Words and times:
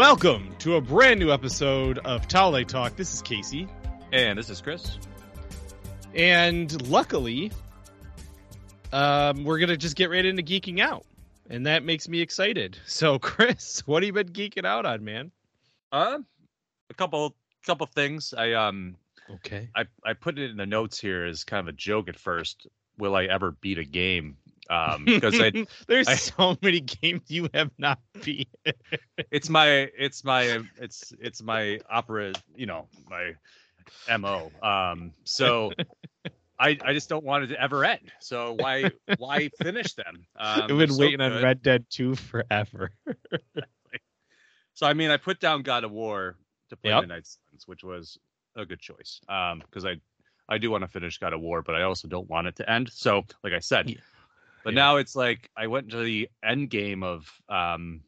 Welcome 0.00 0.56
to 0.60 0.76
a 0.76 0.80
brand 0.80 1.20
new 1.20 1.30
episode 1.30 1.98
of 1.98 2.26
Tale 2.26 2.64
Talk. 2.64 2.96
This 2.96 3.12
is 3.12 3.20
Casey, 3.20 3.68
And 4.14 4.38
this 4.38 4.48
is 4.48 4.62
Chris. 4.62 4.96
and 6.14 6.88
luckily, 6.88 7.52
um, 8.94 9.44
we're 9.44 9.58
gonna 9.58 9.76
just 9.76 9.96
get 9.96 10.08
right 10.08 10.24
into 10.24 10.42
geeking 10.42 10.80
out, 10.80 11.04
and 11.50 11.66
that 11.66 11.84
makes 11.84 12.08
me 12.08 12.22
excited. 12.22 12.78
So, 12.86 13.18
Chris, 13.18 13.86
what 13.86 14.02
have 14.02 14.06
you 14.06 14.14
been 14.14 14.30
geeking 14.32 14.64
out 14.64 14.86
on, 14.86 15.04
man? 15.04 15.32
Uh, 15.92 16.20
a 16.88 16.94
couple 16.94 17.36
couple 17.66 17.84
of 17.84 17.90
things. 17.90 18.32
I 18.32 18.54
um 18.54 18.96
Okay. 19.30 19.68
I 19.76 19.84
I 20.02 20.14
put 20.14 20.38
it 20.38 20.50
in 20.50 20.56
the 20.56 20.64
notes 20.64 20.98
here 20.98 21.26
as 21.26 21.44
kind 21.44 21.60
of 21.60 21.68
a 21.68 21.76
joke 21.76 22.08
at 22.08 22.16
first. 22.18 22.66
Will 22.96 23.14
I 23.14 23.24
ever 23.26 23.50
beat 23.50 23.76
a 23.76 23.84
game? 23.84 24.38
Um, 24.70 25.04
because 25.06 25.40
I 25.40 25.52
there's 25.88 26.08
I- 26.08 26.14
so 26.14 26.56
many 26.62 26.80
games 26.80 27.22
you 27.28 27.48
have 27.54 27.70
not 27.78 27.98
beat. 28.22 28.48
it's 29.30 29.48
my 29.50 29.66
it's 29.98 30.24
my 30.24 30.60
it's 30.78 31.12
it's 31.20 31.42
my 31.42 31.80
opera 31.90 32.34
you 32.54 32.66
know 32.66 32.88
my 33.08 33.34
mo 34.18 34.52
um 34.62 35.12
so 35.24 35.72
i 36.58 36.78
i 36.84 36.92
just 36.92 37.08
don't 37.08 37.24
want 37.24 37.44
it 37.44 37.48
to 37.48 37.60
ever 37.60 37.84
end 37.84 38.12
so 38.20 38.52
why 38.52 38.90
why 39.16 39.48
finish 39.48 39.94
them 39.94 40.26
um 40.38 40.62
I've 40.62 40.68
been 40.78 40.88
so 40.90 40.98
waiting 40.98 41.20
on. 41.20 41.42
Red 41.42 41.62
Dead 41.62 41.84
2 41.90 42.14
forever. 42.14 42.92
so 44.74 44.86
i 44.86 44.92
mean 44.94 45.10
i 45.10 45.16
put 45.16 45.40
down 45.40 45.62
god 45.62 45.84
of 45.84 45.90
war 45.90 46.36
to 46.70 46.76
play 46.76 46.90
Yep. 46.90 47.00
midnight 47.00 47.26
suns 47.26 47.66
which 47.66 47.82
was 47.84 48.18
a 48.56 48.64
good 48.64 48.80
choice 48.80 49.20
um 49.28 49.60
because 49.60 49.84
i 49.84 49.94
i 50.48 50.58
do 50.58 50.70
want 50.70 50.82
to 50.82 50.88
finish 50.88 51.18
god 51.18 51.32
of 51.32 51.40
war 51.40 51.62
but 51.62 51.74
i 51.74 51.82
also 51.82 52.08
don't 52.08 52.28
want 52.28 52.46
it 52.46 52.56
to 52.56 52.68
end 52.70 52.90
so 52.92 53.22
like 53.44 53.52
i 53.52 53.58
said 53.58 53.88
Yeah. 53.88 53.96
But 54.62 54.72
Yeah. 54.74 54.80
now 54.80 54.96
it's 54.96 55.14
like 55.16 55.50
i 55.56 55.66
went 55.66 55.90
to 55.90 56.02
the 56.02 56.28
end 56.44 56.70
game 56.70 57.02
of 57.02 57.30
um 57.48 58.00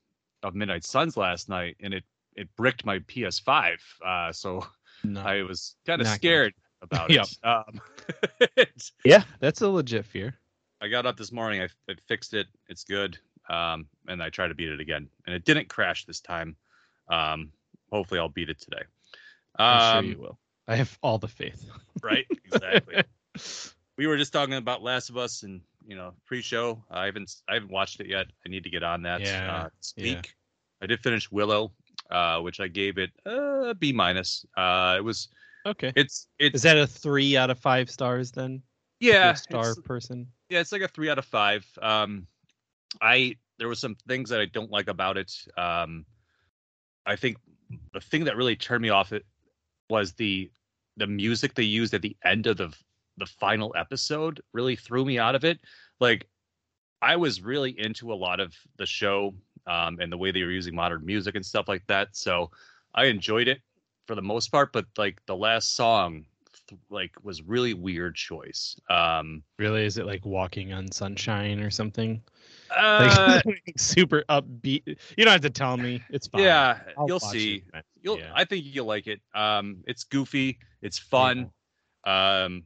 of 0.42 0.54
midnight 0.54 0.84
suns 0.84 1.16
last 1.16 1.48
night 1.48 1.76
and 1.80 1.94
it 1.94 2.04
it 2.36 2.48
bricked 2.56 2.84
my 2.84 2.98
ps5 3.00 3.76
uh 4.04 4.32
so 4.32 4.66
No. 5.04 5.20
I 5.22 5.42
was 5.42 5.74
kind 5.86 6.00
of 6.00 6.06
Not 6.06 6.14
good. 6.14 6.16
scared 6.18 6.54
about 6.80 7.10
it. 7.12 7.36
Um, 7.44 7.80
yeah, 9.04 9.22
that's 9.40 9.60
a 9.62 9.68
legit 9.68 10.04
fear. 10.04 10.34
I 10.80 10.88
got 10.88 11.06
up 11.06 11.16
this 11.16 11.32
morning. 11.32 11.60
I, 11.60 11.68
I 11.90 11.94
fixed 12.08 12.34
it. 12.34 12.46
It's 12.68 12.84
good. 12.84 13.18
Um, 13.48 13.86
and 14.08 14.22
I 14.22 14.30
tried 14.30 14.48
to 14.48 14.54
beat 14.54 14.68
it 14.68 14.80
again, 14.80 15.08
and 15.26 15.34
it 15.34 15.44
didn't 15.44 15.68
crash 15.68 16.04
this 16.06 16.20
time. 16.20 16.56
Um, 17.08 17.52
hopefully, 17.90 18.20
I'll 18.20 18.28
beat 18.28 18.48
it 18.50 18.60
today. 18.60 18.82
I'm 19.56 19.98
Um, 19.98 20.04
sure 20.06 20.12
you 20.16 20.20
will. 20.20 20.38
I 20.68 20.76
have 20.76 20.96
all 21.02 21.18
the 21.18 21.28
faith. 21.28 21.68
right? 22.02 22.26
Exactly. 22.44 23.02
we 23.98 24.06
were 24.06 24.16
just 24.16 24.32
talking 24.32 24.54
about 24.54 24.82
Last 24.82 25.10
of 25.10 25.16
Us, 25.16 25.42
and 25.42 25.60
you 25.86 25.96
know, 25.96 26.14
pre-show. 26.26 26.82
I 26.90 27.06
haven't 27.06 27.30
I 27.48 27.54
haven't 27.54 27.70
watched 27.70 28.00
it 28.00 28.08
yet. 28.08 28.26
I 28.44 28.48
need 28.48 28.64
to 28.64 28.70
get 28.70 28.82
on 28.82 29.02
that 29.02 29.20
Yeah, 29.20 29.54
uh, 29.54 29.68
this 29.72 29.94
yeah. 29.96 30.20
I 30.82 30.86
did 30.86 31.00
finish 31.00 31.30
Willow, 31.30 31.72
uh, 32.10 32.40
which 32.40 32.60
I 32.60 32.68
gave 32.68 32.98
it 32.98 33.10
uh, 33.26 33.70
a 33.70 33.74
B 33.74 33.92
minus. 33.92 34.44
Uh, 34.56 34.96
it 34.98 35.04
was 35.04 35.28
okay. 35.66 35.92
it's 35.96 36.28
it's 36.38 36.56
Is 36.56 36.62
that 36.62 36.76
a 36.76 36.86
three 36.86 37.36
out 37.36 37.50
of 37.50 37.58
five 37.58 37.90
stars 37.90 38.32
then? 38.32 38.62
yeah 39.00 39.34
star 39.34 39.74
person. 39.84 40.28
yeah, 40.48 40.60
it's 40.60 40.70
like 40.70 40.82
a 40.82 40.88
three 40.88 41.10
out 41.10 41.18
of 41.18 41.24
five. 41.24 41.66
Um, 41.80 42.26
I 43.00 43.36
there 43.58 43.68
was 43.68 43.80
some 43.80 43.96
things 44.06 44.30
that 44.30 44.40
I 44.40 44.46
don't 44.46 44.70
like 44.70 44.88
about 44.88 45.16
it. 45.16 45.32
Um, 45.56 46.06
I 47.06 47.16
think 47.16 47.36
the 47.92 48.00
thing 48.00 48.24
that 48.24 48.36
really 48.36 48.56
turned 48.56 48.82
me 48.82 48.90
off 48.90 49.12
it 49.12 49.24
was 49.90 50.12
the 50.12 50.50
the 50.96 51.06
music 51.06 51.54
they 51.54 51.62
used 51.62 51.94
at 51.94 52.02
the 52.02 52.16
end 52.24 52.46
of 52.46 52.56
the 52.58 52.72
the 53.18 53.26
final 53.26 53.74
episode 53.76 54.40
really 54.52 54.76
threw 54.76 55.04
me 55.04 55.18
out 55.18 55.34
of 55.34 55.44
it. 55.44 55.60
Like 56.00 56.26
I 57.00 57.16
was 57.16 57.42
really 57.42 57.78
into 57.78 58.12
a 58.12 58.14
lot 58.14 58.40
of 58.40 58.54
the 58.76 58.86
show 58.86 59.34
um, 59.66 59.98
and 60.00 60.10
the 60.12 60.16
way 60.18 60.30
they 60.32 60.42
were 60.42 60.50
using 60.50 60.74
modern 60.74 61.04
music 61.04 61.34
and 61.34 61.44
stuff 61.44 61.68
like 61.68 61.86
that. 61.88 62.08
So 62.12 62.50
I 62.94 63.06
enjoyed 63.06 63.48
it 63.48 63.60
for 64.06 64.14
the 64.14 64.22
most 64.22 64.48
part. 64.48 64.72
But 64.72 64.86
like 64.96 65.20
the 65.26 65.36
last 65.36 65.74
song, 65.74 66.24
th- 66.68 66.80
like 66.90 67.12
was 67.22 67.42
really 67.42 67.74
weird 67.74 68.14
choice. 68.14 68.76
Um, 68.88 69.42
Really, 69.58 69.84
is 69.84 69.98
it 69.98 70.06
like 70.06 70.24
walking 70.24 70.72
on 70.72 70.90
sunshine 70.90 71.60
or 71.60 71.70
something? 71.70 72.22
uh, 72.76 73.40
Like 73.46 73.74
super 73.76 74.24
upbeat. 74.28 74.82
You 75.16 75.24
don't 75.24 75.32
have 75.32 75.40
to 75.42 75.50
tell 75.50 75.76
me. 75.76 76.02
It's 76.10 76.26
fine. 76.28 76.42
yeah, 76.42 76.78
I'll 76.96 77.06
you'll 77.08 77.20
see. 77.20 77.64
it. 77.74 77.84
You'll, 78.00 78.18
yeah. 78.18 78.32
I 78.34 78.44
think 78.44 78.64
you'll 78.66 78.86
like 78.86 79.06
it. 79.06 79.20
Um, 79.34 79.78
it's 79.86 80.04
goofy. 80.04 80.58
It's 80.80 80.98
fun. 80.98 81.50
Um, 82.04 82.64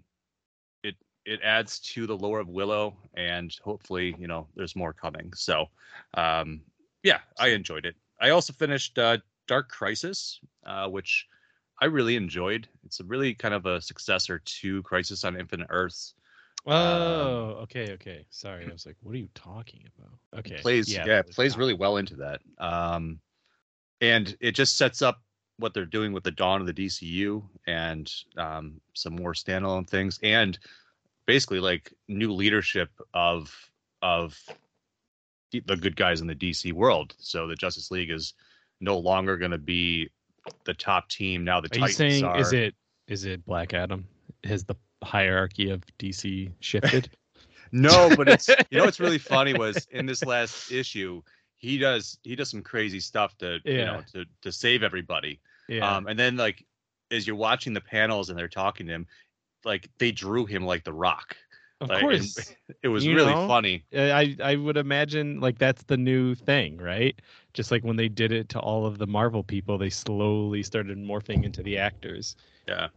it 1.27 1.41
adds 1.43 1.81
to 1.81 2.07
the 2.07 2.17
lore 2.17 2.41
of 2.41 2.49
Willow, 2.49 2.97
and 3.15 3.55
hopefully, 3.63 4.15
you 4.19 4.27
know, 4.27 4.47
there's 4.55 4.77
more 4.77 4.93
coming. 4.93 5.33
So, 5.35 5.67
um, 6.15 6.63
yeah, 7.03 7.19
I 7.39 7.49
enjoyed 7.49 7.85
it. 7.85 7.97
I 8.21 8.31
also 8.31 8.53
finished 8.53 8.99
uh, 8.99 9.19
Dark 9.47 9.69
Crisis, 9.69 10.41
uh, 10.65 10.89
which 10.89 11.27
I 11.81 11.87
really 11.87 12.17
enjoyed. 12.17 12.69
It's 12.85 13.01
a 13.01 13.05
really 13.05 13.35
kind 13.35 13.55
of 13.55 13.67
a 13.67 13.81
successor 13.81 14.39
to 14.39 14.83
Crisis 14.83 15.25
on 15.25 15.39
Infinite 15.39 15.67
Earths. 15.71 16.15
Oh, 16.67 17.59
okay, 17.63 17.93
okay. 17.93 18.27
Sorry, 18.31 18.67
I 18.69 18.73
was 18.73 18.87
like, 18.87 18.97
what 19.03 19.15
are 19.15 19.19
you 19.19 19.29
talking 19.35 19.85
about? 19.99 20.41
Okay. 20.41 20.57
plays 20.57 20.93
yeah, 20.93 21.05
it 21.07 21.31
plays 21.31 21.53
not- 21.53 21.59
really 21.61 21.75
well 21.75 21.97
into 21.97 22.17
that 22.17 22.41
um 22.59 23.21
and 24.01 24.37
it 24.41 24.53
just 24.53 24.77
sets 24.77 25.01
up 25.03 25.23
what 25.59 25.73
they're 25.73 25.87
doing 25.87 26.13
with 26.13 26.25
the 26.25 26.31
dawn 26.31 26.61
of 26.61 26.67
the 26.67 26.73
dcu 26.75 27.43
and 27.67 28.13
um 28.37 28.81
some 28.95 29.15
more 29.15 29.33
standalone 29.33 29.89
things 29.89 30.19
and 30.23 30.59
basically 31.27 31.61
like 31.61 31.93
new 32.09 32.33
leadership 32.33 32.91
of 33.15 33.55
of 34.03 34.39
the 35.53 35.63
the 35.67 35.77
good 35.77 35.97
guys 35.97 36.21
in 36.21 36.27
the 36.27 36.35
dc 36.35 36.73
world 36.73 37.15
so 37.19 37.47
the 37.47 37.55
justice 37.55 37.91
league 37.91 38.11
is 38.11 38.35
no 38.81 38.99
longer 38.99 39.37
going 39.37 39.51
to 39.51 39.59
be 39.59 40.09
the 40.65 40.75
top 40.75 41.09
team 41.09 41.45
now 41.45 41.61
the 41.61 41.69
Are 41.73 41.77
you 41.77 41.81
titans 41.81 41.97
saying 41.97 42.25
are 42.25 42.41
is 42.41 42.53
it 42.53 42.75
is 43.09 43.25
it 43.25 43.45
Black 43.47 43.73
Adam? 43.73 44.05
Has 44.43 44.65
the 44.65 44.75
hierarchy 45.05 45.71
of 45.71 45.85
DC 45.99 46.51
shifted? 46.59 47.09
no 47.73 48.15
but 48.17 48.29
it's 48.29 48.49
you 48.49 48.79
know 48.79 48.85
what's 48.85 49.01
really 49.01 49.19
funny 49.19 49.53
was 49.53 49.89
in 49.91 50.07
this 50.07 50.25
last 50.25 50.71
issue 50.71 51.21
he 51.57 51.79
does 51.79 52.17
he 52.23 52.37
does 52.37 52.49
some 52.49 52.63
crazy 52.63 53.01
stuff 53.01 53.37
to 53.39 53.59
you 53.65 53.85
know 53.85 54.03
to 54.13 54.25
to 54.41 54.53
save 54.53 54.85
everybody 54.85 55.41
yeah. 55.69 55.97
Um, 55.97 56.07
and 56.07 56.19
then 56.19 56.37
like 56.37 56.65
as 57.11 57.27
you're 57.27 57.37
watching 57.37 57.73
the 57.73 57.81
panels 57.81 58.31
and 58.31 58.39
they're 58.39 58.49
talking 58.49 58.87
to 58.87 58.93
him, 58.93 59.07
like 59.65 59.89
they 59.99 60.13
drew 60.13 60.47
him 60.47 60.65
like 60.65 60.85
the 60.85 60.93
Rock. 60.93 61.37
of 61.81 61.89
like, 61.89 62.01
course. 62.01 62.55
it 62.83 62.89
was 62.89 63.05
You 63.05 63.15
really 63.15 63.33
know? 63.35 63.49
funny. 63.49 63.85
I 63.95 64.37
I 64.43 64.57
would 64.57 64.77
imagine 64.77 65.41
like 65.41 65.59
that's 65.59 65.83
the 65.85 65.97
new 65.97 66.35
thing, 66.35 66.79
right? 66.79 67.21
Just 67.53 67.71
like 67.71 67.85
when 67.85 67.97
they 67.97 68.09
did 68.09 68.33
it 68.33 68.49
to 68.51 68.61
all 68.61 68.87
of 68.87 68.99
the 68.99 69.07
Marvel 69.07 69.43
people, 69.43 69.79
they 69.79 69.91
slowly 69.91 70.63
started 70.63 70.99
morphing 70.99 71.45
into 71.45 71.63
the 71.63 71.79
actors. 71.79 72.37
Yeah. 72.67 72.89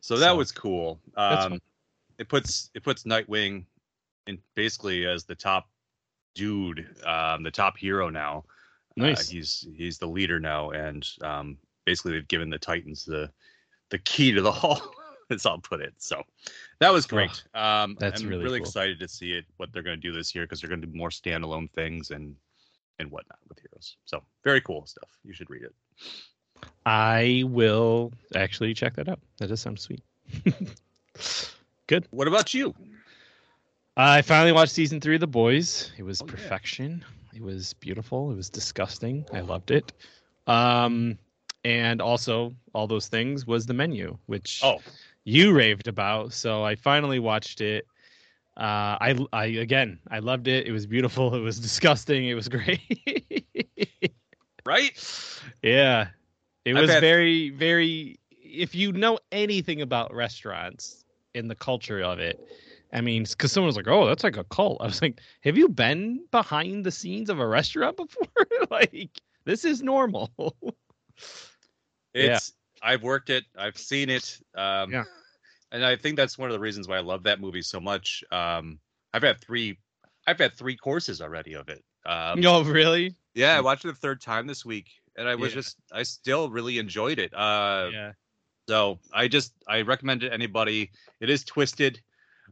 So 0.00 0.16
that 0.18 0.30
So, 0.30 0.36
was 0.36 0.52
cool. 0.52 1.00
Um, 1.16 1.60
it 2.18 2.28
puts 2.28 2.70
it 2.74 2.82
puts 2.82 3.04
Nightwing 3.04 3.64
in 4.26 4.38
basically 4.54 5.06
as 5.06 5.24
the 5.24 5.34
top 5.34 5.68
dude, 6.34 6.86
um, 7.04 7.42
the 7.42 7.50
top 7.50 7.76
hero 7.76 8.08
now. 8.08 8.44
Uh, 9.00 9.04
Nice. 9.06 9.28
he's 9.28 9.66
he's 9.76 9.98
the 9.98 10.06
leader 10.06 10.38
now, 10.38 10.70
and 10.70 11.08
um, 11.22 11.58
basically 11.84 12.12
they've 12.12 12.28
given 12.28 12.50
the 12.50 12.58
Titans 12.58 13.04
the 13.04 13.30
the 13.90 13.98
key 13.98 14.32
to 14.32 14.42
the 14.42 14.52
hall. 14.62 14.80
How 15.40 15.50
I'll 15.50 15.58
put 15.58 15.80
it. 15.80 15.94
So 15.98 16.22
that 16.80 16.92
was 16.92 17.06
great. 17.06 17.42
um, 17.54 17.96
that's 17.98 18.20
I'm 18.22 18.28
really 18.28 18.44
really 18.44 18.58
cool. 18.60 18.66
excited 18.66 18.98
to 19.00 19.08
see 19.08 19.32
it 19.32 19.44
what 19.56 19.72
they're 19.72 19.82
going 19.82 20.00
to 20.00 20.08
do 20.08 20.12
this 20.12 20.34
year 20.34 20.44
because 20.44 20.60
they're 20.60 20.68
going 20.68 20.80
to 20.80 20.86
do 20.86 20.96
more 20.96 21.10
standalone 21.10 21.70
things 21.70 22.10
and 22.10 22.34
and 22.98 23.10
whatnot 23.10 23.38
with 23.48 23.58
heroes. 23.60 23.96
So 24.04 24.22
very 24.44 24.60
cool 24.60 24.84
stuff. 24.86 25.08
You 25.24 25.32
should 25.32 25.50
read 25.50 25.62
it. 25.62 25.74
I 26.86 27.44
will 27.46 28.12
actually 28.34 28.74
check 28.74 28.94
that 28.96 29.08
out. 29.08 29.20
That 29.38 29.48
does 29.48 29.60
sound 29.60 29.78
sweet. 29.78 30.02
Good. 31.86 32.06
What 32.10 32.28
about 32.28 32.54
you? 32.54 32.74
I 33.96 34.22
finally 34.22 34.52
watched 34.52 34.72
season 34.72 35.00
three 35.00 35.14
of 35.16 35.20
The 35.20 35.26
Boys. 35.26 35.92
It 35.98 36.02
was 36.02 36.22
Oh, 36.22 36.24
yeah. 36.26 36.32
perfection. 36.32 37.04
It 37.34 37.42
was 37.42 37.74
beautiful. 37.74 38.30
It 38.32 38.36
was 38.36 38.48
disgusting. 38.48 39.24
I 39.32 39.40
loved 39.40 39.70
it. 39.70 39.92
Um, 40.46 41.18
and 41.64 42.00
also 42.00 42.54
all 42.74 42.86
those 42.86 43.08
things 43.08 43.46
was 43.46 43.66
the 43.66 43.74
menu, 43.74 44.16
which 44.26 44.60
Oh, 44.64 44.80
you 45.24 45.52
raved 45.52 45.88
about. 45.88 46.32
So 46.32 46.64
I 46.64 46.74
finally 46.74 47.18
watched 47.18 47.60
it. 47.60 47.86
Uh, 48.56 48.98
I, 49.00 49.26
I 49.32 49.44
again, 49.46 49.98
I 50.10 50.18
loved 50.18 50.46
it. 50.48 50.66
It 50.66 50.72
was 50.72 50.86
beautiful. 50.86 51.34
It 51.34 51.40
was 51.40 51.58
disgusting. 51.68 52.28
It 52.28 52.34
was 52.34 52.48
great. 52.48 52.80
right. 54.66 55.40
yeah, 55.62 56.08
it 56.64 56.76
I've 56.76 56.82
was 56.82 56.90
had- 56.90 57.00
very, 57.00 57.50
very. 57.50 58.18
If 58.30 58.74
you 58.74 58.92
know 58.92 59.18
anything 59.30 59.80
about 59.80 60.12
restaurants 60.14 61.04
and 61.34 61.50
the 61.50 61.54
culture 61.54 62.02
of 62.02 62.18
it, 62.18 62.38
I 62.92 63.00
mean, 63.00 63.24
because 63.24 63.50
someone 63.50 63.68
was 63.68 63.76
like, 63.76 63.88
"Oh, 63.88 64.06
that's 64.06 64.22
like 64.24 64.36
a 64.36 64.44
cult." 64.44 64.76
I 64.82 64.84
was 64.84 65.00
like, 65.00 65.20
"Have 65.40 65.56
you 65.56 65.68
been 65.70 66.22
behind 66.30 66.84
the 66.84 66.90
scenes 66.90 67.30
of 67.30 67.40
a 67.40 67.46
restaurant 67.46 67.96
before? 67.96 68.26
like, 68.70 69.18
this 69.46 69.64
is 69.64 69.82
normal." 69.82 70.30
Yeah. 72.14 72.34
It's 72.36 72.52
I've 72.82 73.02
worked 73.02 73.30
it. 73.30 73.44
I've 73.56 73.78
seen 73.78 74.10
it. 74.10 74.40
Um, 74.54 74.90
Yeah. 74.92 75.04
And 75.70 75.84
I 75.86 75.96
think 75.96 76.16
that's 76.16 76.36
one 76.36 76.50
of 76.50 76.52
the 76.52 76.60
reasons 76.60 76.86
why 76.86 76.98
I 76.98 77.00
love 77.00 77.22
that 77.22 77.40
movie 77.40 77.62
so 77.62 77.80
much. 77.80 78.22
Um, 78.30 78.78
I've 79.14 79.22
had 79.22 79.40
three. 79.40 79.78
I've 80.26 80.38
had 80.38 80.54
three 80.54 80.76
courses 80.76 81.22
already 81.22 81.54
of 81.54 81.68
it. 81.70 81.82
Um, 82.04 82.40
no, 82.40 82.62
really? 82.62 83.14
Yeah, 83.34 83.56
I 83.56 83.60
Mm. 83.60 83.64
watched 83.64 83.84
it 83.86 83.88
the 83.88 83.94
third 83.94 84.20
time 84.20 84.46
this 84.46 84.66
week, 84.66 84.90
and 85.16 85.26
I 85.26 85.34
was 85.34 85.52
Yeah. 85.52 85.60
just 85.60 85.78
I 85.90 86.02
still 86.02 86.50
really 86.50 86.78
enjoyed 86.78 87.18
it. 87.18 87.32
Uh, 87.32 87.88
yeah. 87.90 88.12
so 88.68 89.00
I 89.14 89.28
just 89.28 89.54
I 89.66 89.80
recommend 89.80 90.22
it 90.22 90.28
to 90.28 90.34
anybody. 90.34 90.90
It 91.20 91.30
is 91.30 91.42
twisted. 91.42 92.02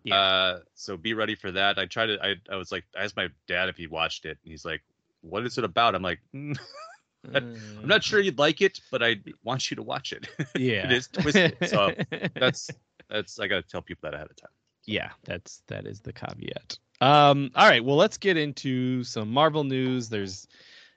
Yeah. 0.05 0.19
Uh, 0.19 0.61
so 0.75 0.97
be 0.97 1.13
ready 1.13 1.35
for 1.35 1.51
that. 1.53 1.79
I 1.79 1.85
tried 1.85 2.07
to. 2.07 2.25
I 2.25 2.37
I 2.51 2.57
was 2.57 2.73
like, 2.73 2.85
I 2.97 3.05
asked 3.05 3.17
my 3.17 3.29
dad 3.47 3.69
if 3.69 3.77
he 3.77 3.87
watched 3.87 4.25
it, 4.25 4.39
and 4.43 4.51
he's 4.51 4.65
like, 4.65 4.83
"What 5.21 5.45
is 5.45 5.59
it 5.59 5.65
about?" 5.65 5.95
I'm 5.95 6.03
like, 6.03 6.21
"Mm, 6.35 6.59
I'm 7.35 7.59
not 7.85 8.03
sure 8.03 8.21
you'd 8.21 8.39
like 8.39 8.61
it, 8.61 8.81
but 8.91 9.03
I 9.03 9.17
want 9.45 9.71
you 9.71 9.75
to 9.77 9.83
watch 9.83 10.13
it. 10.13 10.29
Yeah. 10.59 10.85
it 10.85 10.93
is 10.93 11.09
twisted. 11.09 11.57
So 11.67 11.95
that's 12.35 12.71
that's 13.09 13.39
I 13.39 13.47
gotta 13.47 13.63
tell 13.63 13.83
people 13.83 14.09
that 14.11 14.15
ahead 14.15 14.31
of 14.31 14.37
time. 14.37 14.51
yeah, 14.87 15.11
that's 15.25 15.63
that 15.69 15.87
is 15.87 16.01
the 16.01 16.13
caveat. 16.13 16.79
Um, 17.01 17.51
all 17.55 17.67
right, 17.69 17.85
well, 17.85 17.97
let's 17.97 18.19
get 18.19 18.37
into 18.37 19.03
some 19.05 19.31
Marvel 19.31 19.65
news. 19.65 20.09
There's 20.09 20.47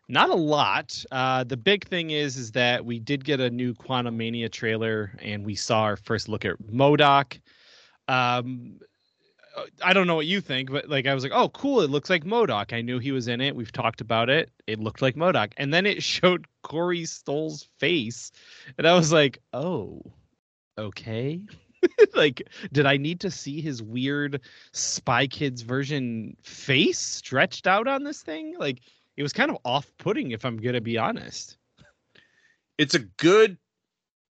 not 0.09 0.29
a 0.29 0.35
lot. 0.35 1.03
Uh, 1.11 1.43
the 1.45 1.55
big 1.57 1.87
thing 1.87 2.09
is 2.11 2.35
is 2.37 2.51
that 2.51 2.83
we 2.85 2.99
did 2.99 3.23
get 3.23 3.39
a 3.39 3.49
new 3.49 3.73
Quantumania 3.73 4.51
trailer, 4.51 5.11
and 5.21 5.45
we 5.45 5.55
saw 5.55 5.81
our 5.81 5.95
first 5.97 6.27
look 6.29 6.45
at 6.45 6.55
MODOK. 6.71 7.39
Um, 8.07 8.79
I 9.83 9.93
don't 9.93 10.07
know 10.07 10.15
what 10.15 10.25
you 10.25 10.41
think, 10.41 10.71
but 10.71 10.89
like 10.89 11.05
I 11.05 11.13
was 11.13 11.23
like, 11.23 11.33
oh, 11.33 11.49
cool! 11.49 11.81
It 11.81 11.89
looks 11.89 12.09
like 12.09 12.23
MODOK. 12.23 12.73
I 12.73 12.81
knew 12.81 12.99
he 12.99 13.11
was 13.11 13.27
in 13.27 13.41
it. 13.41 13.55
We've 13.55 13.71
talked 13.71 14.01
about 14.01 14.29
it. 14.29 14.49
It 14.67 14.79
looked 14.79 15.01
like 15.01 15.15
MODOK, 15.15 15.53
and 15.57 15.73
then 15.73 15.85
it 15.85 16.01
showed 16.03 16.47
Corey 16.61 17.05
Stoll's 17.05 17.67
face, 17.77 18.31
and 18.77 18.87
I 18.87 18.93
was 18.93 19.11
like, 19.11 19.39
oh, 19.53 20.01
okay. 20.77 21.41
like, 22.15 22.47
did 22.71 22.85
I 22.85 22.97
need 22.97 23.19
to 23.21 23.31
see 23.31 23.61
his 23.61 23.83
weird 23.83 24.41
Spy 24.71 25.27
Kids 25.27 25.61
version 25.61 26.37
face 26.41 26.99
stretched 26.99 27.67
out 27.67 27.87
on 27.87 28.03
this 28.03 28.21
thing? 28.21 28.55
Like, 28.57 28.79
it 29.17 29.23
was 29.23 29.33
kind 29.33 29.51
of 29.51 29.57
off-putting, 29.65 30.31
if 30.31 30.45
I'm 30.45 30.57
gonna 30.57 30.81
be 30.81 30.97
honest. 30.97 31.57
It's 32.77 32.95
a 32.95 32.99
good 32.99 33.57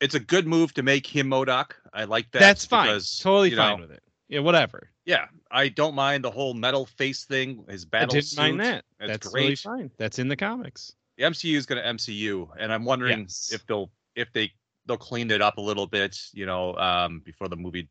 it's 0.01 0.15
a 0.15 0.19
good 0.19 0.45
move 0.45 0.73
to 0.73 0.83
make 0.83 1.07
him 1.07 1.29
MODOK. 1.29 1.71
I 1.93 2.03
like 2.03 2.29
that. 2.31 2.39
That's 2.39 2.65
fine. 2.65 2.87
because, 2.87 3.19
totally 3.19 3.51
fine 3.51 3.77
know, 3.77 3.83
with 3.83 3.91
it. 3.91 4.03
Yeah, 4.27 4.39
whatever. 4.39 4.89
Yeah, 5.05 5.25
I 5.51 5.67
don't 5.69 5.95
mind 5.95 6.23
the 6.23 6.31
whole 6.31 6.53
metal 6.53 6.85
face 6.85 7.25
thing. 7.25 7.65
His 7.67 7.83
battle 7.85 8.15
I 8.15 8.19
didn't 8.19 8.37
mind 8.37 8.59
that. 8.61 8.85
It's 8.99 9.07
That's 9.11 9.27
great. 9.29 9.41
totally 9.41 9.55
fine. 9.79 9.91
That's 9.97 10.19
in 10.19 10.27
the 10.29 10.35
comics. 10.35 10.93
the 11.17 11.25
MCU 11.25 11.55
is 11.57 11.65
going 11.65 11.81
to 11.81 11.87
MCU, 11.87 12.47
and 12.57 12.71
I'm 12.73 12.85
wondering 12.85 13.21
Yes. 13.21 13.51
if 13.53 13.65
they'll 13.67 13.91
if 14.15 14.31
they 14.33 14.51
they'll 14.85 14.97
clean 14.97 15.29
it 15.31 15.41
up 15.41 15.57
a 15.57 15.61
little 15.61 15.87
bit, 15.87 16.17
you 16.33 16.45
know, 16.45 16.75
um, 16.77 17.19
before 17.25 17.47
the 17.49 17.55
movie, 17.55 17.87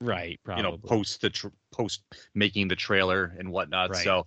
Right. 0.00 0.38
Probably. 0.44 0.62
you 0.64 0.70
know, 0.70 0.78
post 0.78 1.20
the 1.22 1.30
tr- 1.30 1.48
post 1.72 2.02
making 2.34 2.68
the 2.68 2.76
trailer 2.76 3.34
and 3.38 3.50
whatnot. 3.50 3.90
Right. 3.90 4.04
So, 4.04 4.26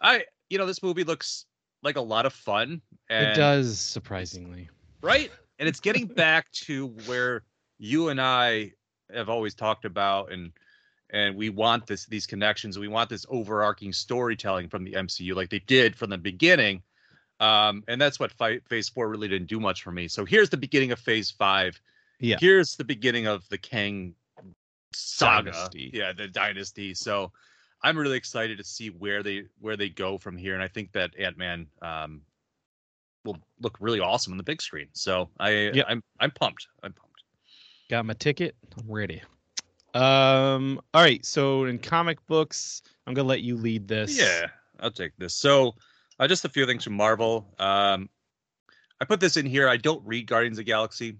I 0.00 0.24
you 0.50 0.58
know 0.58 0.66
this 0.66 0.82
movie 0.82 1.04
looks 1.04 1.46
like 1.82 1.96
a 1.96 2.00
lot 2.00 2.26
of 2.26 2.32
fun. 2.32 2.82
And, 3.08 3.28
it 3.28 3.34
does 3.36 3.78
surprisingly. 3.78 4.68
right, 5.02 5.30
and 5.60 5.68
it's 5.68 5.80
getting 5.80 6.06
back 6.24 6.50
to 6.52 6.88
where 7.06 7.42
you 7.78 8.08
and 8.08 8.20
I 8.20 8.72
have 9.14 9.28
always 9.28 9.54
talked 9.54 9.84
about, 9.84 10.32
and 10.32 10.52
and 11.10 11.36
we 11.36 11.50
want 11.50 11.86
this 11.86 12.06
these 12.06 12.26
connections. 12.26 12.78
We 12.78 12.88
want 12.88 13.10
this 13.10 13.26
overarching 13.28 13.92
storytelling 13.92 14.68
from 14.68 14.84
the 14.84 14.92
MCU, 14.92 15.34
like 15.34 15.50
they 15.50 15.60
did 15.60 15.96
from 15.96 16.10
the 16.10 16.18
beginning. 16.18 16.82
Um, 17.38 17.84
and 17.86 18.00
that's 18.00 18.18
what 18.18 18.32
fi- 18.32 18.60
Phase 18.68 18.88
Four 18.88 19.08
really 19.08 19.28
didn't 19.28 19.48
do 19.48 19.60
much 19.60 19.82
for 19.82 19.92
me. 19.92 20.08
So 20.08 20.24
here's 20.24 20.50
the 20.50 20.56
beginning 20.56 20.92
of 20.92 20.98
Phase 20.98 21.30
Five. 21.30 21.80
Yeah. 22.18 22.36
Here's 22.40 22.76
the 22.76 22.84
beginning 22.84 23.26
of 23.26 23.46
the 23.50 23.58
Kang 23.58 24.14
saga. 24.92 25.52
Dynasty. 25.52 25.90
Yeah, 25.92 26.12
the 26.12 26.28
dynasty. 26.28 26.94
So 26.94 27.32
I'm 27.82 27.96
really 27.98 28.16
excited 28.16 28.58
to 28.58 28.64
see 28.64 28.88
where 28.88 29.22
they 29.22 29.44
where 29.60 29.76
they 29.76 29.88
go 29.88 30.18
from 30.18 30.36
here, 30.36 30.54
and 30.54 30.62
I 30.62 30.68
think 30.68 30.92
that 30.92 31.10
Ant 31.18 31.36
Man 31.36 31.66
um, 31.82 32.22
will 33.24 33.38
look 33.60 33.76
really 33.80 34.00
awesome 34.00 34.32
on 34.32 34.38
the 34.38 34.44
big 34.44 34.62
screen. 34.62 34.88
So 34.92 35.28
I 35.38 35.70
yeah. 35.74 35.84
I'm 35.86 36.02
I'm 36.18 36.30
pumped. 36.30 36.66
I'm 36.82 36.92
pumped. 36.92 37.22
Got 37.90 38.06
my 38.06 38.14
ticket. 38.14 38.56
I'm 38.76 38.90
ready. 38.90 39.22
Um. 39.96 40.80
All 40.94 41.02
right. 41.02 41.24
So 41.24 41.64
in 41.64 41.78
comic 41.78 42.24
books, 42.26 42.82
I'm 43.06 43.14
gonna 43.14 43.28
let 43.28 43.40
you 43.42 43.56
lead 43.56 43.88
this. 43.88 44.18
Yeah, 44.18 44.48
I'll 44.80 44.90
take 44.90 45.16
this. 45.16 45.34
So, 45.34 45.74
uh, 46.18 46.28
just 46.28 46.44
a 46.44 46.48
few 46.48 46.66
things 46.66 46.84
from 46.84 46.94
Marvel. 46.94 47.46
Um, 47.58 48.08
I 49.00 49.04
put 49.04 49.20
this 49.20 49.36
in 49.36 49.46
here. 49.46 49.68
I 49.68 49.76
don't 49.76 50.04
read 50.06 50.26
Guardians 50.26 50.58
of 50.58 50.64
the 50.64 50.70
Galaxy, 50.70 51.16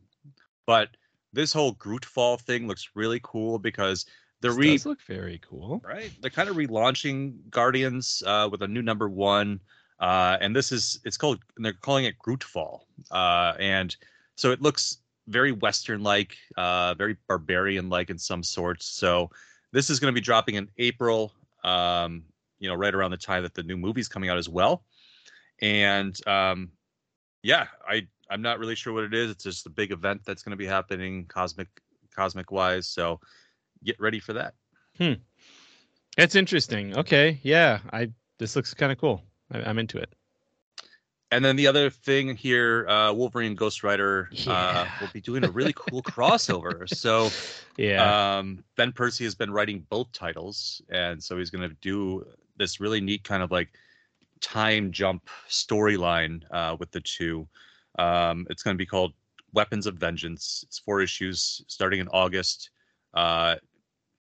but 0.67 0.90
this 1.32 1.52
whole 1.52 1.73
Grootfall 1.73 2.38
thing 2.38 2.67
looks 2.67 2.90
really 2.94 3.20
cool 3.23 3.58
because 3.58 4.06
they're 4.40 4.50
This 4.50 4.58
re 4.58 4.73
does 4.73 4.87
look 4.87 5.02
very 5.02 5.40
cool. 5.49 5.82
right. 5.84 6.11
They're 6.20 6.31
kind 6.31 6.49
of 6.49 6.56
relaunching 6.56 7.37
Guardians 7.50 8.22
uh, 8.26 8.49
with 8.50 8.62
a 8.62 8.69
new 8.69 8.82
number 8.82 9.08
one, 9.08 9.61
uh, 10.00 10.37
and 10.40 10.55
this 10.55 10.72
is 10.72 11.00
it's 11.05 11.17
called. 11.17 11.40
And 11.56 11.64
they're 11.64 11.72
calling 11.72 12.05
it 12.05 12.19
Grootfall, 12.19 12.87
uh, 13.11 13.55
and 13.58 13.96
so 14.37 14.50
it 14.50 14.61
looks 14.61 14.99
very 15.28 15.52
Western 15.52 16.02
like, 16.02 16.37
uh, 16.56 16.94
very 16.94 17.17
barbarian 17.28 17.88
like 17.88 18.11
in 18.11 18.19
some 18.19 18.43
sorts. 18.43 18.87
So 18.87 19.31
this 19.73 19.90
is 19.90 20.00
going 20.00 20.12
to 20.12 20.14
be 20.14 20.25
dropping 20.25 20.55
in 20.55 20.69
April. 20.78 21.32
Um, 21.64 22.23
you 22.58 22.69
know, 22.69 22.75
right 22.75 22.94
around 22.94 23.11
the 23.11 23.17
time 23.17 23.43
that 23.43 23.55
the 23.55 23.62
new 23.62 23.76
movie's 23.76 24.08
coming 24.08 24.31
out 24.31 24.38
as 24.38 24.49
well. 24.49 24.84
And 25.61 26.17
um, 26.26 26.70
yeah, 27.43 27.67
I 27.87 28.06
I'm 28.31 28.43
not 28.43 28.58
really 28.58 28.75
sure 28.75 28.93
what 28.93 29.05
it 29.05 29.14
is. 29.14 29.31
It's 29.31 29.44
just 29.44 29.67
a 29.67 29.70
big 29.70 29.93
event 29.93 30.23
that's 30.25 30.43
going 30.43 30.50
to 30.52 30.56
be 30.56 30.67
happening 30.67 31.26
cosmic 31.26 31.69
cosmic 32.14 32.50
wise. 32.50 32.88
So 32.88 33.20
get 33.84 34.00
ready 34.00 34.20
for 34.20 34.32
that. 34.32 34.55
Hmm. 34.99 35.14
That's 36.17 36.34
interesting. 36.34 36.96
Okay. 36.96 37.40
Yeah. 37.43 37.81
I. 37.93 38.11
This 38.38 38.55
looks 38.55 38.75
kind 38.75 38.93
of 38.93 38.99
cool. 38.99 39.22
I, 39.52 39.61
I'm 39.62 39.79
into 39.79 39.99
it. 39.99 40.12
And 41.32 41.44
then 41.44 41.56
the 41.56 41.67
other 41.67 41.90
thing 41.90 42.37
here, 42.37 42.87
uh, 42.88 43.12
Wolverine 43.12 43.49
and 43.49 43.58
Ghost 43.58 43.82
Rider 43.82 44.31
uh, 44.46 44.87
will 45.00 45.08
be 45.08 45.20
doing 45.20 45.44
a 45.44 45.50
really 45.50 45.73
cool 45.75 46.02
crossover. 46.05 46.88
So 46.88 47.31
Yeah. 47.76 48.38
um, 48.38 48.62
Ben 48.76 48.93
Percy 48.93 49.25
has 49.25 49.34
been 49.34 49.50
writing 49.50 49.84
both 49.90 50.12
titles, 50.12 50.81
and 50.88 51.23
so 51.23 51.37
he's 51.37 51.50
going 51.50 51.69
to 51.69 51.75
do 51.81 52.25
this 52.56 52.81
really 52.81 53.00
neat 53.00 53.25
kind 53.25 53.43
of 53.43 53.50
like 53.50 53.69
time 54.40 54.93
jump 54.93 55.28
storyline 55.49 56.43
uh, 56.52 56.76
with 56.78 56.90
the 56.93 57.00
two. 57.00 57.49
Um, 57.99 58.46
it's 58.50 58.62
going 58.62 58.75
to 58.75 58.79
be 58.79 58.87
called 58.87 59.12
Weapons 59.52 59.87
of 59.87 59.96
Vengeance. 59.96 60.64
It's 60.69 60.79
four 60.79 61.00
issues 61.00 61.65
starting 61.67 62.00
in 62.00 62.08
August, 62.08 62.70
uh, 63.15 63.56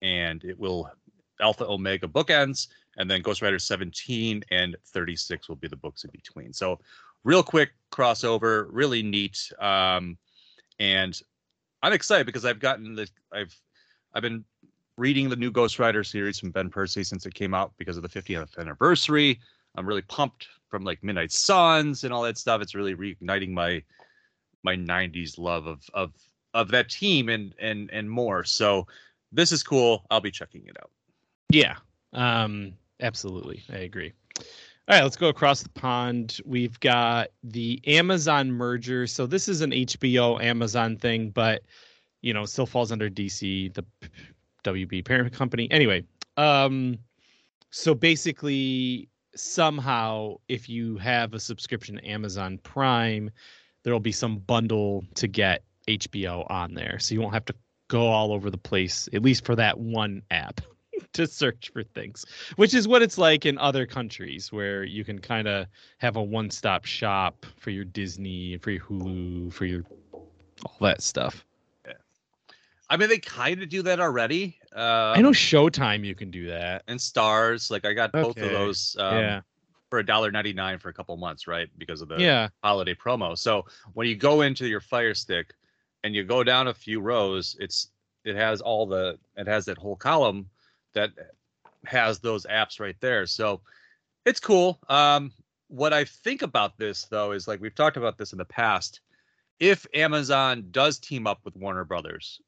and 0.01 0.43
it 0.43 0.57
will 0.57 0.89
Alpha 1.39 1.65
Omega 1.67 2.07
bookends, 2.07 2.67
and 2.97 3.09
then 3.09 3.21
Ghost 3.21 3.41
Rider 3.41 3.59
17 3.59 4.43
and 4.51 4.75
36 4.85 5.47
will 5.47 5.55
be 5.55 5.67
the 5.67 5.75
books 5.75 6.03
in 6.03 6.11
between. 6.11 6.53
So, 6.53 6.79
real 7.23 7.43
quick 7.43 7.71
crossover, 7.91 8.67
really 8.71 9.03
neat. 9.03 9.51
Um, 9.59 10.17
and 10.79 11.19
I'm 11.83 11.93
excited 11.93 12.25
because 12.25 12.45
I've 12.45 12.59
gotten 12.59 12.95
the 12.95 13.07
I've 13.31 13.55
I've 14.13 14.23
been 14.23 14.43
reading 14.97 15.29
the 15.29 15.35
new 15.35 15.51
Ghost 15.51 15.79
Rider 15.79 16.03
series 16.03 16.39
from 16.39 16.51
Ben 16.51 16.69
Percy 16.69 17.03
since 17.03 17.25
it 17.25 17.33
came 17.33 17.53
out 17.53 17.71
because 17.77 17.97
of 17.97 18.03
the 18.03 18.09
50th 18.09 18.57
anniversary. 18.57 19.39
I'm 19.75 19.87
really 19.87 20.01
pumped 20.03 20.47
from 20.69 20.83
like 20.83 21.03
Midnight 21.03 21.31
Suns 21.31 22.03
and 22.03 22.11
all 22.11 22.23
that 22.23 22.37
stuff. 22.37 22.61
It's 22.61 22.75
really 22.75 22.95
reigniting 22.95 23.51
my 23.51 23.83
my 24.63 24.75
90s 24.75 25.37
love 25.37 25.67
of 25.67 25.83
of 25.93 26.13
of 26.53 26.69
that 26.69 26.89
team 26.89 27.29
and 27.29 27.53
and 27.59 27.89
and 27.91 28.09
more. 28.09 28.43
So 28.43 28.87
this 29.31 29.51
is 29.51 29.61
cool. 29.63 30.05
I'll 30.09 30.21
be 30.21 30.31
checking 30.31 30.65
it 30.65 30.77
out. 30.81 30.91
Yeah. 31.51 31.75
Um, 32.13 32.73
absolutely. 33.01 33.63
I 33.69 33.77
agree. 33.77 34.13
All 34.89 34.95
right, 34.95 35.03
let's 35.03 35.17
go 35.17 35.27
across 35.27 35.63
the 35.63 35.69
pond. 35.69 36.39
We've 36.45 36.79
got 36.79 37.29
the 37.43 37.81
Amazon 37.85 38.51
merger. 38.51 39.05
So 39.05 39.25
this 39.25 39.49
is 39.49 39.61
an 39.61 39.71
HBO 39.71 40.41
Amazon 40.41 40.95
thing, 40.95 41.29
but 41.29 41.63
you 42.21 42.33
know, 42.33 42.45
still 42.45 42.65
falls 42.65 42.91
under 42.91 43.09
DC, 43.09 43.73
the 43.73 43.85
WB 44.63 45.03
parent 45.05 45.33
company. 45.33 45.69
Anyway, 45.71 46.03
um 46.37 46.97
so 47.69 47.93
basically 47.93 49.09
somehow 49.35 50.35
if 50.47 50.69
you 50.69 50.97
have 50.97 51.33
a 51.33 51.39
subscription 51.39 51.97
to 51.97 52.07
Amazon 52.07 52.57
Prime, 52.59 53.29
there'll 53.83 53.99
be 53.99 54.11
some 54.11 54.37
bundle 54.39 55.03
to 55.15 55.27
get 55.27 55.63
HBO 55.87 56.49
on 56.49 56.73
there. 56.73 56.97
So 56.99 57.13
you 57.13 57.21
won't 57.21 57.33
have 57.33 57.45
to 57.45 57.55
go 57.87 58.07
all 58.07 58.31
over 58.31 58.49
the 58.49 58.57
place 58.57 59.07
at 59.13 59.21
least 59.21 59.45
for 59.45 59.55
that 59.55 59.79
one 59.79 60.21
app. 60.31 60.61
to 61.13 61.27
search 61.27 61.69
for 61.73 61.83
things, 61.83 62.25
which 62.55 62.73
is 62.73 62.87
what 62.87 63.01
it's 63.01 63.17
like 63.17 63.45
in 63.45 63.57
other 63.57 63.85
countries 63.85 64.51
where 64.51 64.83
you 64.83 65.03
can 65.03 65.19
kind 65.19 65.47
of 65.47 65.67
have 65.97 66.15
a 66.15 66.23
one 66.23 66.49
stop 66.49 66.85
shop 66.85 67.45
for 67.57 67.69
your 67.69 67.85
Disney, 67.85 68.57
for 68.57 68.71
your 68.71 68.81
Hulu, 68.83 69.53
for 69.53 69.65
your 69.65 69.83
all 70.13 70.77
that 70.81 71.01
stuff. 71.01 71.45
Yeah. 71.85 71.93
I 72.89 72.97
mean, 72.97 73.09
they 73.09 73.19
kind 73.19 73.61
of 73.61 73.69
do 73.69 73.81
that 73.83 73.99
already. 73.99 74.57
Uh, 74.75 75.13
I 75.15 75.21
know 75.21 75.31
Showtime 75.31 76.05
you 76.05 76.15
can 76.15 76.31
do 76.31 76.47
that. 76.47 76.83
and 76.87 76.99
Starz 76.99 77.71
like 77.71 77.85
I 77.85 77.93
got 77.93 78.11
both 78.11 78.37
of 78.37 78.49
those 78.51 78.95
um, 78.99 79.17
yeah. 79.17 79.41
for 79.89 79.99
a 79.99 80.05
dollar 80.05 80.31
ninety 80.31 80.53
nine 80.53 80.77
for 80.77 80.89
a 80.89 80.93
couple 80.93 81.15
months, 81.17 81.47
right? 81.47 81.67
Because 81.77 82.01
of 82.01 82.09
the 82.09 82.17
Yeah. 82.17 82.49
holiday 82.63 82.93
promo. 82.95 83.37
So 83.37 83.65
when 83.93 84.07
you 84.07 84.15
go 84.15 84.41
into 84.41 84.67
your 84.67 84.81
Fire 84.81 85.13
Stick 85.13 85.53
and 86.03 86.13
you 86.13 86.23
go 86.23 86.43
down 86.43 86.67
a 86.67 86.73
few 86.73 86.99
rows, 87.01 87.55
it's 87.59 87.89
it 88.23 88.35
has 88.35 88.61
all 88.61 88.85
the 88.85 89.17
it 89.35 89.47
has 89.47 89.65
that 89.65 89.77
whole 89.77 89.95
column 89.95 90.49
that 90.93 91.11
has 91.85 92.19
those 92.19 92.45
apps 92.45 92.79
right 92.79 92.95
there. 92.99 93.25
So 93.25 93.61
it's 94.25 94.39
cool. 94.39 94.79
Um, 94.89 95.31
what 95.69 95.93
I 95.93 96.05
think 96.05 96.41
about 96.41 96.77
this 96.77 97.05
though 97.05 97.31
is 97.31 97.47
like 97.47 97.61
we've 97.61 97.75
talked 97.75 97.97
about 97.97 98.17
this 98.17 98.31
in 98.31 98.37
the 98.37 98.45
past. 98.45 99.01
If 99.59 99.85
Amazon 99.93 100.67
does 100.71 100.99
team 100.99 101.27
up 101.27 101.39
with 101.43 101.55
Warner 101.55 101.83
Brothers 101.83 102.39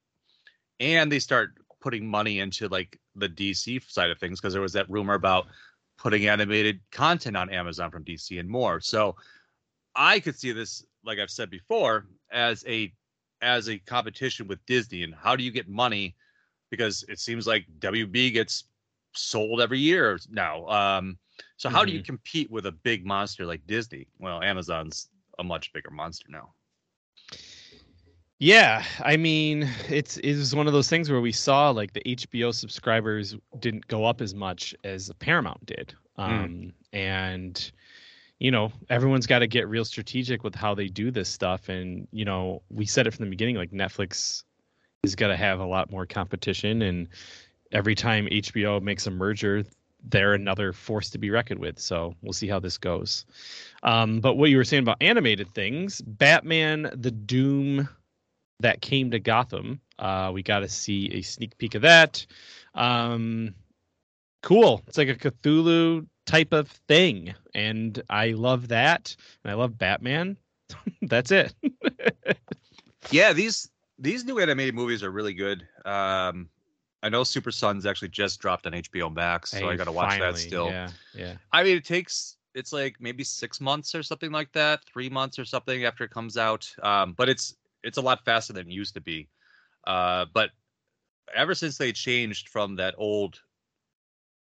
and 0.80 1.12
they 1.12 1.20
start 1.20 1.54
putting 1.82 2.06
money 2.08 2.40
into 2.40 2.68
like 2.68 3.00
the 3.16 3.30
DC 3.30 3.90
side 3.90 4.12
of 4.12 4.20
things, 4.20 4.40
because 4.40 4.54
there 4.54 4.62
was 4.62 4.74
that 4.74 4.90
rumor 4.90 5.16
about 5.16 5.48
putting 5.98 6.28
animated 6.28 6.80
content 6.92 7.36
on 7.36 7.50
Amazon 7.50 7.92
from 7.92 8.06
DC 8.06 8.40
and 8.40 8.50
more. 8.50 8.80
So 8.80 9.16
I 9.96 10.20
could 10.20 10.38
see 10.40 10.52
this, 10.52 10.86
like 11.04 11.20
I've 11.20 11.32
said 11.32 11.50
before, 11.50 12.06
as 12.32 12.64
a 12.68 12.94
as 13.42 13.70
a 13.70 13.78
competition 13.80 14.48
with 14.48 14.66
Disney 14.66 15.04
and 15.04 15.16
how 15.16 15.36
do 15.36 15.44
you 15.44 15.52
get 15.52 15.68
money? 15.68 16.16
Because 16.70 17.04
it 17.10 17.20
seems 17.20 17.48
like 17.48 17.66
WB 17.80 18.34
gets 18.34 18.66
sold 19.16 19.62
every 19.62 19.80
year 19.80 20.20
now. 20.30 20.68
Um, 20.68 21.18
so 21.58 21.70
how 21.70 21.80
mm-hmm. 21.80 21.86
do 21.88 21.92
you 21.94 22.00
mm-hmm. 22.00 22.06
compete 22.06 22.52
with 22.52 22.66
a 22.66 22.72
big 22.72 23.06
monster 23.06 23.46
like 23.46 23.66
Disney? 23.68 24.08
Well, 24.20 24.42
Amazon's 24.42 25.10
a 25.40 25.44
much 25.44 25.74
bigger 25.74 25.92
monster 25.92 26.28
now. 26.30 26.54
Yeah, 28.40 28.84
I 29.04 29.18
mean, 29.18 29.70
it's 29.90 30.18
it's 30.18 30.54
one 30.54 30.66
of 30.66 30.72
those 30.72 30.90
things 30.90 31.10
where 31.10 31.20
we 31.20 31.34
saw 31.34 31.72
like 31.72 31.92
the 31.92 32.02
HBO 32.02 32.54
subscribers 32.54 33.36
didn't 33.60 33.86
go 33.88 34.06
up 34.06 34.22
as 34.22 34.34
much 34.34 34.74
as 34.86 35.12
Paramount 35.20 35.66
did, 35.66 35.94
hmm. 36.16 36.22
um, 36.22 36.48
mm. 36.48 36.72
and 36.94 37.72
you 38.40 38.50
know 38.50 38.72
everyone's 38.90 39.28
got 39.28 39.40
to 39.40 39.48
get 39.48 39.68
real 39.68 39.84
strategic 39.84 40.46
with 40.46 40.56
how 40.56 40.74
they 40.74 40.88
do 40.88 41.12
this 41.12 41.28
stuff. 41.28 41.68
And 41.68 42.08
you 42.14 42.24
know, 42.24 42.62
we 42.70 42.86
said 42.86 43.08
it 43.08 43.14
from 43.14 43.26
the 43.26 43.30
beginning, 43.30 43.58
like 43.58 43.72
Netflix 43.72 44.44
is 45.04 45.16
going 45.16 45.32
to 45.32 45.38
have 45.38 45.60
a 45.60 45.66
lot 45.66 45.92
more 45.92 46.06
competition, 46.06 46.82
and 46.82 47.08
every 47.72 47.96
time 47.96 48.28
HBO 48.28 48.82
makes 48.82 49.08
a 49.08 49.12
merger, 49.12 49.64
they're 50.04 50.34
another 50.34 50.74
force 50.74 51.10
to 51.12 51.18
be 51.18 51.30
reckoned 51.30 51.60
with. 51.60 51.80
So 51.80 52.16
we'll 52.22 52.34
see 52.34 52.48
how 52.48 52.60
this 52.60 52.78
goes. 52.78 53.26
Um, 53.84 54.20
but 54.20 54.36
what 54.36 54.50
you 54.50 54.58
were 54.58 54.64
saying 54.64 54.84
about 54.84 54.98
animated 55.02 55.54
things, 55.54 56.02
Batman: 56.02 56.92
The 56.94 57.12
Doom 57.12 57.88
that 58.60 58.82
came 58.82 59.12
to 59.12 59.20
Gotham. 59.20 59.80
Uh, 59.98 60.32
we 60.34 60.44
got 60.44 60.60
to 60.60 60.70
see 60.70 61.10
a 61.14 61.22
sneak 61.22 61.58
peek 61.58 61.76
of 61.76 61.82
that. 61.84 62.26
Um, 62.76 63.56
cool. 64.44 64.82
It's 64.88 64.98
like 64.98 65.10
a 65.10 65.16
Cthulhu 65.16 66.08
type 66.26 66.52
of 66.52 66.68
thing, 66.88 67.34
and 67.54 68.02
I 68.10 68.32
love 68.32 68.68
that. 68.68 69.16
And 69.44 69.52
I 69.52 69.56
love 69.56 69.78
Batman. 69.78 70.38
That's 71.02 71.32
it. 71.32 71.54
yeah, 73.12 73.32
these 73.32 73.70
these 74.00 74.26
new 74.26 74.40
animated 74.40 74.76
movies 74.76 75.04
are 75.04 75.12
really 75.12 75.34
good. 75.34 75.68
Um, 75.86 76.50
I 77.04 77.10
know 77.10 77.24
Super 77.24 77.52
Sons 77.52 77.86
actually 77.86 78.10
just 78.10 78.40
dropped 78.40 78.66
on 78.66 78.74
HBO 78.74 79.14
Max, 79.14 79.52
so 79.52 79.60
hey, 79.60 79.68
I 79.68 79.76
got 79.76 79.86
to 79.86 79.92
watch 79.92 80.12
finally, 80.12 80.32
that 80.32 80.38
still. 80.38 80.68
Yeah, 80.68 80.90
yeah. 81.14 81.34
I 81.52 81.64
mean, 81.64 81.78
it 81.78 81.86
takes 81.86 82.38
it's 82.56 82.74
like 82.74 82.96
maybe 83.00 83.24
six 83.24 83.62
months 83.62 83.94
or 83.96 84.04
something 84.04 84.32
like 84.32 84.52
that, 84.54 84.84
three 84.86 85.10
months 85.10 85.38
or 85.38 85.46
something 85.46 85.86
after 85.86 86.04
it 86.04 86.12
comes 86.12 86.38
out. 86.38 86.74
Um, 86.82 87.14
but 87.14 87.30
it's 87.30 87.56
it's 87.84 87.98
a 87.98 88.02
lot 88.02 88.26
faster 88.26 88.54
than 88.54 88.68
it 88.68 88.74
used 88.74 88.94
to 88.96 89.02
be. 89.02 89.28
Uh, 89.88 90.26
but 90.34 90.52
ever 91.36 91.54
since 91.54 91.78
they 91.78 91.92
changed 91.92 92.50
from 92.50 92.76
that 92.76 92.96
old 92.98 93.40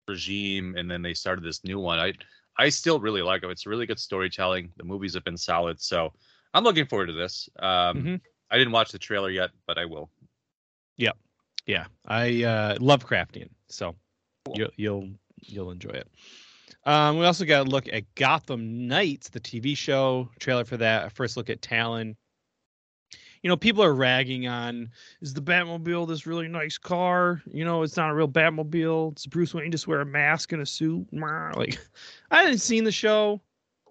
regime 0.08 0.76
and 0.76 0.90
then 0.90 1.02
they 1.02 1.14
started 1.14 1.44
this 1.44 1.64
new 1.64 1.78
one, 1.78 1.98
I 1.98 2.12
I 2.58 2.68
still 2.68 3.00
really 3.00 3.22
like 3.22 3.42
it. 3.42 3.50
It's 3.50 3.66
really 3.66 3.86
good 3.86 4.00
storytelling. 4.00 4.72
The 4.76 4.84
movies 4.84 5.14
have 5.14 5.25
been 5.25 5.36
solid, 5.36 5.80
so 5.80 6.12
I'm 6.54 6.64
looking 6.64 6.86
forward 6.86 7.06
to 7.06 7.12
this. 7.12 7.48
Um, 7.58 7.68
mm-hmm. 7.98 8.14
I 8.50 8.59
didn't 8.59 8.73
watch 8.73 8.93
the 8.93 8.99
trailer 8.99 9.31
yet, 9.31 9.50
but 9.67 9.79
I 9.79 9.85
will. 9.85 10.11
Yeah, 10.97 11.12
Yeah, 11.67 11.87
I 12.07 12.43
uh, 12.45 12.79
Lovecraftian, 12.79 13.50
so 13.69 13.95
cool. 14.45 14.57
you'll 14.57 14.71
you'll 14.76 15.11
you'll 15.41 15.71
enjoy 15.71 15.91
it. 15.91 16.09
Um, 16.85 17.19
we 17.19 17.26
also 17.26 17.45
got 17.45 17.67
a 17.67 17.71
look 17.71 17.88
at 17.93 18.15
Gotham 18.15 18.87
Knights, 18.87 19.29
the 19.29 19.41
TV 19.41 19.76
show 19.76 20.31
trailer 20.38 20.65
for 20.65 20.76
that. 20.76 21.12
First 21.12 21.37
look 21.37 21.50
at 21.50 21.61
Talon 21.61 22.17
you 23.47 23.49
know, 23.49 23.57
people 23.57 23.85
are 23.85 23.95
ragging 23.95 24.49
on 24.49 24.91
is 25.21 25.33
the 25.33 25.41
Batmobile 25.41 26.09
this 26.09 26.26
really 26.26 26.49
nice 26.49 26.79
car? 26.79 27.43
You 27.47 27.65
know, 27.65 27.85
it's 27.85 27.97
not 27.97 28.11
a 28.11 28.15
real 28.15 28.29
Batmobile. 28.29 29.12
It's 29.12 29.25
Bruce 29.25 29.55
Wayne 29.55 29.71
just 29.71 29.87
wear 29.87 30.00
a 30.00 30.05
mask 30.05 30.50
and 30.50 30.62
a 30.62 30.67
suit. 30.67 31.07
Like, 31.12 31.79
I 32.33 32.43
haven't 32.43 32.59
seen 32.59 32.83
the 32.83 32.91
show. 32.91 33.41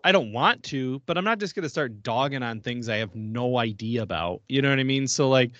I 0.05 0.11
don't 0.11 0.31
want 0.31 0.61
to, 0.65 1.01
but 1.07 1.17
I'm 1.17 1.23
not 1.23 1.39
just 1.39 1.55
gonna 1.55 1.67
start 1.67 2.03
dogging 2.03 2.43
on 2.43 2.61
things 2.61 2.87
I 2.87 2.97
have 2.97 3.15
no 3.15 3.57
idea 3.57 4.03
about. 4.03 4.43
You 4.47 4.61
know 4.61 4.69
what 4.69 4.79
I 4.79 4.83
mean? 4.83 5.07
So 5.07 5.27
like, 5.27 5.51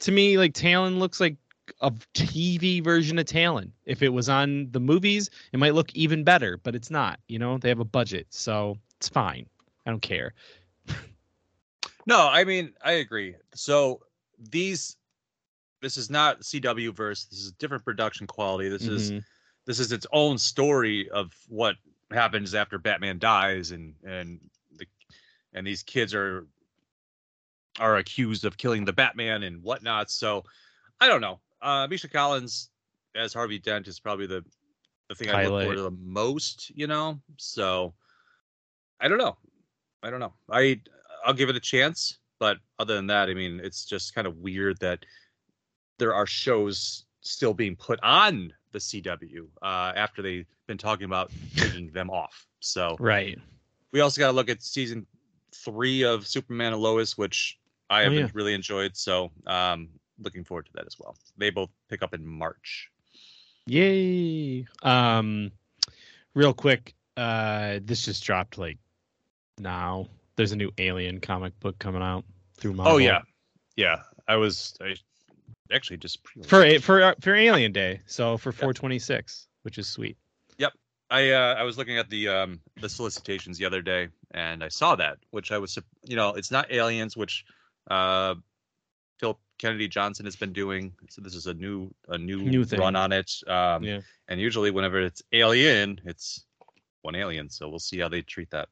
to 0.00 0.10
me, 0.10 0.36
like 0.36 0.54
Talon 0.54 0.98
looks 0.98 1.20
like 1.20 1.36
a 1.80 1.92
TV 2.12 2.82
version 2.82 3.16
of 3.20 3.26
Talon. 3.26 3.72
If 3.86 4.02
it 4.02 4.08
was 4.08 4.28
on 4.28 4.68
the 4.72 4.80
movies, 4.80 5.30
it 5.52 5.60
might 5.60 5.74
look 5.74 5.94
even 5.94 6.24
better, 6.24 6.58
but 6.58 6.74
it's 6.74 6.90
not. 6.90 7.20
You 7.28 7.38
know, 7.38 7.58
they 7.58 7.68
have 7.68 7.78
a 7.78 7.84
budget, 7.84 8.26
so 8.30 8.76
it's 8.96 9.08
fine. 9.08 9.46
I 9.86 9.90
don't 9.90 10.02
care. 10.02 10.34
No, 12.04 12.28
I 12.28 12.42
mean 12.42 12.72
I 12.84 12.92
agree. 12.94 13.36
So 13.54 14.00
these 14.50 14.96
this 15.80 15.96
is 15.96 16.10
not 16.10 16.40
CW 16.40 16.92
verse. 16.92 17.26
This 17.26 17.38
is 17.38 17.52
different 17.52 17.84
production 17.84 18.26
quality. 18.26 18.68
This 18.68 18.82
mm-hmm. 18.82 19.18
is 19.18 19.24
this 19.66 19.78
is 19.78 19.92
its 19.92 20.08
own 20.12 20.38
story 20.38 21.08
of 21.10 21.32
what 21.46 21.76
happens 22.12 22.54
after 22.54 22.78
Batman 22.78 23.18
dies 23.18 23.70
and 23.70 23.94
and 24.04 24.40
the 24.76 24.86
and 25.52 25.66
these 25.66 25.82
kids 25.82 26.14
are 26.14 26.46
are 27.80 27.96
accused 27.96 28.44
of 28.44 28.56
killing 28.56 28.84
the 28.84 28.92
Batman 28.92 29.42
and 29.42 29.62
whatnot. 29.62 30.10
So 30.10 30.44
I 31.00 31.08
don't 31.08 31.20
know. 31.20 31.40
Uh 31.60 31.86
Misha 31.88 32.08
Collins 32.08 32.70
as 33.14 33.32
Harvey 33.32 33.58
Dent 33.58 33.88
is 33.88 34.00
probably 34.00 34.26
the 34.26 34.44
the 35.08 35.14
thing 35.14 35.28
Highlight. 35.28 35.44
I 35.44 35.48
look 35.48 35.62
forward 35.62 35.76
to 35.76 35.82
the 35.82 35.90
most, 36.02 36.70
you 36.74 36.86
know. 36.86 37.20
So 37.36 37.94
I 39.00 39.08
don't 39.08 39.18
know. 39.18 39.36
I 40.02 40.10
don't 40.10 40.20
know. 40.20 40.34
I 40.50 40.80
I'll 41.24 41.34
give 41.34 41.48
it 41.48 41.56
a 41.56 41.60
chance. 41.60 42.18
But 42.38 42.58
other 42.80 42.96
than 42.96 43.06
that, 43.06 43.28
I 43.28 43.34
mean, 43.34 43.60
it's 43.62 43.84
just 43.84 44.16
kind 44.16 44.26
of 44.26 44.38
weird 44.38 44.78
that 44.80 45.04
there 45.98 46.12
are 46.12 46.26
shows 46.26 47.04
still 47.20 47.54
being 47.54 47.76
put 47.76 48.00
on 48.02 48.52
the 48.72 48.78
CW 48.78 49.46
uh, 49.62 49.92
after 49.96 50.22
they've 50.22 50.46
been 50.66 50.78
talking 50.78 51.04
about 51.04 51.30
taking 51.56 51.90
them 51.90 52.10
off. 52.10 52.46
So 52.60 52.96
right. 52.98 53.38
We 53.92 54.00
also 54.00 54.20
got 54.20 54.28
to 54.28 54.32
look 54.32 54.48
at 54.48 54.62
season 54.62 55.06
three 55.54 56.02
of 56.02 56.26
Superman 56.26 56.72
and 56.72 56.82
Lois, 56.82 57.18
which 57.18 57.58
I 57.90 58.02
have 58.02 58.12
oh, 58.12 58.16
yeah. 58.16 58.28
really 58.32 58.54
enjoyed. 58.54 58.96
So 58.96 59.30
um, 59.46 59.88
looking 60.18 60.44
forward 60.44 60.66
to 60.66 60.72
that 60.74 60.86
as 60.86 60.96
well. 60.98 61.16
They 61.36 61.50
both 61.50 61.70
pick 61.88 62.02
up 62.02 62.14
in 62.14 62.26
March. 62.26 62.90
Yay! 63.66 64.66
Um, 64.82 65.52
real 66.34 66.52
quick, 66.52 66.94
uh, 67.16 67.78
this 67.84 68.04
just 68.04 68.24
dropped 68.24 68.58
like 68.58 68.78
now 69.58 70.08
there's 70.36 70.52
a 70.52 70.56
new 70.56 70.72
Alien 70.78 71.20
comic 71.20 71.58
book 71.60 71.78
coming 71.78 72.02
out 72.02 72.24
through 72.56 72.72
Marvel. 72.72 72.94
Oh 72.94 72.98
yeah, 72.98 73.20
yeah. 73.76 74.00
I 74.26 74.36
was 74.36 74.74
I 74.80 74.96
actually 75.72 75.98
just 75.98 76.18
for 76.46 76.78
for 76.80 77.14
for 77.20 77.34
Alien 77.34 77.72
Day, 77.72 78.00
so 78.06 78.36
for 78.36 78.52
426, 78.52 79.46
yep. 79.48 79.64
which 79.64 79.78
is 79.78 79.88
sweet. 79.88 80.16
Yep. 80.58 80.72
I 81.10 81.30
uh, 81.30 81.54
I 81.58 81.62
was 81.62 81.78
looking 81.78 81.98
at 81.98 82.10
the 82.10 82.28
um 82.28 82.60
the 82.80 82.88
solicitations 82.88 83.58
the 83.58 83.64
other 83.64 83.82
day, 83.82 84.08
and 84.32 84.62
I 84.62 84.68
saw 84.68 84.96
that, 84.96 85.18
which 85.30 85.52
I 85.52 85.58
was 85.58 85.78
you 86.04 86.16
know 86.16 86.30
it's 86.30 86.50
not 86.50 86.72
Aliens, 86.72 87.16
which 87.16 87.44
uh 87.90 88.34
Phil 89.18 89.38
Kennedy 89.58 89.88
Johnson 89.88 90.26
has 90.26 90.36
been 90.36 90.52
doing. 90.52 90.92
So 91.08 91.22
this 91.22 91.34
is 91.34 91.46
a 91.46 91.54
new 91.54 91.94
a 92.08 92.18
new, 92.18 92.38
new 92.42 92.64
run 92.64 92.96
on 92.96 93.12
it. 93.12 93.30
Um, 93.46 93.84
yeah. 93.84 94.00
And 94.28 94.40
usually 94.40 94.70
whenever 94.70 95.00
it's 95.00 95.22
Alien, 95.32 96.00
it's 96.04 96.44
one 97.02 97.14
alien. 97.14 97.50
So 97.50 97.68
we'll 97.68 97.78
see 97.78 97.98
how 97.98 98.08
they 98.08 98.22
treat 98.22 98.50
that. 98.50 98.68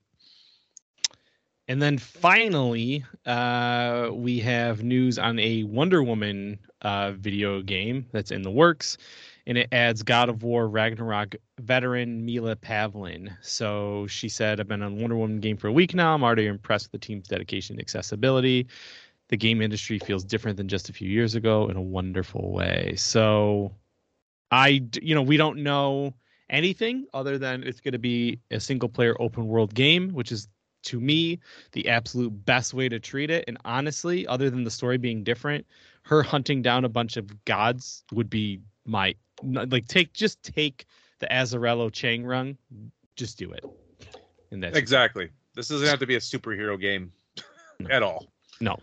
And 1.71 1.81
then 1.81 1.99
finally, 1.99 3.05
uh, 3.27 4.11
we 4.13 4.41
have 4.41 4.83
news 4.83 5.21
on 5.21 5.39
a 5.39 5.63
Wonder 5.63 6.03
Woman 6.03 6.59
uh, 6.83 7.13
video 7.13 7.63
game 7.63 8.07
that's 8.11 8.33
in 8.33 8.43
the 8.43 8.51
works, 8.51 8.99
and 9.47 9.57
it 9.57 9.69
adds 9.71 10.03
God 10.03 10.29
of 10.29 10.43
War 10.43 10.69
Ragnarok 10.69 11.37
veteran 11.61 12.27
Mila 12.27 12.57
Pavlin. 12.57 13.37
So 13.41 14.09
she 14.09 14.29
said, 14.29 14.59
I've 14.59 14.67
been 14.67 14.83
on 14.83 14.99
Wonder 14.99 15.17
Woman 15.17 15.39
game 15.39 15.57
for 15.57 15.69
a 15.69 15.73
week 15.73 15.95
now. 15.95 16.13
I'm 16.13 16.25
already 16.25 16.47
impressed 16.47 16.87
with 16.91 17.01
the 17.01 17.07
team's 17.07 17.29
dedication 17.29 17.75
and 17.75 17.81
accessibility. 17.81 18.67
The 19.29 19.37
game 19.37 19.63
industry 19.63 20.01
feels 20.01 20.25
different 20.25 20.57
than 20.57 20.67
just 20.67 20.89
a 20.89 20.93
few 20.93 21.09
years 21.09 21.37
ago 21.37 21.69
in 21.69 21.77
a 21.77 21.81
wonderful 21.81 22.51
way. 22.51 22.95
So 22.97 23.77
I, 24.51 24.83
you 25.01 25.15
know, 25.15 25.23
we 25.23 25.37
don't 25.37 25.63
know 25.63 26.15
anything 26.49 27.07
other 27.15 27.39
than 27.39 27.63
it's 27.63 27.81
going 27.81 27.93
to 27.93 28.01
be 28.01 28.41
a 28.51 28.59
single 28.59 28.89
player 28.89 29.15
open 29.21 29.47
world 29.47 29.73
game, 29.73 30.09
which 30.09 30.33
is 30.33 30.49
to 30.83 31.01
me 31.01 31.39
the 31.73 31.89
absolute 31.89 32.31
best 32.45 32.75
way 32.75 32.89
to 32.89 32.99
treat 32.99 33.31
it. 33.31 33.45
And 33.49 33.59
honestly 33.65 34.27
other 34.27 34.51
than 34.51 34.65
the 34.65 34.71
story 34.71 34.99
being 34.99 35.23
different 35.25 35.67
her 36.03 36.23
hunting 36.23 36.63
down 36.63 36.85
a 36.85 36.89
bunch 36.89 37.17
of 37.17 37.45
gods 37.45 38.05
would 38.13 38.31
be 38.31 38.61
my 38.87 39.15
like 39.43 39.87
take 39.87 40.13
just 40.13 40.43
take 40.43 40.87
the 41.19 41.27
Azzarello 41.27 41.93
Chiang 41.93 42.25
rung 42.25 42.57
just 43.17 43.39
do 43.39 43.51
it. 43.53 43.65
And 44.51 44.63
that's 44.63 44.77
exactly. 44.77 45.27
It. 45.27 45.33
this 45.55 45.69
doesn't 45.69 45.87
have 45.87 45.99
to 46.01 46.07
be 46.07 46.17
a 46.17 46.21
superhero 46.21 46.81
game 46.81 47.13
no. 47.79 47.91
at 47.91 48.03
all. 48.03 48.33
No. 48.61 48.79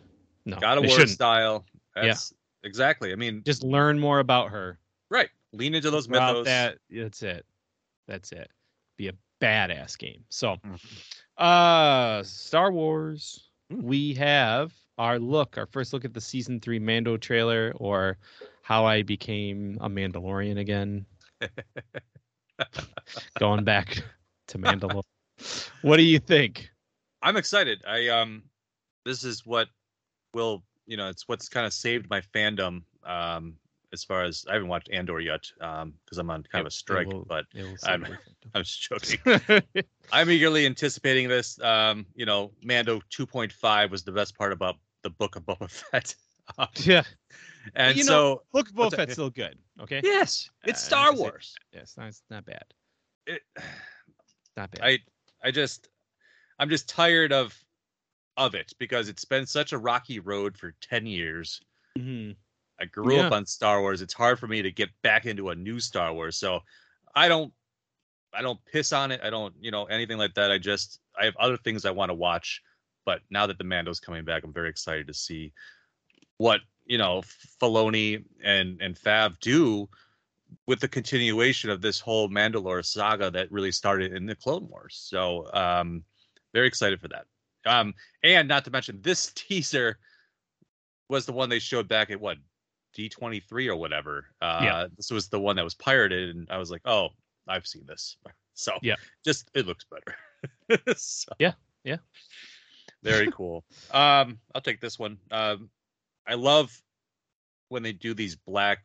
No. 0.45 0.57
God 0.59 0.77
of 0.77 0.85
War 0.85 1.07
style. 1.07 1.65
That's 1.95 2.31
yeah. 2.31 2.67
exactly. 2.67 3.11
I 3.11 3.15
mean 3.15 3.41
just 3.45 3.63
learn 3.63 3.99
more 3.99 4.19
about 4.19 4.51
her. 4.51 4.79
Right. 5.09 5.29
Lean 5.53 5.73
into 5.73 5.89
those 5.89 6.07
mythos. 6.07 6.45
that 6.45 6.77
that's 6.89 7.23
it. 7.23 7.45
That's 8.07 8.31
it. 8.31 8.49
Be 8.97 9.09
a 9.09 9.13
badass 9.41 9.97
game. 9.97 10.23
So, 10.29 10.57
Mhm. 10.65 10.79
Uh, 11.37 12.23
Star 12.23 12.71
Wars. 12.71 13.49
Hmm. 13.71 13.81
We 13.81 14.13
have 14.15 14.73
our 14.97 15.19
look, 15.19 15.57
our 15.57 15.67
first 15.67 15.93
look 15.93 16.05
at 16.05 16.13
the 16.13 16.21
season 16.21 16.59
three 16.59 16.79
Mando 16.79 17.17
trailer, 17.17 17.73
or 17.75 18.17
how 18.61 18.85
I 18.85 19.03
became 19.03 19.77
a 19.81 19.89
Mandalorian 19.89 20.57
again. 20.59 21.05
Going 23.39 23.63
back 23.63 24.03
to 24.47 24.57
Mandalore. 24.57 25.03
what 25.81 25.97
do 25.97 26.03
you 26.03 26.19
think? 26.19 26.69
I'm 27.21 27.37
excited. 27.37 27.81
I 27.87 28.07
um, 28.07 28.43
this 29.05 29.23
is 29.23 29.45
what 29.45 29.67
will 30.33 30.63
you 30.87 30.97
know, 30.97 31.09
it's 31.09 31.27
what's 31.27 31.49
kind 31.49 31.65
of 31.65 31.73
saved 31.73 32.09
my 32.09 32.21
fandom. 32.21 32.81
Um, 33.05 33.57
as 33.93 34.03
far 34.03 34.23
as 34.23 34.45
I 34.49 34.53
haven't 34.53 34.67
watched 34.67 34.89
Andor 34.91 35.19
yet, 35.19 35.41
um, 35.61 35.93
because 36.03 36.17
I'm 36.17 36.29
on 36.29 36.43
kind 36.43 36.61
of 36.61 36.65
a 36.65 36.67
It- 36.67 36.73
it 36.73 36.73
strike. 36.73 37.07
will- 37.07 37.25
but 37.25 37.45
I'm- 37.85 38.17
I'm 38.53 38.63
just 38.63 38.81
joking. 38.81 39.19
I'm 40.11 40.29
eagerly 40.29 40.65
anticipating 40.65 41.27
this. 41.27 41.59
Um, 41.61 42.05
you 42.15 42.25
know, 42.25 42.51
Mando 42.63 42.99
2.5 43.11 43.89
was 43.91 44.03
the 44.03 44.11
best 44.11 44.37
part 44.37 44.51
about 44.51 44.75
the 45.03 45.09
book 45.09 45.35
of 45.35 45.43
Boba 45.43 45.69
Fett. 45.91 46.15
Um, 46.57 46.67
yeah, 46.77 47.03
and 47.75 47.97
you 47.97 48.05
know, 48.05 48.35
so, 48.37 48.43
Book 48.53 48.69
of 48.69 48.75
Boba? 48.75 48.95
Fett's 48.95 49.13
still 49.13 49.29
good. 49.29 49.57
Okay, 49.81 49.99
yes, 50.03 50.49
it's 50.63 50.81
Uh, 50.83 50.87
Star 50.87 51.11
it- 51.13 51.17
Wars. 51.19 51.55
yeah, 51.73 51.81
it's 51.81 51.97
not, 51.97 52.07
it's 52.07 52.23
not 52.29 52.45
bad. 52.45 52.63
It, 53.25 53.41
Not 54.55 54.71
bad. 54.71 54.81
I 54.81 54.99
I 55.43 55.51
just 55.51 55.89
I'm 56.59 56.69
just 56.69 56.87
tired 56.89 57.31
of 57.33 57.53
of 58.37 58.55
it 58.55 58.71
because 58.79 59.09
it's 59.09 59.25
been 59.25 59.45
such 59.45 59.73
a 59.73 59.77
rocky 59.77 60.19
road 60.19 60.57
for 60.57 60.73
10 60.81 61.05
years. 61.05 61.59
Mm 61.97 62.03
Mhm. 62.03 62.35
I 62.79 62.85
grew 62.85 63.17
up 63.19 63.31
on 63.31 63.45
Star 63.45 63.81
Wars. 63.81 64.01
It's 64.01 64.13
hard 64.13 64.39
for 64.39 64.47
me 64.47 64.61
to 64.61 64.71
get 64.71 64.89
back 65.01 65.25
into 65.25 65.49
a 65.49 65.55
new 65.55 65.79
Star 65.79 66.13
Wars. 66.13 66.37
So 66.37 66.59
I 67.15 67.27
don't 67.27 67.51
I 68.33 68.41
don't 68.41 68.59
piss 68.65 68.93
on 68.93 69.11
it. 69.11 69.21
I 69.23 69.29
don't, 69.29 69.53
you 69.59 69.71
know, 69.71 69.85
anything 69.85 70.17
like 70.17 70.33
that. 70.35 70.51
I 70.51 70.57
just 70.57 70.99
I 71.19 71.25
have 71.25 71.35
other 71.37 71.57
things 71.57 71.85
I 71.85 71.91
want 71.91 72.09
to 72.09 72.13
watch. 72.13 72.61
But 73.05 73.21
now 73.29 73.47
that 73.47 73.57
the 73.57 73.63
Mando's 73.63 73.99
coming 73.99 74.25
back, 74.25 74.43
I'm 74.43 74.53
very 74.53 74.69
excited 74.69 75.07
to 75.07 75.13
see 75.13 75.53
what, 76.37 76.59
you 76.85 76.97
know, 76.97 77.23
Filoni 77.61 78.23
and 78.43 78.81
and 78.81 78.95
Fav 78.95 79.39
do 79.39 79.89
with 80.65 80.79
the 80.79 80.87
continuation 80.87 81.69
of 81.69 81.81
this 81.81 81.99
whole 81.99 82.29
Mandalore 82.29 82.85
saga 82.85 83.31
that 83.31 83.51
really 83.51 83.71
started 83.71 84.13
in 84.13 84.25
the 84.25 84.35
Clone 84.35 84.67
Wars. 84.69 84.99
So 85.09 85.49
um 85.53 86.03
very 86.53 86.67
excited 86.67 87.01
for 87.01 87.07
that. 87.07 87.25
Um 87.65 87.93
and 88.23 88.47
not 88.47 88.65
to 88.65 88.71
mention 88.71 88.99
this 89.01 89.31
teaser 89.35 89.97
was 91.09 91.25
the 91.25 91.33
one 91.33 91.49
they 91.49 91.59
showed 91.59 91.87
back 91.87 92.11
at 92.11 92.19
what 92.19 92.37
D23 92.97 93.67
or 93.67 93.75
whatever. 93.75 94.25
Uh, 94.41 94.61
Yeah. 94.63 94.87
This 94.95 95.11
was 95.11 95.29
the 95.29 95.39
one 95.39 95.55
that 95.57 95.63
was 95.63 95.75
pirated, 95.75 96.35
and 96.35 96.47
I 96.49 96.57
was 96.57 96.71
like, 96.71 96.81
oh, 96.85 97.09
I've 97.47 97.67
seen 97.67 97.85
this. 97.87 98.17
So 98.59 98.71
Yeah. 98.81 98.95
just 99.23 99.51
it 99.53 99.67
looks 99.67 99.85
better. 99.85 100.83
so, 100.97 101.31
Yeah, 101.37 101.51
yeah. 101.83 101.97
Very 103.03 103.27
cool. 103.31 103.63
um, 103.91 104.39
I'll 104.55 104.61
take 104.61 104.81
this 104.81 104.97
one. 104.97 105.19
Um, 105.29 105.69
I 106.25 106.33
love 106.33 106.75
when 107.69 107.83
they 107.83 107.93
do 107.93 108.15
these 108.15 108.35
black 108.35 108.79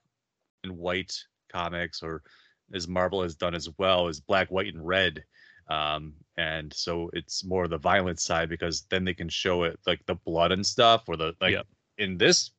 and 0.62 0.76
white 0.76 1.16
comics, 1.50 2.02
or 2.02 2.22
as 2.74 2.86
Marvel 2.86 3.22
has 3.22 3.34
done 3.34 3.54
as 3.54 3.66
well, 3.78 4.08
is 4.08 4.20
black, 4.20 4.50
white, 4.50 4.74
and 4.74 4.86
red. 4.86 5.24
Um, 5.70 6.12
and 6.36 6.70
so 6.74 7.08
it's 7.14 7.42
more 7.42 7.66
the 7.66 7.78
violent 7.78 8.20
side 8.20 8.50
because 8.50 8.82
then 8.90 9.04
they 9.06 9.14
can 9.14 9.30
show 9.30 9.62
it 9.62 9.80
like 9.86 10.04
the 10.04 10.16
blood 10.16 10.52
and 10.52 10.66
stuff, 10.66 11.04
or 11.08 11.16
the 11.16 11.32
like 11.40 11.54
in 11.96 12.18
this 12.18 12.50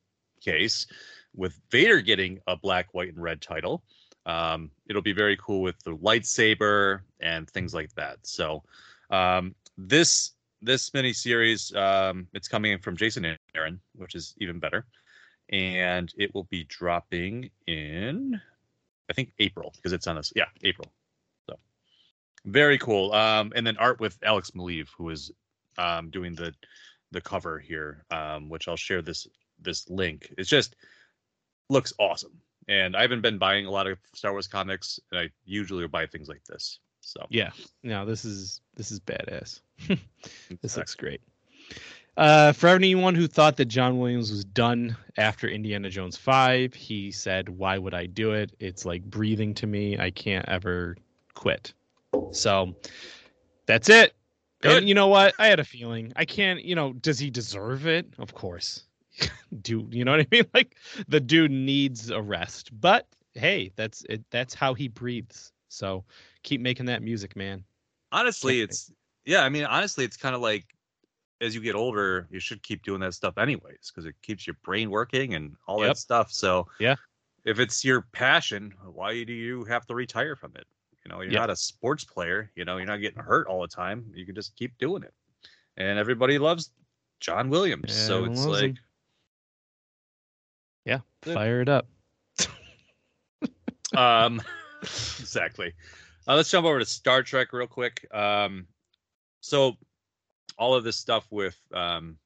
case 0.41 0.87
with 1.35 1.59
Vader 1.71 2.01
getting 2.01 2.39
a 2.47 2.55
black, 2.55 2.93
white, 2.93 3.09
and 3.09 3.21
red 3.21 3.41
title. 3.41 3.83
Um, 4.25 4.71
it'll 4.87 5.01
be 5.01 5.13
very 5.13 5.37
cool 5.37 5.61
with 5.61 5.77
the 5.83 5.95
lightsaber 5.97 7.01
and 7.19 7.49
things 7.49 7.73
like 7.73 7.93
that. 7.95 8.17
So 8.23 8.63
um, 9.09 9.55
this 9.77 10.31
this 10.61 10.91
miniseries, 10.91 11.75
um, 11.75 12.27
it's 12.33 12.47
coming 12.47 12.71
in 12.71 12.79
from 12.79 12.95
Jason 12.95 13.37
Aaron, 13.53 13.81
which 13.95 14.15
is 14.15 14.33
even 14.37 14.59
better, 14.59 14.85
and 15.49 16.13
it 16.17 16.33
will 16.33 16.45
be 16.45 16.63
dropping 16.65 17.49
in 17.67 18.39
I 19.09 19.13
think 19.13 19.33
April 19.39 19.73
because 19.75 19.93
it's 19.93 20.07
on 20.07 20.15
this. 20.15 20.31
Yeah, 20.35 20.45
April. 20.63 20.91
So 21.49 21.57
very 22.45 22.77
cool. 22.77 23.13
Um, 23.13 23.51
and 23.55 23.65
then 23.65 23.77
art 23.77 23.99
with 23.99 24.17
Alex 24.23 24.51
Maleev, 24.51 24.87
who 24.97 25.09
is 25.09 25.31
um, 25.77 26.09
doing 26.09 26.33
the 26.33 26.53
the 27.11 27.21
cover 27.21 27.59
here, 27.59 28.05
um, 28.09 28.49
which 28.49 28.67
I'll 28.67 28.75
share 28.75 29.01
this 29.01 29.27
this 29.59 29.89
link. 29.89 30.33
It's 30.37 30.49
just 30.49 30.75
looks 31.69 31.93
awesome. 31.99 32.39
And 32.67 32.95
I 32.95 33.01
haven't 33.01 33.21
been 33.21 33.37
buying 33.37 33.65
a 33.65 33.71
lot 33.71 33.87
of 33.87 33.97
Star 34.13 34.31
Wars 34.31 34.47
comics, 34.47 34.99
and 35.11 35.19
I 35.19 35.29
usually 35.45 35.85
buy 35.87 36.05
things 36.05 36.29
like 36.29 36.43
this. 36.45 36.79
So 37.01 37.25
Yeah, 37.29 37.51
no, 37.83 38.05
this 38.05 38.23
is 38.23 38.61
this 38.75 38.91
is 38.91 38.99
badass. 38.99 39.61
This 40.61 40.77
uh, 40.77 40.81
looks 40.81 40.95
great. 40.95 41.21
Uh, 42.15 42.51
for 42.53 42.69
anyone 42.69 43.15
who 43.15 43.27
thought 43.27 43.57
that 43.57 43.65
John 43.65 43.97
Williams 43.97 44.31
was 44.31 44.45
done 44.45 44.95
after 45.17 45.47
Indiana 45.47 45.89
Jones 45.89 46.15
5, 46.15 46.73
he 46.73 47.11
said, 47.11 47.49
Why 47.49 47.77
would 47.77 47.93
I 47.93 48.05
do 48.05 48.33
it? 48.33 48.51
It's 48.59 48.85
like 48.85 49.03
breathing 49.03 49.53
to 49.55 49.67
me. 49.67 49.97
I 49.97 50.11
can't 50.11 50.47
ever 50.47 50.95
quit. 51.33 51.73
So 52.31 52.75
that's 53.65 53.89
it. 53.89 54.13
Good. 54.61 54.77
And 54.77 54.87
you 54.87 54.93
know 54.93 55.07
what? 55.07 55.33
I 55.39 55.47
had 55.47 55.59
a 55.59 55.65
feeling. 55.65 56.13
I 56.15 56.25
can't, 56.25 56.63
you 56.63 56.75
know, 56.75 56.93
does 56.93 57.17
he 57.17 57.31
deserve 57.31 57.87
it? 57.87 58.05
Of 58.19 58.33
course. 58.33 58.83
do 59.61 59.87
you 59.91 60.03
know 60.05 60.11
what 60.11 60.21
I 60.21 60.27
mean? 60.31 60.45
Like 60.53 60.75
the 61.07 61.19
dude 61.19 61.51
needs 61.51 62.09
a 62.09 62.21
rest. 62.21 62.69
But 62.79 63.07
hey, 63.33 63.71
that's 63.75 64.03
it 64.09 64.23
that's 64.31 64.53
how 64.53 64.73
he 64.73 64.87
breathes. 64.87 65.51
So 65.69 66.05
keep 66.43 66.61
making 66.61 66.85
that 66.87 67.01
music, 67.01 67.35
man. 67.35 67.63
honestly, 68.11 68.59
Can't 68.59 68.69
it's 68.69 68.91
yeah. 69.25 69.43
I 69.43 69.49
mean, 69.49 69.65
honestly, 69.65 70.05
it's 70.05 70.17
kind 70.17 70.35
of 70.35 70.41
like 70.41 70.75
as 71.41 71.55
you 71.55 71.61
get 71.61 71.75
older, 71.75 72.27
you 72.31 72.39
should 72.39 72.63
keep 72.63 72.83
doing 72.83 73.01
that 73.01 73.13
stuff 73.13 73.37
anyways 73.37 73.91
because 73.91 74.05
it 74.05 74.15
keeps 74.21 74.47
your 74.47 74.55
brain 74.63 74.89
working 74.89 75.33
and 75.35 75.55
all 75.67 75.79
Yep. 75.79 75.87
that 75.89 75.97
stuff. 75.97 76.31
So 76.31 76.67
Yeah. 76.79 76.95
if 77.45 77.59
it's 77.59 77.83
your 77.83 78.01
passion, 78.13 78.73
why 78.83 79.23
do 79.23 79.33
you 79.33 79.65
have 79.65 79.85
to 79.87 79.95
retire 79.95 80.35
from 80.35 80.53
it? 80.55 80.65
You 81.05 81.11
know, 81.11 81.21
you're 81.21 81.33
Yeah. 81.33 81.39
not 81.39 81.49
a 81.49 81.55
sports 81.55 82.03
player. 82.05 82.51
You 82.55 82.65
know, 82.65 82.77
you're 82.77 82.85
not 82.87 83.01
getting 83.01 83.21
hurt 83.21 83.47
all 83.47 83.61
the 83.61 83.67
time. 83.67 84.11
You 84.13 84.25
can 84.25 84.35
just 84.35 84.55
keep 84.55 84.77
doing 84.77 85.03
it, 85.03 85.13
and 85.77 85.99
everybody 85.99 86.37
loves 86.39 86.71
John 87.19 87.49
Williams. 87.49 87.91
so 87.93 88.25
it's 88.25 88.47
like 88.47 88.75
him. 88.75 88.82
Yeah, 90.85 90.99
fire 91.21 91.61
it 91.61 91.69
up. 91.69 91.87
um 93.97 94.41
exactly. 94.81 95.73
Uh, 96.27 96.35
let's 96.35 96.49
jump 96.49 96.65
over 96.65 96.79
to 96.79 96.85
star 96.85 97.23
trek 97.23 97.53
real 97.53 97.67
quick. 97.67 98.05
Um 98.13 98.67
so 99.41 99.77
all 100.57 100.73
of 100.75 100.83
this 100.83 100.97
stuff 100.97 101.27
with 101.31 101.57
um 101.73 102.17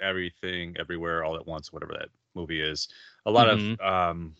everything 0.00 0.76
everywhere 0.78 1.24
all 1.24 1.36
at 1.36 1.46
once 1.46 1.72
whatever 1.72 1.92
that 1.98 2.08
movie 2.34 2.60
is 2.60 2.88
a 3.26 3.30
lot 3.30 3.48
Mhm. 3.48 3.80
of 3.80 3.80
um 3.80 4.34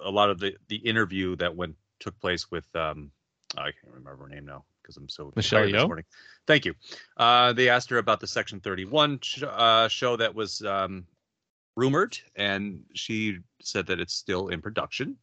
a 0.00 0.10
lot 0.10 0.30
of 0.30 0.38
the 0.38 0.56
the 0.68 0.76
interview 0.76 1.34
that 1.36 1.56
went 1.56 1.76
took 1.98 2.18
place 2.20 2.50
with 2.50 2.64
um 2.76 3.10
i 3.56 3.64
can't 3.72 3.92
remember 3.94 4.24
her 4.24 4.28
name 4.28 4.44
now 4.46 4.64
because 4.82 4.96
i'm 4.96 5.08
so 5.08 5.32
Michelle 5.34 5.60
tired 5.60 5.74
this 5.74 5.86
morning. 5.86 6.04
Thank 6.46 6.64
you. 6.64 6.74
Uh 7.16 7.52
they 7.52 7.68
asked 7.68 7.90
her 7.90 7.98
about 7.98 8.20
the 8.20 8.26
section 8.26 8.60
31 8.60 9.18
sh- 9.22 9.42
uh 9.42 9.88
show 9.88 10.16
that 10.16 10.34
was 10.34 10.62
um 10.62 11.06
rumored 11.78 12.18
and 12.36 12.82
she 12.94 13.38
said 13.62 13.86
that 13.86 14.00
it's 14.00 14.14
still 14.14 14.48
in 14.48 14.60
production 14.60 15.16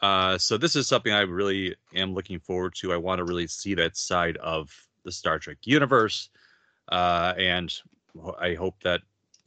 uh, 0.00 0.38
so 0.38 0.56
this 0.56 0.76
is 0.76 0.86
something 0.86 1.12
I 1.12 1.22
really 1.22 1.74
am 1.94 2.14
looking 2.14 2.38
forward 2.38 2.74
to. 2.76 2.92
I 2.92 2.96
want 2.96 3.18
to 3.18 3.24
really 3.24 3.48
see 3.48 3.74
that 3.74 3.96
side 3.96 4.36
of 4.36 4.70
the 5.04 5.10
Star 5.10 5.40
Trek 5.40 5.58
universe, 5.64 6.30
uh, 6.88 7.34
and 7.36 7.74
I 8.40 8.54
hope 8.54 8.76
that 8.84 9.00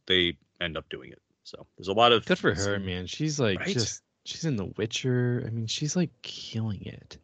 they 0.07 0.37
end 0.59 0.75
up 0.75 0.89
doing 0.89 1.11
it. 1.11 1.21
So 1.43 1.65
there's 1.77 1.87
a 1.87 1.93
lot 1.93 2.11
of 2.11 2.25
Good 2.25 2.37
for 2.37 2.53
her, 2.53 2.79
man. 2.79 3.07
She's 3.07 3.39
like 3.39 3.59
Right? 3.59 3.73
just 3.73 4.01
she's 4.25 4.43
in 4.43 4.57
The 4.57 4.65
Witcher. 4.65 5.43
I 5.47 5.49
mean, 5.51 5.67
she's 5.67 5.95
like 5.95 6.09
killing 6.21 6.85
it. 6.85 7.17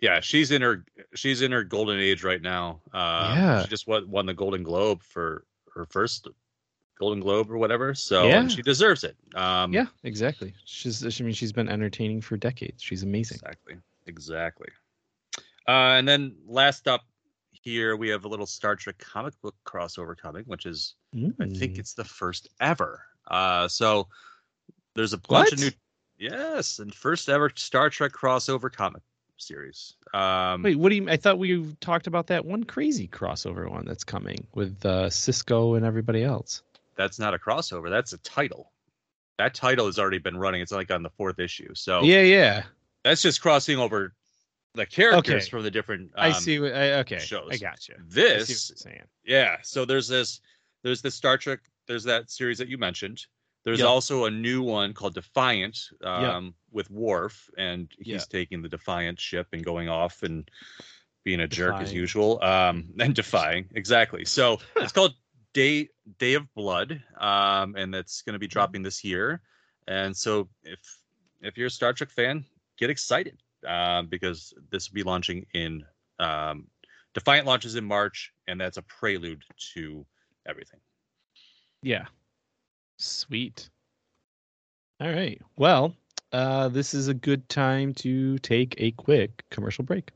Yeah, 0.00 0.20
she's 0.20 0.50
in 0.50 0.62
her 0.62 0.86
she's 1.14 1.42
in 1.42 1.52
her 1.52 1.64
golden 1.64 2.00
age 2.00 2.24
right 2.24 2.40
now. 2.40 2.80
Uh, 2.94 3.32
Yeah. 3.36 3.62
she 3.62 3.68
just 3.68 3.86
won, 3.86 4.10
won 4.10 4.24
the 4.24 4.34
Golden 4.34 4.62
Globe 4.62 5.02
for 5.02 5.44
her 5.74 5.84
first 5.84 6.28
Golden 7.02 7.18
Globe 7.20 7.50
or 7.50 7.58
whatever. 7.58 7.94
So 7.94 8.28
Yeah. 8.28 8.46
she 8.46 8.62
deserves 8.62 9.02
it. 9.02 9.16
Um, 9.34 9.72
Yeah, 9.72 9.86
exactly. 10.04 10.54
She's 10.64 11.02
I 11.04 11.24
mean, 11.24 11.34
she's 11.34 11.52
been 11.52 11.68
entertaining 11.68 12.20
for 12.20 12.36
decades. 12.36 12.80
She's 12.80 13.02
amazing. 13.02 13.38
Exactly. 13.42 13.74
Exactly. 14.06 14.68
Uh, 15.66 15.98
and 15.98 16.06
then 16.06 16.36
last 16.46 16.86
up 16.86 17.02
here, 17.50 17.96
we 17.96 18.08
have 18.08 18.24
a 18.24 18.28
little 18.28 18.46
Star 18.46 18.76
Trek 18.76 18.98
comic 18.98 19.34
book 19.42 19.56
crossover 19.64 20.16
coming, 20.16 20.44
which 20.44 20.64
is, 20.64 20.94
I 21.14 21.18
think 21.48 21.74
Mm. 21.74 21.78
it's 21.78 21.94
the 21.94 22.04
first 22.04 22.48
ever. 22.60 23.02
Uh, 23.26 23.66
so 23.66 24.06
there's 24.94 25.12
a 25.12 25.18
bunch 25.18 25.52
of 25.52 25.58
new, 25.58 25.70
yes, 26.18 26.78
and 26.78 26.94
first 26.94 27.28
ever 27.28 27.50
Star 27.56 27.90
Trek 27.90 28.12
crossover 28.12 28.72
comic 28.72 29.02
series. 29.38 29.94
Um, 30.14 30.62
Wait, 30.62 30.76
what 30.76 30.90
do 30.90 30.96
you? 30.96 31.08
I 31.08 31.16
thought 31.16 31.38
we 31.38 31.74
talked 31.80 32.06
about 32.06 32.28
that 32.28 32.44
one 32.44 32.62
crazy 32.64 33.08
crossover 33.08 33.68
one 33.68 33.84
that's 33.86 34.04
coming 34.04 34.46
with 34.54 34.84
uh, 34.86 35.06
Sisko 35.08 35.76
and 35.76 35.84
everybody 35.84 36.22
else. 36.22 36.62
That's 36.96 37.18
not 37.18 37.34
a 37.34 37.38
crossover. 37.38 37.90
That's 37.90 38.12
a 38.12 38.18
title. 38.18 38.72
That 39.38 39.54
title 39.54 39.86
has 39.86 39.98
already 39.98 40.18
been 40.18 40.36
running. 40.36 40.60
It's 40.60 40.72
like 40.72 40.90
on 40.90 41.02
the 41.02 41.10
fourth 41.10 41.38
issue. 41.38 41.74
So 41.74 42.02
Yeah, 42.02 42.20
yeah. 42.22 42.64
that's 43.02 43.22
just 43.22 43.40
crossing 43.40 43.78
over 43.78 44.14
the 44.74 44.86
characters 44.86 45.34
Okay. 45.44 45.50
from 45.50 45.62
the 45.62 45.70
different. 45.70 46.12
I 46.16 46.28
um, 46.28 46.34
see. 46.34 46.58
What, 46.58 46.74
I, 46.74 46.92
okay, 47.00 47.18
shows. 47.18 47.48
I 47.52 47.56
got 47.58 47.88
you. 47.88 47.94
I 47.98 48.02
This. 48.06 48.72
Yeah. 49.24 49.56
So 49.62 49.84
there's 49.84 50.08
this 50.08 50.40
there's 50.82 51.02
this 51.02 51.14
Star 51.14 51.38
Trek, 51.38 51.60
there's 51.86 52.04
that 52.04 52.30
series 52.30 52.58
that 52.58 52.68
you 52.68 52.78
mentioned. 52.78 53.24
There's 53.64 53.78
Yep. 53.78 53.88
also 53.88 54.24
a 54.24 54.30
new 54.30 54.62
one 54.62 54.92
called 54.92 55.14
Defiant 55.14 55.78
um, 56.02 56.54
with 56.72 56.90
Worf, 56.90 57.48
and 57.56 57.88
he's 57.96 58.06
Yeah. 58.06 58.18
taking 58.28 58.62
the 58.62 58.68
Defiant 58.68 59.20
ship 59.20 59.48
and 59.52 59.64
going 59.64 59.88
off 59.88 60.22
and 60.24 60.50
being 61.22 61.38
a 61.40 61.46
jerk 61.46 61.76
as 61.76 61.92
usual. 61.92 62.42
Um, 62.42 62.92
and 62.98 63.14
defying. 63.14 63.68
Exactly. 63.74 64.24
So 64.24 64.58
it's 64.74 64.90
called 64.92 65.14
Day 65.52 65.88
Day 66.18 66.34
of 66.34 66.52
Blood. 66.54 67.02
Um, 67.18 67.74
and 67.76 67.92
that's 67.92 68.22
gonna 68.22 68.38
be 68.38 68.48
Mm-hmm. 68.48 68.48
dropping 68.48 68.82
this 68.82 69.04
year. 69.04 69.40
And 69.86 70.16
so 70.16 70.48
if 70.64 70.78
if 71.40 71.56
you're 71.56 71.66
a 71.68 71.70
Star 71.70 71.92
Trek 71.92 72.10
fan, 72.10 72.44
get 72.78 72.90
excited. 72.90 73.38
Um, 73.66 74.08
because 74.08 74.52
this 74.70 74.90
will 74.90 74.94
be 74.96 75.02
launching 75.04 75.46
in 75.54 75.84
um, 76.18 76.66
Defiant 77.14 77.46
launches 77.46 77.76
in 77.76 77.84
March, 77.84 78.32
and 78.48 78.60
that's 78.60 78.76
a 78.76 78.82
prelude 78.82 79.42
to 79.74 80.04
everything. 80.46 80.80
Yeah. 81.82 82.06
Sweet. 82.98 83.70
All 85.00 85.10
right. 85.10 85.40
Well, 85.56 85.94
uh, 86.32 86.68
this 86.68 86.94
is 86.94 87.08
a 87.08 87.14
good 87.14 87.48
time 87.48 87.94
to 87.94 88.38
take 88.38 88.74
a 88.78 88.92
quick 88.92 89.44
commercial 89.50 89.84
break. 89.84 90.10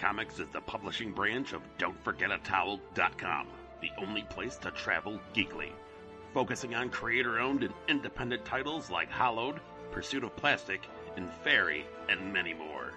Comics 0.00 0.38
is 0.38 0.48
the 0.48 0.62
publishing 0.62 1.12
branch 1.12 1.52
of 1.52 1.60
Don'tForgetATowel.com, 1.76 3.46
the 3.82 3.90
only 3.98 4.22
place 4.22 4.56
to 4.56 4.70
travel 4.70 5.20
geekly. 5.34 5.72
Focusing 6.32 6.74
on 6.74 6.88
creator 6.88 7.38
owned 7.38 7.64
and 7.64 7.74
independent 7.86 8.42
titles 8.46 8.88
like 8.88 9.10
Hollowed, 9.10 9.60
Pursuit 9.90 10.24
of 10.24 10.34
Plastic, 10.36 10.88
and 11.16 11.30
Fairy, 11.44 11.84
and 12.08 12.32
many 12.32 12.54
more. 12.54 12.94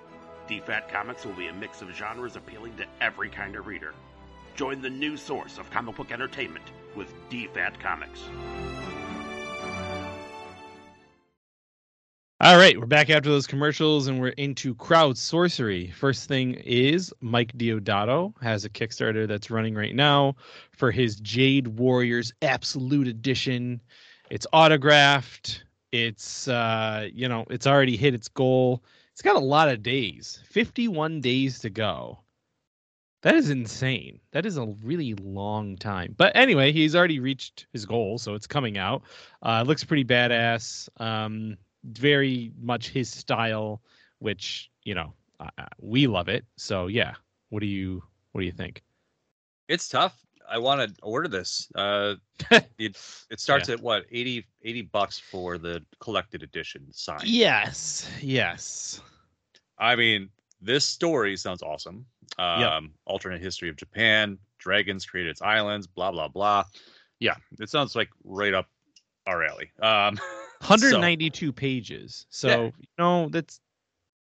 DFAT 0.48 0.88
Comics 0.88 1.26
will 1.26 1.34
be 1.34 1.48
a 1.48 1.54
mix 1.54 1.82
of 1.82 1.94
genres 1.94 2.38
appealing 2.38 2.78
to 2.78 2.86
every 3.02 3.28
kind 3.28 3.58
of 3.58 3.68
reader. 3.68 3.94
Join 4.56 4.82
the 4.82 4.90
new 4.90 5.18
source 5.18 5.58
of 5.58 5.70
comic 5.72 5.98
book 5.98 6.14
entertainment 6.14 6.72
with 6.96 7.14
DFAT 7.30 7.82
Comics. 7.82 8.22
All 12.42 12.58
right, 12.58 12.78
we're 12.78 12.88
back 12.88 13.10
after 13.10 13.30
those 13.30 13.48
commercials 13.48 14.08
and 14.08 14.20
we're 14.20 14.30
into 14.30 14.76
crowd 14.76 15.18
sorcery. 15.18 15.92
First 15.92 16.28
thing 16.28 16.56
is 16.56 17.14
Mike 17.22 17.54
Deodato 17.58 18.34
has 18.42 18.66
a 18.66 18.70
Kickstarter 18.70 19.28
that's 19.28 19.52
running 19.52 19.76
right 19.76 19.96
now 19.96 20.36
for 20.72 20.92
his 20.92 21.16
Jade 21.18 21.68
Warriors 21.68 22.34
Absolute 22.42 23.08
Edition. 23.08 23.80
It's 24.30 24.48
autographed. 24.52 25.64
It's 25.94 26.48
uh, 26.48 27.08
you 27.14 27.30
know, 27.30 27.46
it's 27.50 27.68
already 27.68 27.96
hit 27.96 28.14
its 28.14 28.28
goal. 28.28 28.84
It's 29.14 29.22
got 29.22 29.36
a 29.38 29.40
lot 29.40 29.70
of 29.70 29.84
days. 29.84 30.42
51 30.50 31.22
days 31.22 31.60
to 31.60 31.70
go. 31.70 32.20
That 33.22 33.36
is 33.36 33.52
insane. 33.52 34.20
That 34.32 34.46
is 34.46 34.58
a 34.58 34.66
really 34.84 35.14
long 35.14 35.78
time. 35.78 36.14
But 36.18 36.36
anyway, 36.36 36.74
he's 36.74 36.96
already 36.96 37.22
reached 37.22 37.68
his 37.72 37.86
goal, 37.86 38.18
so 38.18 38.34
it's 38.34 38.48
coming 38.48 38.78
out. 38.78 39.04
Uh, 39.42 39.62
it 39.64 39.68
looks 39.68 39.86
pretty 39.86 40.04
badass. 40.04 40.90
Um, 41.00 41.56
very 41.84 42.52
much 42.62 42.90
his 42.90 43.10
style, 43.10 43.82
which 44.20 44.70
you 44.84 44.96
know 44.96 45.14
uh, 45.40 45.66
we 45.80 46.08
love 46.08 46.30
it. 46.30 46.46
So 46.58 46.88
yeah, 46.88 47.14
what 47.50 47.60
do 47.60 47.68
you 47.68 48.04
what 48.32 48.42
do 48.42 48.46
you 48.46 48.52
think? 48.52 48.84
It's 49.68 49.88
tough. 49.88 50.20
I 50.50 50.58
want 50.58 50.82
to 50.82 51.02
order 51.02 51.28
this. 51.28 51.70
Uh, 51.76 52.16
it 52.52 52.98
it 53.30 53.40
starts 53.40 53.70
at 53.70 53.82
what 53.82 54.04
80, 54.12 54.46
80 54.64 54.82
bucks 54.84 55.20
for 55.20 55.58
the 55.58 55.84
collected 56.00 56.44
edition 56.44 56.86
signed. 56.92 57.24
Yes, 57.24 58.10
yes, 58.22 59.02
I 59.78 59.96
mean, 59.96 60.30
this 60.62 60.86
story 60.86 61.36
sounds 61.38 61.62
awesome. 61.62 62.06
Um, 62.38 62.60
Yep. 62.60 62.84
alternate 63.06 63.42
history 63.42 63.70
of 63.70 63.76
Japan, 63.76 64.38
dragons 64.58 65.06
created 65.06 65.30
its 65.30 65.42
islands, 65.42 65.88
blah 65.88 66.12
blah 66.12 66.28
blah. 66.28 66.64
Yeah, 67.20 67.36
it 67.60 67.70
sounds 67.70 67.96
like 67.96 68.10
right 68.24 68.54
up 68.54 68.68
our 69.26 69.44
alley. 69.44 69.72
Um, 69.82 70.20
192 70.64 71.52
pages. 71.52 72.26
So 72.30 72.48
Yeah. 72.48 72.64
you 72.78 72.88
know 72.98 73.30
that's 73.30 73.60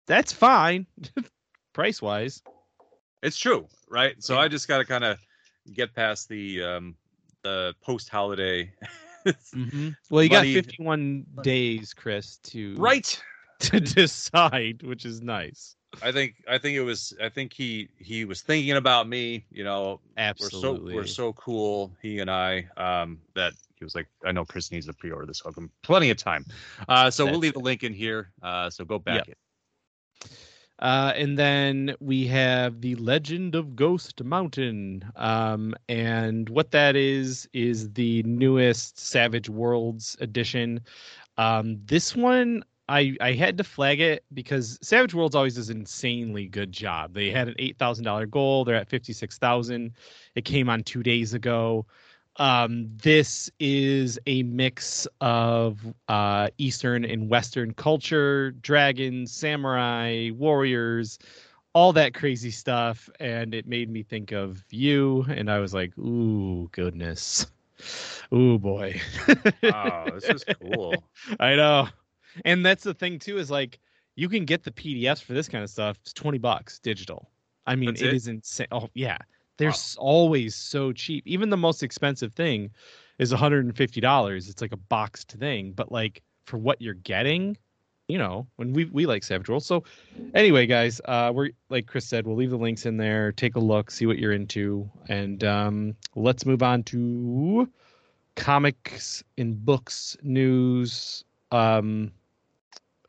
that's 0.07 0.31
fine, 0.33 0.85
price 1.73 2.01
wise. 2.01 2.41
it's 3.23 3.37
true, 3.37 3.67
right? 3.89 4.15
So 4.21 4.37
I 4.37 4.47
just 4.47 4.67
got 4.67 4.77
to 4.79 4.85
kind 4.85 5.03
of 5.03 5.17
get 5.73 5.93
past 5.95 6.29
the 6.29 6.63
um, 6.63 6.95
the 7.43 7.73
post 7.81 8.09
holiday. 8.09 8.71
Mm-hmm. 9.55 9.89
Well, 10.11 10.21
you 10.21 10.29
got 10.29 10.43
51 10.45 11.25
days, 11.41 11.95
Chris, 11.95 12.37
to 12.43 12.75
right. 12.75 13.19
to 13.61 13.79
decide, 13.79 14.83
which 14.83 15.03
is 15.03 15.19
nice. 15.19 15.75
I 16.03 16.11
think 16.11 16.35
I 16.47 16.59
think 16.59 16.77
it 16.77 16.83
was 16.83 17.11
I 17.19 17.29
think 17.29 17.51
he 17.51 17.89
he 17.97 18.25
was 18.25 18.41
thinking 18.43 18.73
about 18.77 19.07
me, 19.07 19.43
you 19.49 19.63
know, 19.63 19.99
Absolutely. 20.15 20.93
we're 20.93 21.07
so 21.07 21.23
we're 21.23 21.31
so 21.31 21.33
cool, 21.33 21.91
he 22.03 22.19
and 22.19 22.29
I, 22.29 22.67
um, 22.77 23.19
that 23.33 23.53
he 23.77 23.83
was 23.83 23.95
like, 23.95 24.07
I 24.25 24.31
know 24.31 24.45
Chris 24.45 24.71
needs 24.71 24.85
to 24.87 24.93
pre-order 24.93 25.25
this, 25.25 25.39
so 25.39 25.47
I'll 25.47 25.51
give 25.51 25.63
him 25.63 25.71
plenty 25.81 26.09
of 26.09 26.17
time. 26.17 26.45
Uh, 26.87 27.09
so 27.09 27.25
we'll 27.25 27.33
That's 27.33 27.41
leave 27.41 27.53
the 27.53 27.59
link 27.59 27.83
in 27.83 27.93
here. 27.93 28.31
Uh, 28.41 28.69
so 28.69 28.85
go 28.85 28.99
back. 28.99 29.27
Yep. 29.27 29.37
Uh, 30.79 31.13
and 31.15 31.37
then 31.39 31.95
we 32.01 32.27
have 32.27 32.81
the 32.81 32.95
Legend 32.95 33.55
of 33.55 33.75
Ghost 33.75 34.21
Mountain. 34.23 35.05
Um, 35.15 35.73
and 35.87 36.49
what 36.49 36.71
that 36.71 36.95
is 36.95 37.47
is 37.53 37.93
the 37.93 38.23
newest 38.23 38.99
Savage 38.99 39.49
Worlds 39.49 40.17
edition. 40.19 40.81
Um, 41.37 41.79
this 41.85 42.15
one 42.15 42.63
I 42.87 43.15
I 43.19 43.33
had 43.33 43.57
to 43.57 43.63
flag 43.63 43.99
it 43.99 44.23
because 44.33 44.77
Savage 44.81 45.13
Worlds 45.13 45.35
always 45.35 45.55
does 45.55 45.69
an 45.69 45.79
insanely 45.79 46.47
good 46.47 46.71
job. 46.71 47.13
They 47.13 47.31
had 47.31 47.47
an 47.47 47.55
eight 47.57 47.77
thousand 47.77 48.05
dollar 48.05 48.25
goal. 48.25 48.63
They're 48.63 48.75
at 48.75 48.89
fifty 48.89 49.13
six 49.13 49.37
thousand. 49.37 49.93
It 50.35 50.45
came 50.45 50.69
on 50.69 50.83
two 50.83 51.03
days 51.03 51.33
ago. 51.33 51.85
Um, 52.37 52.89
this 53.01 53.49
is 53.59 54.19
a 54.25 54.43
mix 54.43 55.07
of 55.21 55.79
uh, 56.09 56.49
Eastern 56.57 57.05
and 57.05 57.29
Western 57.29 57.73
culture, 57.73 58.51
dragons, 58.51 59.31
samurai, 59.31 60.31
warriors, 60.33 61.17
all 61.73 61.93
that 61.93 62.13
crazy 62.13 62.51
stuff. 62.51 63.09
And 63.19 63.53
it 63.53 63.67
made 63.67 63.89
me 63.89 64.03
think 64.03 64.31
of 64.31 64.63
you. 64.69 65.25
And 65.29 65.49
I 65.49 65.59
was 65.59 65.73
like, 65.73 65.97
ooh, 65.97 66.69
goodness. 66.71 67.47
Ooh, 68.33 68.57
boy. 68.59 68.99
Oh, 69.63 70.11
this 70.13 70.25
is 70.25 70.45
cool. 70.61 71.03
I 71.39 71.55
know. 71.55 71.87
And 72.43 72.65
that's 72.65 72.83
the 72.83 72.93
thing, 72.93 73.19
too, 73.19 73.37
is 73.37 73.49
like 73.49 73.79
you 74.15 74.27
can 74.29 74.45
get 74.45 74.63
the 74.63 74.71
PDFs 74.71 75.21
for 75.21 75.33
this 75.33 75.47
kind 75.47 75.63
of 75.63 75.69
stuff. 75.69 75.97
It's 76.01 76.13
20 76.13 76.37
bucks 76.37 76.79
digital. 76.79 77.29
I 77.65 77.75
mean, 77.75 77.89
it 77.89 78.01
it? 78.01 78.13
is 78.13 78.27
insane. 78.27 78.67
Oh, 78.71 78.89
yeah. 78.93 79.17
They're 79.57 79.69
s 79.69 79.95
always 79.99 80.55
so 80.55 80.91
cheap. 80.91 81.25
Even 81.27 81.49
the 81.49 81.57
most 81.57 81.83
expensive 81.83 82.33
thing 82.33 82.71
is 83.19 83.31
$150. 83.31 84.49
It's 84.49 84.61
like 84.61 84.73
a 84.73 84.77
boxed 84.77 85.31
thing, 85.31 85.71
but 85.71 85.91
like 85.91 86.21
for 86.45 86.57
what 86.57 86.81
you're 86.81 86.95
getting, 86.95 87.57
you 88.07 88.17
know, 88.17 88.47
when 88.57 88.73
we 88.73 88.85
we 88.85 89.05
like 89.05 89.23
Savage 89.23 89.49
Worlds. 89.49 89.65
So 89.65 89.83
anyway, 90.33 90.67
guys, 90.67 91.01
uh 91.05 91.31
we're 91.33 91.51
like 91.69 91.87
Chris 91.87 92.05
said, 92.05 92.27
we'll 92.27 92.35
leave 92.35 92.51
the 92.51 92.57
links 92.57 92.85
in 92.85 92.97
there. 92.97 93.31
Take 93.31 93.55
a 93.55 93.59
look, 93.59 93.91
see 93.91 94.05
what 94.05 94.19
you're 94.19 94.33
into, 94.33 94.89
and 95.09 95.43
um 95.43 95.95
let's 96.15 96.45
move 96.45 96.61
on 96.61 96.83
to 96.83 97.69
comics 98.35 99.23
and 99.37 99.63
books 99.65 100.17
news. 100.21 101.23
Um 101.51 102.11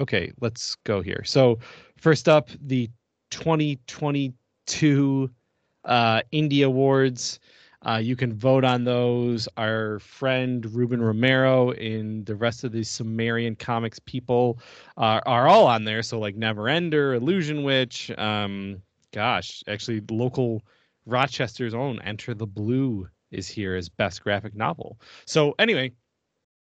okay, 0.00 0.32
let's 0.40 0.76
go 0.84 1.02
here. 1.02 1.22
So 1.24 1.58
first 1.96 2.28
up, 2.28 2.50
the 2.60 2.88
2022 3.30 5.30
uh, 5.86 6.20
Indie 6.32 6.64
Awards. 6.64 7.40
Uh, 7.86 7.98
you 7.98 8.16
can 8.16 8.32
vote 8.32 8.64
on 8.64 8.84
those. 8.84 9.48
Our 9.56 10.00
friend 10.00 10.66
Ruben 10.74 11.00
Romero 11.00 11.70
and 11.72 12.26
the 12.26 12.34
rest 12.34 12.64
of 12.64 12.72
the 12.72 12.82
Sumerian 12.82 13.54
comics 13.54 13.98
people 14.00 14.58
are, 14.96 15.22
are 15.24 15.46
all 15.46 15.66
on 15.66 15.84
there. 15.84 16.02
So 16.02 16.18
like 16.18 16.36
Neverender, 16.36 17.14
Illusion 17.14 17.62
Witch. 17.62 18.10
Um, 18.18 18.82
gosh, 19.12 19.62
actually, 19.68 20.02
local 20.10 20.62
Rochester's 21.06 21.74
own 21.74 22.00
Enter 22.02 22.34
the 22.34 22.46
Blue 22.46 23.08
is 23.30 23.48
here 23.48 23.76
as 23.76 23.88
best 23.88 24.22
graphic 24.22 24.54
novel. 24.54 24.98
So 25.24 25.54
anyway, 25.58 25.92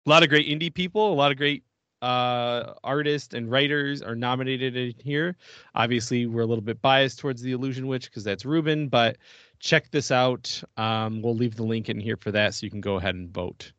a 0.06 0.10
lot 0.10 0.22
of 0.22 0.30
great 0.30 0.48
indie 0.48 0.72
people, 0.72 1.12
a 1.12 1.14
lot 1.14 1.30
of 1.30 1.36
great 1.36 1.64
uh 2.02 2.74
artists 2.82 3.34
and 3.34 3.50
writers 3.50 4.02
are 4.02 4.14
nominated 4.14 4.76
in 4.76 4.94
here 5.02 5.36
obviously 5.74 6.26
we're 6.26 6.40
a 6.40 6.46
little 6.46 6.62
bit 6.62 6.80
biased 6.80 7.18
towards 7.18 7.42
the 7.42 7.52
illusion 7.52 7.86
witch 7.86 8.10
because 8.10 8.24
that's 8.24 8.44
ruben 8.44 8.88
but 8.88 9.18
check 9.58 9.90
this 9.90 10.10
out 10.10 10.62
um 10.76 11.20
we'll 11.22 11.34
leave 11.34 11.56
the 11.56 11.62
link 11.62 11.88
in 11.88 12.00
here 12.00 12.16
for 12.16 12.30
that 12.30 12.54
so 12.54 12.64
you 12.64 12.70
can 12.70 12.80
go 12.80 12.96
ahead 12.96 13.14
and 13.14 13.30
vote 13.30 13.72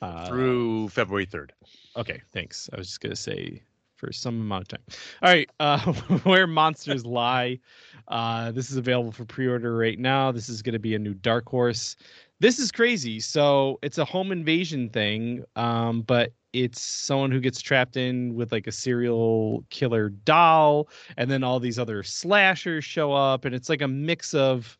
uh, 0.00 0.26
Through 0.26 0.88
February 0.88 1.26
third. 1.26 1.52
okay 1.96 2.22
thanks 2.32 2.68
i 2.72 2.76
was 2.76 2.88
just 2.88 3.00
gonna 3.00 3.16
say 3.16 3.62
for 4.02 4.12
some 4.12 4.40
amount 4.40 4.62
of 4.62 4.68
time. 4.68 4.80
All 5.22 5.30
right, 5.30 5.48
uh, 5.60 5.78
where 6.24 6.48
monsters 6.48 7.06
lie. 7.06 7.60
Uh, 8.08 8.50
this 8.50 8.68
is 8.68 8.76
available 8.76 9.12
for 9.12 9.24
pre-order 9.24 9.76
right 9.76 9.98
now. 9.98 10.32
This 10.32 10.48
is 10.48 10.60
going 10.60 10.72
to 10.72 10.80
be 10.80 10.96
a 10.96 10.98
new 10.98 11.14
Dark 11.14 11.48
Horse. 11.48 11.94
This 12.40 12.58
is 12.58 12.72
crazy. 12.72 13.20
So 13.20 13.78
it's 13.80 13.98
a 13.98 14.04
home 14.04 14.32
invasion 14.32 14.88
thing, 14.88 15.44
um, 15.54 16.02
but 16.02 16.32
it's 16.52 16.80
someone 16.80 17.30
who 17.30 17.40
gets 17.40 17.60
trapped 17.60 17.96
in 17.96 18.34
with 18.34 18.52
like 18.52 18.66
a 18.66 18.72
serial 18.72 19.64
killer 19.70 20.10
doll, 20.10 20.88
and 21.16 21.30
then 21.30 21.42
all 21.44 21.60
these 21.60 21.78
other 21.78 22.02
slashers 22.02 22.84
show 22.84 23.12
up, 23.12 23.44
and 23.44 23.54
it's 23.54 23.68
like 23.68 23.82
a 23.82 23.88
mix 23.88 24.34
of 24.34 24.78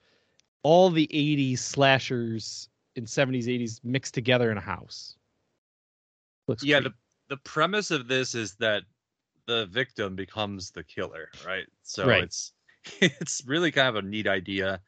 all 0.62 0.90
the 0.90 1.08
80s 1.12 1.58
slashers 1.60 2.68
in 2.96 3.06
70s 3.06 3.48
80s 3.48 3.80
mixed 3.84 4.14
together 4.14 4.50
in 4.52 4.58
a 4.58 4.62
house 4.62 5.16
looks 6.48 6.64
yeah 6.64 6.80
great. 6.80 6.80
the 6.80 6.92
the 7.28 7.36
premise 7.38 7.90
of 7.90 8.08
this 8.08 8.34
is 8.34 8.54
that 8.56 8.82
the 9.46 9.66
victim 9.66 10.14
becomes 10.14 10.70
the 10.70 10.84
killer 10.84 11.28
right 11.44 11.66
so 11.82 12.06
Right. 12.06 12.20
it's 12.20 12.52
it's 13.00 13.42
really 13.46 13.70
kind 13.70 13.88
of 13.88 13.96
a 13.96 14.02
neat 14.06 14.26
idea 14.26 14.80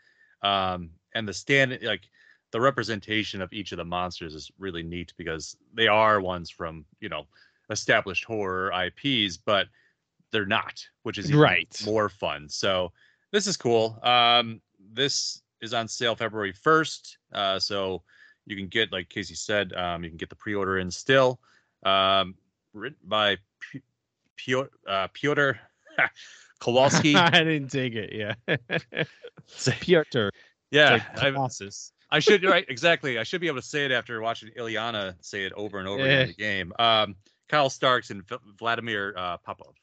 um 0.42 0.90
and 1.14 1.26
the 1.28 1.34
stand 1.34 1.78
like 1.82 2.08
the 2.54 2.60
representation 2.60 3.42
of 3.42 3.52
each 3.52 3.72
of 3.72 3.78
the 3.78 3.84
monsters 3.84 4.32
is 4.32 4.48
really 4.60 4.84
neat 4.84 5.12
because 5.16 5.56
they 5.74 5.88
are 5.88 6.20
ones 6.20 6.48
from 6.48 6.84
you 7.00 7.08
know 7.08 7.26
established 7.68 8.24
horror 8.24 8.70
ips 8.86 9.36
but 9.36 9.66
they're 10.30 10.46
not 10.46 10.86
which 11.02 11.18
is 11.18 11.26
even 11.30 11.40
Right. 11.40 11.82
more 11.84 12.08
fun. 12.08 12.48
So 12.48 12.92
this 13.32 13.48
is 13.48 13.56
cool. 13.56 13.98
Um 14.04 14.60
this 14.92 15.42
is 15.60 15.74
on 15.74 15.88
sale 15.88 16.14
february 16.14 16.52
1st 16.52 17.16
uh 17.32 17.58
so 17.58 18.02
you 18.46 18.54
can 18.54 18.68
get 18.68 18.92
like 18.92 19.08
casey 19.08 19.34
said 19.34 19.72
um 19.72 20.04
you 20.04 20.10
can 20.10 20.16
get 20.16 20.28
the 20.30 20.36
pre-order 20.36 20.78
in 20.78 20.92
still 20.92 21.40
um 21.84 22.36
written 22.72 22.98
by 23.04 23.36
P- 23.58 23.82
Piotr 24.36 24.68
uh, 24.86 25.08
Piotr 25.12 25.52
Kowalski. 26.60 27.16
i 27.16 27.30
didn't 27.30 27.70
take 27.72 27.94
it 27.96 28.12
yeah. 28.12 28.34
Piotr. 29.80 30.28
Yeah, 30.70 30.92
like 30.92 31.18
I, 31.22 31.30
colossus 31.32 31.93
I 32.14 32.20
should 32.20 32.44
right 32.44 32.64
exactly. 32.68 33.18
I 33.18 33.24
should 33.24 33.40
be 33.40 33.48
able 33.48 33.60
to 33.60 33.66
say 33.66 33.84
it 33.84 33.90
after 33.90 34.20
watching 34.20 34.50
Illyana 34.56 35.16
say 35.20 35.44
it 35.44 35.52
over 35.54 35.78
and 35.78 35.88
over 35.88 36.02
again 36.02 36.20
in 36.20 36.28
the 36.28 36.34
game. 36.34 36.72
Um, 36.78 37.16
Kyle 37.48 37.68
Starks 37.68 38.10
and 38.10 38.22
Vladimir 38.58 39.14
uh, 39.16 39.38
Popov. 39.38 39.74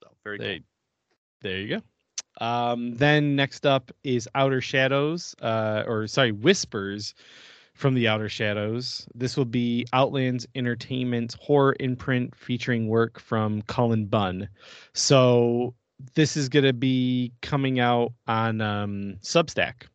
So 0.00 0.08
very 0.22 0.38
cool. 0.38 0.46
there, 0.46 0.58
there 1.42 1.58
you 1.58 1.68
go 1.76 1.82
um 2.40 2.94
then 2.94 3.34
next 3.34 3.66
up 3.66 3.90
is 4.04 4.28
outer 4.34 4.60
shadows 4.60 5.34
uh 5.42 5.82
or 5.86 6.06
sorry 6.06 6.32
whispers 6.32 7.14
from 7.74 7.94
the 7.94 8.06
outer 8.06 8.28
shadows 8.28 9.06
this 9.14 9.36
will 9.36 9.44
be 9.44 9.84
outlands 9.92 10.46
entertainment 10.54 11.34
horror 11.40 11.74
imprint 11.80 12.34
featuring 12.36 12.88
work 12.88 13.18
from 13.18 13.62
Cullen 13.62 14.06
bunn 14.06 14.48
so 14.94 15.74
this 16.14 16.36
is 16.36 16.48
going 16.48 16.64
to 16.64 16.72
be 16.72 17.32
coming 17.42 17.80
out 17.80 18.12
on 18.28 18.60
um 18.60 19.16
substack 19.22 19.86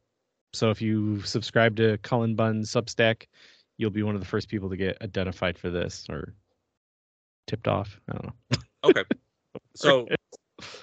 so 0.55 0.69
if 0.69 0.81
you 0.81 1.21
subscribe 1.21 1.75
to 1.75 1.97
cullen 1.99 2.35
bunn's 2.35 2.71
substack 2.71 3.27
you'll 3.77 3.89
be 3.89 4.03
one 4.03 4.15
of 4.15 4.21
the 4.21 4.27
first 4.27 4.47
people 4.47 4.69
to 4.69 4.77
get 4.77 5.01
identified 5.01 5.57
for 5.57 5.69
this 5.69 6.07
or 6.09 6.33
tipped 7.47 7.67
off 7.67 7.99
i 8.09 8.13
don't 8.13 8.25
know 8.25 8.57
Okay. 8.85 9.03
So 9.77 10.07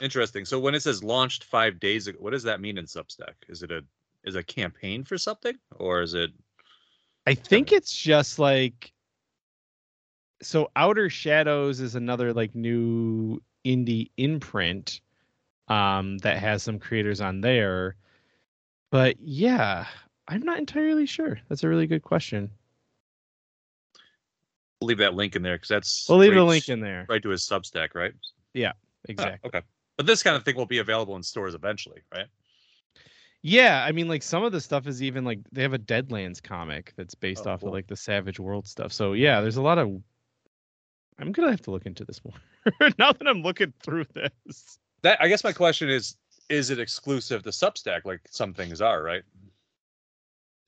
interesting. 0.02 0.44
So 0.44 0.58
when 0.58 0.74
it 0.74 0.82
says 0.82 1.02
launched 1.02 1.44
five 1.44 1.80
days 1.80 2.08
ago, 2.08 2.18
what 2.20 2.32
does 2.32 2.42
that 2.42 2.60
mean 2.60 2.76
in 2.76 2.84
Substack? 2.84 3.34
Is 3.48 3.62
it 3.62 3.70
a 3.70 3.82
is 4.22 4.36
it 4.36 4.40
a 4.40 4.42
campaign 4.42 5.02
for 5.02 5.16
something 5.16 5.56
or 5.76 6.02
is 6.02 6.12
it 6.12 6.30
I 7.26 7.34
think 7.34 7.72
it's 7.72 7.96
just 7.96 8.38
like 8.38 8.92
so 10.42 10.70
Outer 10.76 11.08
Shadows 11.08 11.80
is 11.80 11.94
another 11.94 12.34
like 12.34 12.54
new 12.54 13.40
indie 13.64 14.10
imprint 14.18 15.00
um 15.68 16.18
that 16.18 16.36
has 16.36 16.62
some 16.62 16.78
creators 16.78 17.22
on 17.22 17.40
there. 17.40 17.96
But 18.92 19.16
yeah, 19.20 19.86
I'm 20.28 20.42
not 20.42 20.58
entirely 20.58 21.06
sure. 21.06 21.40
That's 21.48 21.64
a 21.64 21.68
really 21.68 21.86
good 21.86 22.02
question. 22.02 22.50
We'll 24.80 24.88
leave 24.88 24.98
that 24.98 25.14
link 25.14 25.34
in 25.34 25.42
there 25.42 25.56
because 25.56 25.68
that's 25.70 26.06
We'll 26.08 26.18
leave 26.18 26.34
the 26.34 26.44
link 26.44 26.68
in 26.68 26.80
there. 26.80 27.06
right 27.08 27.22
to 27.22 27.30
his 27.30 27.40
Substack, 27.42 27.94
right? 27.94 28.12
Yeah, 28.52 28.68
uh, 28.68 28.72
Exactly. 29.08 29.48
okay. 29.48 29.62
But 29.96 30.04
this 30.06 30.22
kind 30.22 30.36
of 30.36 30.44
thing 30.44 30.56
will 30.56 30.66
be 30.66 30.78
available 30.78 31.16
in 31.16 31.22
stores 31.22 31.54
eventually, 31.54 32.02
right? 32.12 32.26
Yeah, 33.40 33.82
I 33.82 33.92
mean 33.92 34.08
like 34.08 34.22
some 34.22 34.44
of 34.44 34.52
the 34.52 34.60
stuff 34.60 34.86
is 34.86 35.02
even 35.02 35.24
like 35.24 35.40
they 35.52 35.62
have 35.62 35.72
a 35.72 35.78
Deadlands 35.78 36.42
comic 36.42 36.92
that's 36.96 37.14
based 37.14 37.46
Oh, 37.46 37.52
off 37.52 37.60
cool. 37.60 37.70
of 37.70 37.74
like 37.74 37.86
the 37.86 37.96
Savage 37.96 38.38
World 38.38 38.66
stuff. 38.66 38.92
So 38.92 39.14
yeah, 39.14 39.40
there's 39.40 39.56
a 39.56 39.62
lot 39.62 39.78
of 39.78 39.88
I'm 41.18 41.32
gonna 41.32 41.50
have 41.50 41.62
to 41.62 41.70
look 41.70 41.86
into 41.86 42.04
this 42.04 42.20
more. 42.24 42.34
now 42.98 43.12
that 43.12 43.26
I'm 43.26 43.42
looking 43.42 43.72
through 43.82 44.04
this. 44.14 44.78
That 45.02 45.20
I 45.20 45.28
guess 45.28 45.42
my 45.42 45.52
question 45.52 45.88
is 45.88 46.16
is 46.48 46.70
it 46.70 46.78
exclusive 46.78 47.42
to 47.42 47.50
Substack 47.50 48.04
like 48.04 48.20
some 48.30 48.54
things 48.54 48.80
are, 48.80 49.02
right? 49.02 49.22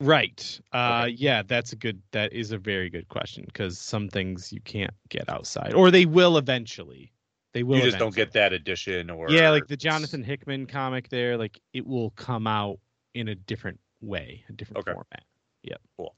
Right. 0.00 0.60
Uh 0.72 1.04
Okay. 1.06 1.16
yeah, 1.18 1.42
that's 1.42 1.72
a 1.72 1.76
good 1.76 2.02
that 2.12 2.32
is 2.32 2.52
a 2.52 2.58
very 2.58 2.90
good 2.90 3.08
question 3.08 3.44
because 3.46 3.78
some 3.78 4.08
things 4.08 4.52
you 4.52 4.60
can't 4.60 4.92
get 5.08 5.28
outside. 5.28 5.72
Or 5.74 5.90
they 5.90 6.04
will 6.06 6.37
eventually. 6.37 7.12
They 7.52 7.62
will 7.62 7.78
you 7.78 7.84
just 7.84 7.98
don't 7.98 8.14
get 8.14 8.32
that 8.32 8.52
edition 8.52 9.08
or 9.10 9.30
Yeah, 9.30 9.50
like 9.50 9.68
the 9.68 9.76
Jonathan 9.76 10.22
Hickman 10.22 10.66
comic 10.66 11.08
there, 11.08 11.37
like 11.37 11.60
it 11.72 11.87
will 11.87 12.10
come 12.10 12.46
out 12.46 12.80
in 13.14 13.28
a 13.28 13.34
different 13.34 13.78
way, 14.00 14.44
a 14.48 14.52
different 14.52 14.80
Okay. 14.80 14.92
format. 14.92 15.24
Yep. 15.62 15.80
Cool. 15.96 16.14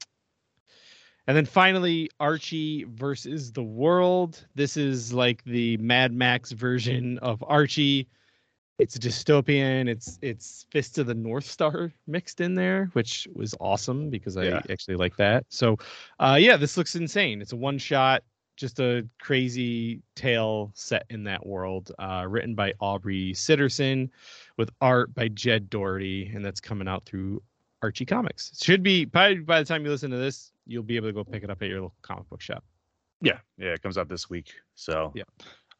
And 1.28 1.36
then 1.36 1.44
finally, 1.44 2.08
Archie 2.20 2.84
versus 2.84 3.52
the 3.52 3.62
World. 3.62 4.46
This 4.54 4.76
is 4.76 5.12
like 5.12 5.42
the 5.44 5.76
Mad 5.78 6.12
Max 6.12 6.52
version 6.52 7.18
of 7.18 7.44
Archie. 7.46 8.08
It's 8.78 8.98
dystopian. 8.98 9.88
It's 9.88 10.18
it's 10.20 10.66
Fist 10.70 10.98
of 10.98 11.06
the 11.06 11.14
North 11.14 11.46
Star 11.46 11.92
mixed 12.06 12.40
in 12.42 12.54
there, 12.54 12.90
which 12.92 13.26
was 13.34 13.54
awesome 13.60 14.10
because 14.10 14.36
I 14.36 14.44
Yeah. 14.44 14.60
actually 14.68 14.96
like 14.96 15.16
that. 15.16 15.46
So, 15.48 15.78
uh, 16.20 16.36
yeah, 16.38 16.56
this 16.58 16.76
looks 16.76 16.94
insane. 16.94 17.40
It's 17.40 17.52
a 17.52 17.56
one 17.56 17.78
shot, 17.78 18.22
just 18.56 18.78
a 18.78 19.08
crazy 19.18 20.02
tale 20.14 20.72
set 20.74 21.06
in 21.08 21.24
that 21.24 21.46
world. 21.46 21.90
Uh, 21.98 22.26
written 22.28 22.54
by 22.54 22.74
Aubrey 22.80 23.32
Sitterson, 23.32 24.10
with 24.58 24.70
art 24.82 25.14
by 25.14 25.28
Jed 25.28 25.70
Dougherty, 25.70 26.26
and 26.34 26.44
that's 26.44 26.60
coming 26.60 26.86
out 26.86 27.04
through 27.06 27.42
Archie 27.80 28.04
Comics. 28.06 28.58
Should 28.62 28.82
be 28.82 29.06
probably 29.06 29.38
by 29.38 29.58
the 29.60 29.66
time 29.66 29.84
you 29.86 29.90
listen 29.90 30.10
to 30.10 30.18
this, 30.18 30.52
you'll 30.66 30.82
be 30.82 30.96
able 30.96 31.08
to 31.08 31.12
go 31.14 31.24
pick 31.24 31.42
it 31.44 31.48
up 31.50 31.62
at 31.62 31.68
your 31.68 31.80
local 31.80 31.96
comic 32.02 32.28
book 32.28 32.42
shop. 32.42 32.62
Yeah, 33.22 33.38
yeah, 33.56 33.68
it 33.72 33.80
comes 33.82 33.96
out 33.96 34.08
this 34.10 34.28
week. 34.28 34.52
So 34.74 35.12
Yeah. 35.14 35.24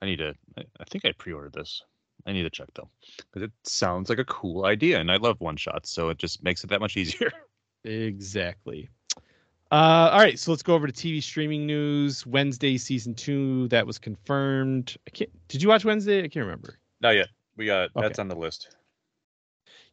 I 0.00 0.06
need 0.06 0.16
to. 0.16 0.35
I, 0.56 0.62
I 0.80 0.85
think 0.85 1.04
I 1.04 1.12
pre-ordered 1.12 1.52
this. 1.52 1.82
I 2.26 2.32
need 2.32 2.42
to 2.42 2.50
check 2.50 2.68
though, 2.74 2.88
because 3.18 3.42
it 3.42 3.52
sounds 3.62 4.08
like 4.08 4.18
a 4.18 4.24
cool 4.24 4.64
idea, 4.66 4.98
and 5.00 5.10
I 5.12 5.16
love 5.16 5.40
one 5.40 5.56
shots, 5.56 5.90
so 5.90 6.08
it 6.08 6.18
just 6.18 6.42
makes 6.42 6.64
it 6.64 6.70
that 6.70 6.80
much 6.80 6.96
easier. 6.96 7.30
Exactly. 7.84 8.88
Uh, 9.70 10.10
all 10.12 10.18
right, 10.18 10.38
so 10.38 10.50
let's 10.50 10.62
go 10.62 10.74
over 10.74 10.88
to 10.88 10.92
TV 10.92 11.22
streaming 11.22 11.66
news. 11.66 12.26
Wednesday 12.26 12.76
season 12.76 13.14
two 13.14 13.68
that 13.68 13.86
was 13.86 13.96
confirmed. 13.96 14.96
I 15.06 15.10
can't. 15.10 15.30
Did 15.48 15.62
you 15.62 15.68
watch 15.68 15.84
Wednesday? 15.84 16.18
I 16.18 16.28
can't 16.28 16.44
remember. 16.44 16.78
Not 17.00 17.10
yet. 17.14 17.28
We 17.56 17.66
got 17.66 17.90
Okay. 17.94 18.00
that's 18.06 18.18
on 18.18 18.26
the 18.26 18.34
list. 18.34 18.74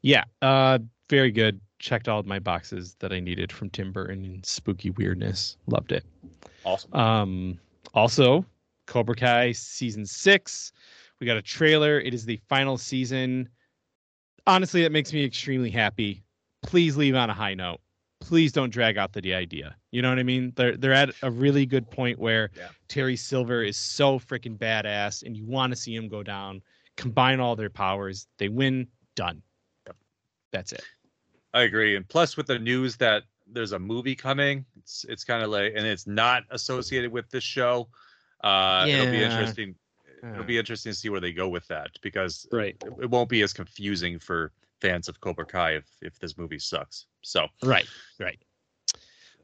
Yeah, 0.02 0.24
uh, 0.42 0.80
very 1.10 1.32
good. 1.32 1.62
Checked 1.80 2.08
all 2.08 2.20
of 2.20 2.26
my 2.26 2.40
boxes 2.40 2.96
that 3.00 3.14
I 3.14 3.20
needed 3.20 3.52
from 3.52 3.70
Tim 3.70 3.92
Burton 3.92 4.24
and 4.26 4.46
spooky 4.46 4.90
weirdness. 4.90 5.58
Loved 5.68 5.92
it. 5.92 6.04
Awesome. 6.66 6.94
Um, 6.94 7.60
also, 7.94 8.44
Cobra 8.88 9.16
Kai 9.16 9.52
season 9.52 10.06
six. 10.06 10.72
We 11.24 11.28
got 11.28 11.38
a 11.38 11.42
trailer. 11.42 12.02
It 12.02 12.14
is 12.14 12.26
the 12.26 12.36
final 12.50 12.78
season. 12.78 13.48
Honestly, 14.46 14.82
that 14.82 14.92
makes 14.92 15.14
me 15.14 15.24
extremely 15.24 15.70
happy. 15.70 16.22
Please 16.64 16.98
leave 16.98 17.16
on 17.16 17.30
a 17.30 17.34
high 17.34 17.54
note. 17.54 17.80
Please 18.20 18.52
don't 18.52 18.70
drag 18.70 18.98
out 18.98 19.14
the 19.14 19.34
idea. 19.34 19.74
You 19.92 20.02
know 20.02 20.10
what 20.10 20.20
I 20.20 20.24
mean? 20.24 20.52
They're 20.58 20.76
they're 20.76 20.92
at 20.92 21.12
a 21.22 21.32
really 21.32 21.66
good 21.66 21.90
point 21.90 22.20
where 22.20 22.50
Yeah. 22.58 22.68
Terry 22.90 23.16
Silver 23.16 23.64
is 23.64 23.78
so 23.78 24.20
freaking 24.20 24.58
badass, 24.58 25.24
and 25.24 25.38
you 25.38 25.46
want 25.46 25.72
to 25.72 25.78
see 25.78 25.96
him 25.96 26.10
go 26.10 26.24
down. 26.24 26.62
Combine 26.98 27.40
all 27.40 27.56
their 27.56 27.70
powers. 27.70 28.28
They 28.38 28.50
win. 28.50 28.88
Done. 29.16 29.42
Yep. 29.88 29.96
That's 30.52 30.74
it. 30.74 30.84
I 31.54 31.62
agree. 31.62 31.96
And 31.96 32.06
plus, 32.06 32.36
with 32.36 32.48
the 32.48 32.60
news 32.60 32.98
that 32.98 33.24
there's 33.48 33.72
a 33.72 33.80
movie 33.80 34.16
coming, 34.16 34.66
it's 34.76 35.06
it's 35.08 35.24
kind 35.24 35.42
of 35.42 35.52
like, 35.52 35.72
and 35.74 35.88
it's 35.88 36.06
not 36.06 36.44
associated 36.50 37.14
with 37.14 37.30
this 37.30 37.46
show. 37.46 37.88
Uh, 38.44 38.86
It'll 38.90 39.06
be 39.10 39.20
Yeah. 39.20 39.46
It'll 40.32 40.46
be 40.46 40.58
interesting 40.58 40.92
to 40.92 40.98
see 40.98 41.10
where 41.10 41.20
they 41.20 41.34
go 41.34 41.50
with 41.50 41.68
that 41.68 41.92
because 42.02 42.48
right. 42.52 42.76
it, 42.86 42.94
it 43.04 43.10
won't 43.10 43.30
be 43.30 43.42
as 43.42 43.52
confusing 43.52 44.20
for 44.20 44.52
fans 44.80 45.08
of 45.10 45.20
Cobra 45.20 45.46
Kai 45.46 45.72
if 45.72 45.86
if 46.02 46.20
this 46.20 46.38
movie 46.38 46.60
sucks. 46.60 47.06
So 47.22 47.48
Right. 47.62 47.88
Right. 48.20 48.40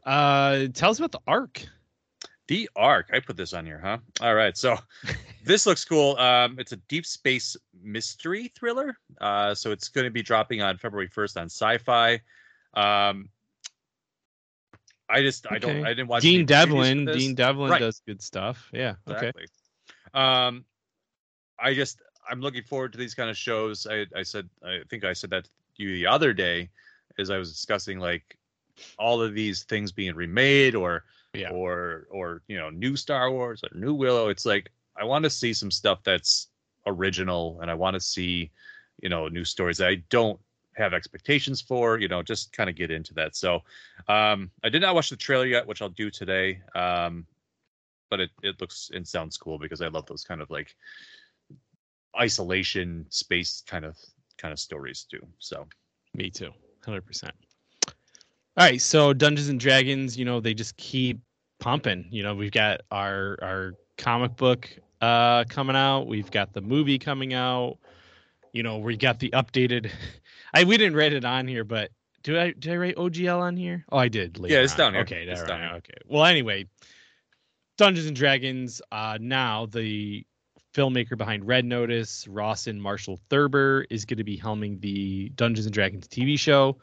Uh, 0.05 0.67
tell 0.73 0.91
us 0.91 0.99
about 0.99 1.11
the 1.11 1.19
ark. 1.27 1.65
The 2.47 2.69
ark. 2.75 3.09
I 3.13 3.19
put 3.19 3.37
this 3.37 3.53
on 3.53 3.65
here, 3.65 3.79
huh? 3.83 3.97
All 4.21 4.33
right. 4.33 4.57
So 4.57 4.77
this 5.45 5.65
looks 5.65 5.85
cool. 5.85 6.17
Um, 6.17 6.55
it's 6.59 6.71
a 6.71 6.77
deep 6.77 7.05
space 7.05 7.55
mystery 7.83 8.51
thriller. 8.55 8.97
Uh, 9.19 9.53
so 9.53 9.71
it's 9.71 9.89
going 9.89 10.05
to 10.05 10.11
be 10.11 10.21
dropping 10.21 10.61
on 10.61 10.77
February 10.77 11.09
1st 11.09 11.41
on 11.41 11.47
Syfy. 11.47 12.19
Um, 12.73 13.29
I 15.09 15.21
just 15.21 15.45
I 15.51 15.57
don't 15.57 15.85
I 15.85 15.89
didn't 15.89 16.07
watch 16.07 16.21
Dean 16.21 16.35
any 16.35 16.43
previews 16.43 16.47
for 16.47 16.53
Devlin. 16.53 17.05
Dean 17.05 17.35
Devlin 17.35 17.71
Right. 17.71 17.79
does 17.79 18.01
good 18.05 18.21
stuff. 18.21 18.69
Yeah. 18.71 18.95
Okay. 19.07 19.31
Um, 20.13 20.65
I 21.61 21.73
just 21.73 22.01
I'm 22.29 22.41
looking 22.41 22.63
forward 22.63 22.91
to 22.93 22.97
these 22.97 23.13
kind 23.15 23.29
of 23.29 23.37
shows. 23.37 23.87
I 23.89 24.05
I 24.15 24.23
said 24.23 24.49
I 24.63 24.79
think 24.89 25.03
I 25.03 25.13
said 25.13 25.29
that 25.31 25.45
to 25.45 25.83
you 25.83 25.93
the 25.93 26.07
other 26.07 26.33
day 26.33 26.69
as 27.17 27.29
I 27.29 27.37
was 27.37 27.51
discussing 27.51 27.99
like 27.99 28.37
all 28.97 29.21
of 29.21 29.33
these 29.33 29.63
things 29.63 29.91
being 29.91 30.15
remade 30.15 30.75
or 30.75 31.03
Yeah. 31.33 31.51
or 31.51 32.07
or 32.09 32.41
you 32.47 32.57
know 32.57 32.69
new 32.69 32.95
Star 32.95 33.31
Wars 33.31 33.63
or 33.63 33.77
new 33.77 33.93
Willow. 33.93 34.29
It's 34.29 34.45
like 34.45 34.71
I 34.95 35.03
want 35.03 35.23
to 35.23 35.29
see 35.29 35.53
some 35.53 35.71
stuff 35.71 35.99
that's 36.03 36.47
original 36.85 37.59
and 37.61 37.69
I 37.69 37.73
want 37.73 37.93
to 37.95 37.99
see 37.99 38.51
you 39.01 39.09
know 39.09 39.27
new 39.27 39.45
stories 39.45 39.77
that 39.77 39.89
I 39.89 39.95
don't 40.09 40.39
have 40.75 40.93
expectations 40.93 41.61
for. 41.61 41.97
You 41.99 42.07
know, 42.07 42.23
just 42.23 42.53
kind 42.53 42.69
of 42.69 42.75
get 42.75 42.89
into 42.91 43.13
that. 43.15 43.35
So 43.35 43.63
um, 44.07 44.49
I 44.63 44.69
did 44.69 44.81
not 44.81 44.95
watch 44.95 45.09
the 45.09 45.17
trailer 45.17 45.45
yet, 45.45 45.67
which 45.67 45.81
I'll 45.81 45.89
do 45.89 46.09
today. 46.09 46.61
Um, 46.75 47.25
but 48.09 48.19
it 48.19 48.31
it 48.41 48.59
looks 48.61 48.91
and 48.93 49.07
sounds 49.07 49.37
cool 49.37 49.59
because 49.59 49.81
I 49.81 49.87
love 49.89 50.05
those 50.05 50.23
kind 50.23 50.41
of 50.41 50.49
like 50.49 50.75
isolation 52.19 53.05
space 53.09 53.63
kind 53.67 53.85
of 53.85 53.97
kind 54.37 54.51
of 54.51 54.59
stories 54.59 55.05
too. 55.09 55.25
So 55.39 55.67
Me 56.13 56.29
too, 56.29 56.51
hundred 56.85 57.05
percent. 57.05 57.33
All 57.87 58.65
right, 58.65 58.81
so 58.81 59.13
Dungeons 59.13 59.49
and 59.49 59.59
Dragons, 59.59 60.17
you 60.17 60.25
know, 60.25 60.39
they 60.39 60.53
just 60.53 60.75
keep 60.77 61.19
pumping. 61.59 62.07
You 62.11 62.23
know, 62.23 62.35
we've 62.35 62.51
got 62.51 62.81
our 62.91 63.37
our 63.41 63.73
comic 63.97 64.35
book 64.35 64.69
uh 65.01 65.43
coming 65.45 65.75
out. 65.75 66.07
We've 66.07 66.29
got 66.31 66.53
the 66.53 66.61
movie 66.61 66.99
coming 66.99 67.33
out. 67.33 67.77
You 68.53 68.63
know, 68.63 68.79
we 68.79 68.97
got 68.97 69.19
the 69.19 69.29
updated. 69.31 69.91
I 70.53 70.63
we 70.63 70.77
didn't 70.77 70.95
write 70.95 71.13
it 71.13 71.23
on 71.25 71.47
here, 71.47 71.63
but 71.63 71.91
do 72.23 72.37
I 72.37 72.51
did 72.51 72.73
I 72.73 72.77
write 72.77 72.95
OGL 72.97 73.39
on 73.39 73.55
here? 73.55 73.85
Oh, 73.91 73.97
I 73.97 74.07
did. 74.07 74.39
later 74.39 74.59
it's 74.61 74.73
on. 74.73 74.77
down 74.77 74.93
here. 74.93 75.01
Okay, 75.03 75.23
It's 75.23 75.41
all 75.41 75.47
down 75.47 75.59
here. 75.61 75.69
Okay. 75.77 75.93
Well, 76.07 76.25
anyway, 76.25 76.65
Dungeons 77.77 78.07
and 78.07 78.15
Dragons. 78.15 78.81
Uh, 78.91 79.17
now 79.21 79.67
the 79.67 80.25
filmmaker 80.73 81.17
behind 81.17 81.45
Red 81.47 81.65
Notice, 81.65 82.27
Rawson 82.27 82.79
Marshall 82.79 83.19
Thurber, 83.29 83.85
is 83.89 84.05
going 84.05 84.17
to 84.17 84.23
be 84.23 84.37
helming 84.37 84.79
the 84.81 85.29
Dungeons 85.29 85.65
and 85.65 85.73
Dragons 85.73 86.07
TV 86.07 86.37
show. 86.39 86.77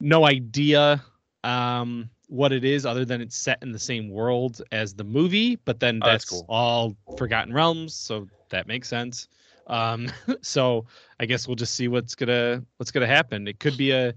No 0.00 0.26
idea 0.26 1.02
um, 1.44 2.08
what 2.28 2.52
it 2.52 2.64
is, 2.64 2.86
other 2.86 3.04
than 3.04 3.20
it's 3.20 3.36
set 3.36 3.58
in 3.62 3.72
the 3.72 3.78
same 3.78 4.08
world 4.08 4.62
as 4.72 4.94
the 4.94 5.04
movie. 5.04 5.56
But 5.56 5.80
then 5.80 6.00
Oh, 6.02 6.06
that's 6.06 6.24
that's 6.24 6.30
cool. 6.30 6.46
all 6.48 6.96
Forgotten 7.18 7.52
Realms, 7.52 7.94
so 7.94 8.26
that 8.50 8.66
makes 8.66 8.88
sense. 8.88 9.28
Um, 9.66 10.08
so 10.42 10.86
I 11.20 11.26
guess 11.26 11.46
we'll 11.46 11.54
just 11.56 11.74
see 11.74 11.88
what's 11.88 12.14
gonna 12.14 12.62
what's 12.78 12.90
gonna 12.90 13.06
happen. 13.06 13.46
It 13.48 13.60
could 13.60 13.76
be 13.76 13.90
a 13.92 14.14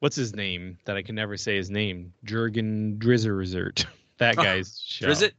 what's 0.00 0.16
his 0.16 0.34
name 0.34 0.78
that 0.84 0.96
I 0.96 1.02
can 1.02 1.14
never 1.14 1.36
say 1.36 1.56
his 1.56 1.70
name, 1.70 2.12
Jurgen 2.24 2.98
Drizzerzert. 2.98 3.86
That 4.18 4.36
guy's 4.44 4.82
show. 4.82 5.10
it? 5.10 5.34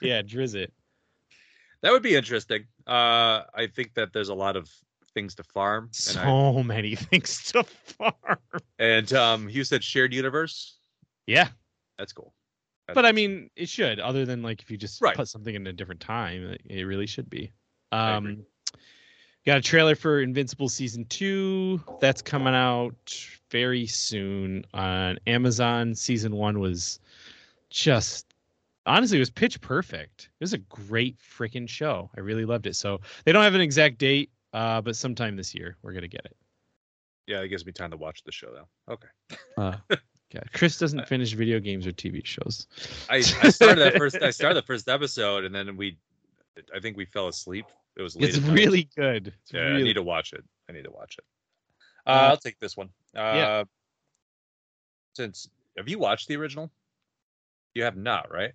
Yeah, 0.00 0.22
Drizzit. 0.22 0.68
That 1.82 1.92
would 1.92 2.02
be 2.02 2.14
interesting. 2.14 2.64
Uh, 2.86 3.42
I 3.54 3.68
think 3.74 3.94
that 3.94 4.12
there's 4.12 4.28
a 4.28 4.34
lot 4.34 4.56
of 4.56 4.70
things 5.14 5.34
to 5.36 5.42
farm, 5.44 5.90
and, 6.08 6.18
I, 6.18 6.24
So 6.24 6.62
many 6.64 6.94
things 6.94 7.42
to 7.52 7.64
farm. 7.64 8.14
and 8.78 9.12
um, 9.12 9.48
you 9.48 9.64
said 9.64 9.82
shared 9.84 10.14
universe. 10.14 10.78
Yeah, 11.26 11.48
That's 11.98 12.12
cool. 12.12 12.34
but 12.94 13.04
I 13.06 13.12
mean, 13.12 13.50
it 13.56 13.68
should. 13.68 14.00
Other 14.00 14.24
than 14.24 14.42
like 14.42 14.62
if 14.62 14.70
you 14.70 14.76
just 14.76 15.00
Right. 15.02 15.16
put 15.16 15.28
something 15.28 15.54
in 15.54 15.66
a 15.66 15.72
different 15.72 16.00
time, 16.00 16.44
it- 16.50 16.62
it 16.68 16.84
really 16.84 17.06
should 17.06 17.28
be. 17.30 17.52
Um, 17.92 18.44
got 19.44 19.58
a 19.58 19.60
trailer 19.60 19.94
for 19.94 20.20
Invincible 20.20 20.68
season 20.68 21.04
two. 21.06 21.82
That's 22.00 22.22
coming 22.22 22.54
out 22.54 22.94
very 23.50 23.86
soon 23.86 24.64
on 24.72 25.18
Amazon. 25.26 25.94
Season 25.94 26.34
one 26.34 26.58
was 26.58 27.00
just 27.70 28.31
honestly 28.86 29.18
it 29.18 29.20
was 29.20 29.30
pitch 29.30 29.60
perfect. 29.60 30.30
It 30.40 30.44
was 30.44 30.52
a 30.52 30.58
great 30.58 31.18
freaking 31.18 31.68
show. 31.68 32.10
I 32.16 32.20
really 32.20 32.44
loved 32.44 32.66
it. 32.66 32.76
So 32.76 33.00
they 33.24 33.32
don't 33.32 33.44
have 33.44 33.54
an 33.54 33.60
exact 33.60 33.98
date, 33.98 34.30
uh, 34.52 34.80
but 34.80 34.96
sometime 34.96 35.36
this 35.36 35.54
year 35.54 35.76
we're 35.82 35.92
gonna 35.92 36.08
get 36.08 36.24
it. 36.24 36.36
Yeah, 37.26 37.40
it 37.40 37.48
gives 37.48 37.64
me 37.64 37.72
time 37.72 37.90
to 37.90 37.96
watch 37.96 38.24
the 38.24 38.32
show 38.32 38.48
though. 38.52 38.94
Okay. 38.94 39.08
Uh, 39.56 39.76
God, 40.32 40.48
Chris 40.54 40.78
doesn't 40.78 41.06
finish 41.08 41.32
video 41.34 41.60
games 41.60 41.86
or 41.86 41.92
TV 41.92 42.24
shows. 42.24 42.66
I, 43.10 43.16
I 43.16 43.50
started 43.50 43.78
that 43.78 43.98
first. 43.98 44.16
I 44.22 44.30
started 44.30 44.56
the 44.56 44.62
first 44.66 44.88
episode, 44.88 45.44
and 45.44 45.54
then 45.54 45.76
we, 45.76 45.98
I 46.74 46.80
think 46.80 46.96
we 46.96 47.04
fell 47.04 47.28
asleep. 47.28 47.66
It 47.96 48.02
was 48.02 48.16
late. 48.16 48.30
It's 48.30 48.38
at 48.38 48.44
night. 48.44 48.58
really 48.58 48.88
good. 48.96 49.26
It's 49.28 49.52
Yeah, 49.52 49.64
I 49.64 49.82
need 49.82 49.94
to 49.94 50.02
watch 50.02 50.32
it. 50.32 50.42
I 50.68 50.72
need 50.72 50.84
to 50.84 50.90
watch 50.90 51.16
it. 51.18 51.24
Uh, 52.06 52.10
Uh, 52.10 52.28
I'll 52.30 52.36
take 52.38 52.58
this 52.58 52.76
one. 52.76 52.88
Uh, 53.14 53.20
yeah. 53.20 53.64
Since 55.14 55.50
have 55.76 55.88
you 55.88 55.98
watched 55.98 56.28
the 56.28 56.36
original? 56.36 56.70
You 57.74 57.84
have 57.84 57.96
not, 57.96 58.32
right? 58.32 58.52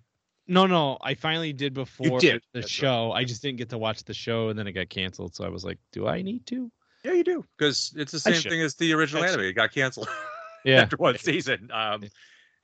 No, 0.48 0.66
no, 0.66 0.96
I 1.02 1.14
finally 1.14 1.52
did 1.52 1.74
before 1.74 2.20
did, 2.20 2.42
the 2.54 2.60
that's 2.60 2.64
right. 2.64 2.70
show. 2.70 3.12
I 3.12 3.24
just 3.24 3.42
didn't 3.42 3.58
get 3.58 3.68
to 3.70 3.78
watch 3.78 4.02
the 4.04 4.14
show, 4.14 4.48
and 4.48 4.58
then 4.58 4.66
it 4.66 4.72
got 4.72 4.88
canceled. 4.88 5.34
So 5.34 5.44
I 5.44 5.50
was 5.50 5.62
like, 5.62 5.78
"Do 5.92 6.08
I 6.08 6.22
need 6.22 6.46
to?" 6.46 6.72
Yeah, 7.04 7.12
you 7.12 7.22
do. 7.22 7.44
Because 7.56 7.92
it's 7.96 8.12
the 8.12 8.18
same 8.18 8.40
thing 8.40 8.62
as 8.62 8.74
the 8.74 8.94
original 8.94 9.22
anime. 9.22 9.40
It 9.40 9.52
got 9.52 9.72
canceled 9.72 10.08
Yeah, 10.64 10.82
after 10.82 10.96
one 10.96 11.18
season. 11.18 11.70
Um, 11.72 12.04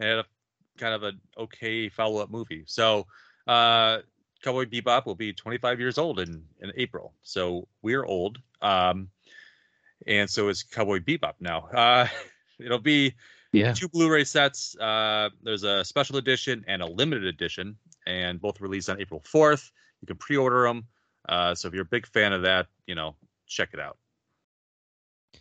and 0.00 0.20
a 0.20 0.24
kind 0.78 0.94
of 0.94 1.02
an 1.02 1.20
okay 1.38 1.88
follow 1.90 2.22
up 2.22 2.30
movie. 2.30 2.64
So, 2.66 3.06
uh, 3.46 3.98
Cowboy 4.42 4.64
Bebop 4.64 5.06
will 5.06 5.14
be 5.14 5.32
25 5.32 5.78
years 5.78 5.98
old 5.98 6.20
in 6.20 6.42
in 6.60 6.72
April. 6.76 7.12
So 7.22 7.68
we're 7.82 8.04
old. 8.04 8.38
Um, 8.62 9.08
and 10.06 10.28
so 10.28 10.48
is 10.48 10.62
Cowboy 10.62 11.00
Bebop 11.00 11.34
now. 11.40 11.68
Uh, 11.74 12.08
it'll 12.58 12.78
be 12.78 13.14
yeah. 13.54 13.72
two 13.72 13.88
Blu-ray 13.88 14.24
sets. 14.24 14.76
Uh, 14.78 15.30
there's 15.42 15.64
a 15.64 15.84
special 15.84 16.16
edition 16.16 16.64
and 16.66 16.82
a 16.82 16.86
limited 16.86 17.24
edition, 17.24 17.76
and 18.06 18.40
both 18.40 18.60
released 18.60 18.88
on 18.88 19.00
April 19.00 19.20
4th. 19.20 19.70
You 20.00 20.06
can 20.06 20.16
pre-order 20.16 20.64
them. 20.64 20.86
Uh, 21.28 21.54
so 21.54 21.68
if 21.68 21.74
you're 21.74 21.82
a 21.82 21.86
big 21.86 22.06
fan 22.06 22.32
of 22.32 22.42
that, 22.42 22.66
you 22.86 22.94
know, 22.94 23.16
check 23.46 23.70
it 23.72 23.80
out. 23.80 23.96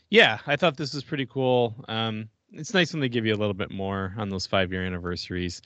Yeah, 0.09 0.39
I 0.47 0.55
thought 0.55 0.77
this 0.77 0.93
was 0.93 1.03
pretty 1.03 1.25
cool. 1.25 1.75
Um, 1.87 2.29
it's 2.51 2.73
nice 2.73 2.93
when 2.93 3.01
they 3.01 3.09
give 3.09 3.25
you 3.25 3.33
a 3.33 3.35
little 3.35 3.53
bit 3.53 3.71
more 3.71 4.13
on 4.17 4.29
those 4.29 4.45
five 4.45 4.71
year 4.71 4.85
anniversaries, 4.85 5.61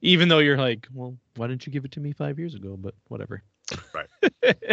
even 0.00 0.28
though 0.28 0.38
you're 0.38 0.56
like, 0.56 0.88
"Well, 0.92 1.16
why 1.36 1.46
didn't 1.46 1.66
you 1.66 1.72
give 1.72 1.84
it 1.84 1.92
to 1.92 2.00
me 2.00 2.12
five 2.12 2.38
years 2.38 2.54
ago?" 2.54 2.76
But 2.78 2.94
whatever. 3.08 3.42
Right. 3.94 4.06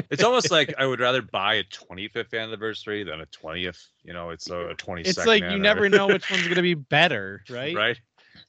It's 0.10 0.24
almost 0.24 0.52
like 0.52 0.74
I 0.78 0.86
would 0.86 1.00
rather 1.00 1.22
buy 1.22 1.56
a 1.56 1.64
25th 1.64 2.34
anniversary 2.40 3.04
than 3.04 3.22
a 3.22 3.26
20th. 3.28 3.88
You 4.04 4.14
know, 4.14 4.30
it's 4.30 4.50
a 4.50 4.74
22nd. 4.78 5.08
it's 5.08 5.26
like 5.26 5.44
you 5.44 5.60
never 5.60 5.90
know 5.90 6.08
which 6.08 6.30
one's 6.30 6.48
gonna 6.48 6.62
be 6.62 6.74
better, 6.74 7.44
right? 7.50 7.76
right. 7.76 8.00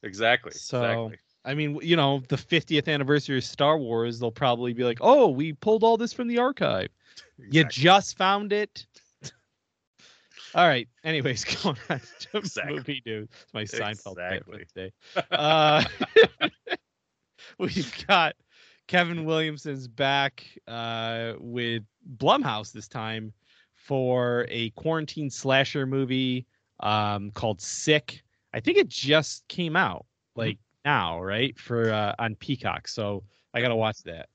Exactly. 0.03 0.51
So, 0.51 0.83
exactly. 0.83 1.17
I 1.45 1.53
mean, 1.53 1.79
you 1.81 1.95
know, 1.95 2.21
the 2.27 2.35
50th 2.35 2.87
anniversary 2.87 3.37
of 3.37 3.43
Star 3.43 3.77
Wars, 3.77 4.19
they'll 4.19 4.31
probably 4.31 4.73
be 4.73 4.83
like, 4.83 4.99
"Oh, 5.01 5.29
we 5.29 5.53
pulled 5.53 5.83
all 5.83 5.97
this 5.97 6.13
from 6.13 6.27
the 6.27 6.39
archive." 6.39 6.89
You 7.37 7.63
just 7.65 8.17
found 8.17 8.53
it. 8.53 8.85
All 10.55 10.67
right. 10.67 10.87
Anyways, 11.03 11.45
going 11.63 11.77
on 11.89 12.01
to 12.31 12.37
Exactly. 12.37 12.75
movie 12.75 13.01
news. 13.05 13.29
It's 13.43 13.53
my 13.53 13.63
Seinfeld 13.63 14.13
Exactly. 14.13 14.65
today. 14.73 14.91
Uh, 15.31 15.83
we've 17.59 18.07
got 18.07 18.35
Kevin 18.89 19.23
Williamson's 19.23 19.87
back 19.87 20.43
uh, 20.67 21.33
with 21.39 21.83
Blumhouse 22.17 22.71
this 22.71 22.87
time 22.87 23.31
for 23.75 24.47
a 24.49 24.71
quarantine 24.71 25.29
slasher 25.29 25.85
movie 25.85 26.47
um, 26.79 27.29
called 27.29 27.61
Sick. 27.61 28.23
I 28.51 28.59
think 28.59 28.79
it 28.79 28.89
just 28.89 29.47
came 29.47 29.75
out 29.75 30.07
like 30.35 30.57
now, 30.85 31.21
right? 31.21 31.55
For 31.59 31.91
uh, 31.91 32.15
on 32.17 32.33
Peacock. 32.33 32.87
So 32.87 33.21
I 33.53 33.61
gotta 33.61 33.75
watch 33.75 34.01
that. 34.05 34.27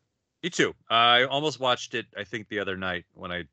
Me 0.44 0.50
too. 0.50 0.72
I 0.88 1.24
almost 1.24 1.58
watched 1.58 1.94
it. 1.94 2.06
I 2.16 2.22
think 2.22 2.48
the 2.48 2.60
other 2.60 2.76
night 2.76 3.06
when 3.14 3.32
I 3.32 3.46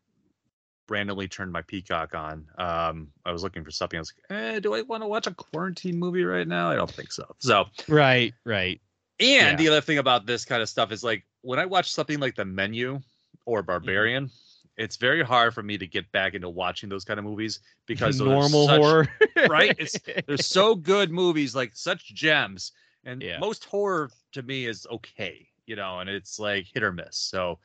randomly 0.87 1.27
turned 1.27 1.51
my 1.51 1.63
Peacock 1.63 2.13
on. 2.13 2.45
Um, 2.59 3.07
I 3.25 3.31
was 3.31 3.41
looking 3.41 3.63
for 3.63 3.71
something. 3.71 3.97
I 3.97 4.01
was 4.01 4.13
like, 4.29 4.37
eh, 4.37 4.59
do 4.59 4.75
I 4.75 4.83
want 4.83 5.01
to 5.01 5.07
watch 5.07 5.25
a 5.25 5.33
quarantine 5.33 5.97
movie 5.97 6.25
right 6.25 6.47
now? 6.47 6.69
I 6.69 6.75
don't 6.75 6.91
think 6.91 7.11
so. 7.11 7.25
So, 7.39 7.65
Right, 7.87 8.35
right. 8.45 8.79
And 9.21 9.29
Yeah. 9.51 9.55
the 9.55 9.67
other 9.69 9.81
thing 9.81 9.97
about 9.99 10.25
this 10.25 10.43
kind 10.45 10.61
of 10.61 10.69
stuff 10.69 10.91
is 10.91 11.03
like 11.03 11.23
when 11.41 11.59
I 11.59 11.65
watch 11.65 11.91
something 11.91 12.19
like 12.19 12.35
The 12.35 12.45
Menu 12.45 12.99
or 13.45 13.61
Barbarian, 13.63 14.29
it's 14.77 14.95
very 14.97 15.23
hard 15.23 15.53
for 15.53 15.61
me 15.63 15.77
to 15.77 15.85
get 15.87 16.11
back 16.11 16.33
into 16.33 16.49
watching 16.49 16.89
those 16.89 17.03
kind 17.05 17.19
of 17.19 17.25
movies 17.25 17.59
because 17.85 18.17
those 18.17 18.27
normal 18.27 18.67
such- 18.67 18.81
horror. 18.81 19.07
right? 19.49 19.75
It's 19.77 19.97
they're 20.27 20.37
so 20.37 20.75
good 20.75 21.11
movies, 21.11 21.55
like 21.55 21.71
such 21.75 22.13
gems. 22.13 22.71
And 23.03 23.21
Yeah. 23.21 23.39
most 23.39 23.65
horror 23.65 24.09
to 24.33 24.43
me 24.43 24.65
is 24.67 24.85
okay, 24.91 25.47
you 25.65 25.75
know, 25.75 25.99
and 25.99 26.09
it's 26.09 26.37
like 26.39 26.65
hit 26.73 26.83
or 26.83 26.91
miss. 26.91 27.17
So 27.17 27.59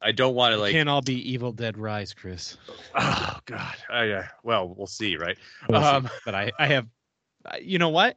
I 0.00 0.10
don't 0.12 0.34
want 0.34 0.52
to 0.52 0.58
like 0.58 0.72
can't 0.72 0.88
all 0.88 1.00
be 1.02 1.14
Evil 1.32 1.52
Dead 1.52 1.78
Rise, 1.78 2.12
Chris. 2.12 2.56
oh 2.96 3.38
god. 3.46 3.76
I, 3.88 4.10
uh, 4.10 4.24
well, 4.42 4.68
we'll 4.76 4.86
see, 4.88 5.16
right? 5.16 5.38
We'll 5.68 5.80
see. 5.80 5.86
Um, 5.86 6.10
but 6.24 6.34
I, 6.34 6.50
I 6.58 6.66
have, 6.66 6.88
you 7.60 7.78
know 7.78 7.88
what? 7.90 8.16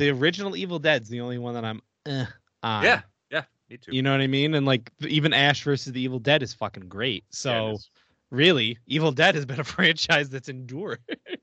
The 0.00 0.08
original 0.08 0.56
Evil 0.56 0.78
Dead's 0.78 1.10
the 1.10 1.20
only 1.20 1.36
one 1.36 1.52
that 1.52 1.64
I'm 1.64 1.82
eh, 2.06 2.24
on. 2.62 2.82
yeah, 2.84 3.02
yeah, 3.30 3.42
me 3.68 3.76
too. 3.76 3.94
You 3.94 4.00
know 4.02 4.12
what 4.12 4.22
I 4.22 4.26
mean? 4.26 4.54
And 4.54 4.64
like 4.64 4.90
even 5.00 5.34
Ash 5.34 5.62
versus 5.62 5.92
the 5.92 6.00
Evil 6.00 6.18
Dead 6.18 6.42
is 6.42 6.54
fucking 6.54 6.88
great. 6.88 7.24
So 7.30 7.72
is. 7.72 7.90
really, 8.30 8.78
Evil 8.86 9.12
Dead 9.12 9.34
has 9.34 9.44
been 9.44 9.60
a 9.60 9.64
franchise 9.76 10.30
that's 10.30 10.48
endured. 10.48 11.00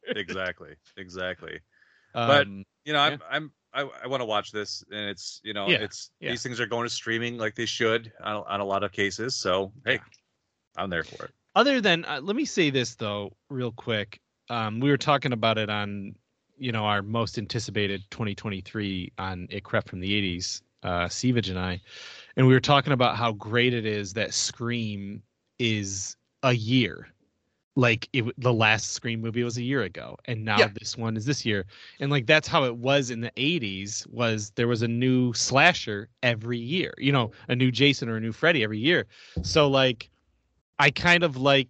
exactly, 0.07 0.73
exactly. 0.97 1.59
But, 2.13 2.47
Um, 2.47 2.65
You 2.83 2.93
know, 2.93 2.99
I'm 2.99 3.21
I'm 3.29 3.51
I, 3.73 3.81
I 4.03 4.07
want 4.07 4.21
to 4.21 4.25
watch 4.25 4.51
this, 4.51 4.83
and 4.91 5.07
it's 5.07 5.39
you 5.43 5.53
know 5.53 5.69
Yeah, 5.69 5.83
it's 5.83 6.09
yeah. 6.19 6.31
these 6.31 6.41
things 6.41 6.59
are 6.59 6.65
going 6.65 6.83
to 6.85 6.89
streaming 6.89 7.37
like 7.37 7.53
they 7.53 7.67
should 7.67 8.11
on, 8.23 8.43
on 8.47 8.59
a 8.59 8.65
lot 8.65 8.83
of 8.83 8.91
cases. 8.91 9.35
So 9.35 9.71
hey, 9.85 9.93
Yeah. 9.93 9.99
I'm 10.77 10.89
there 10.89 11.03
for 11.03 11.25
it. 11.25 11.31
other 11.55 11.79
than 11.79 12.05
uh, 12.05 12.21
let 12.23 12.35
me 12.35 12.45
say 12.45 12.71
this 12.71 12.95
though 12.95 13.35
real 13.49 13.71
quick 13.71 14.19
um, 14.49 14.79
we 14.79 14.89
were 14.89 14.97
talking 14.97 15.33
about 15.33 15.57
it 15.59 15.69
on 15.69 16.15
you 16.57 16.71
know 16.71 16.85
our 16.85 17.01
most 17.01 17.37
anticipated 17.37 18.03
2023 18.11 19.11
on 19.17 19.47
it 19.49 19.63
crept 19.63 19.89
from 19.89 19.99
the 19.99 20.13
80s 20.13 20.61
uh 20.83 21.09
and 21.49 21.59
i 21.59 21.79
and 22.35 22.47
we 22.47 22.53
were 22.53 22.59
talking 22.59 22.93
about 22.93 23.15
how 23.17 23.31
great 23.33 23.73
it 23.73 23.85
is 23.85 24.13
that 24.13 24.33
scream 24.33 25.21
is 25.59 26.15
a 26.43 26.53
year. 26.53 27.07
Like 27.75 28.09
it 28.13 28.25
the 28.39 28.53
last 28.53 28.91
scream 28.93 29.21
movie 29.21 29.43
was 29.43 29.57
a 29.57 29.61
year 29.63 29.83
ago 29.83 30.17
and 30.25 30.43
now 30.43 30.59
Yeah. 30.59 30.67
this 30.67 30.97
one 30.97 31.15
is 31.15 31.25
this 31.25 31.45
year. 31.45 31.65
And 31.99 32.11
like 32.11 32.25
that's 32.25 32.47
how 32.47 32.63
it 32.65 32.75
was 32.77 33.09
in 33.11 33.21
the 33.21 33.31
80s 33.37 34.05
was 34.09 34.51
there 34.55 34.67
was 34.67 34.81
a 34.81 34.87
new 34.87 35.33
slasher 35.33 36.09
every 36.23 36.57
year 36.57 36.93
you 36.97 37.11
know 37.11 37.31
a 37.49 37.55
new 37.55 37.71
jason 37.71 38.09
or 38.09 38.17
a 38.17 38.21
new 38.21 38.31
freddy 38.31 38.63
every 38.63 38.79
year. 38.79 39.05
So 39.41 39.67
like 39.67 40.09
I 40.79 40.89
kind 40.91 41.23
of 41.23 41.37
like 41.37 41.69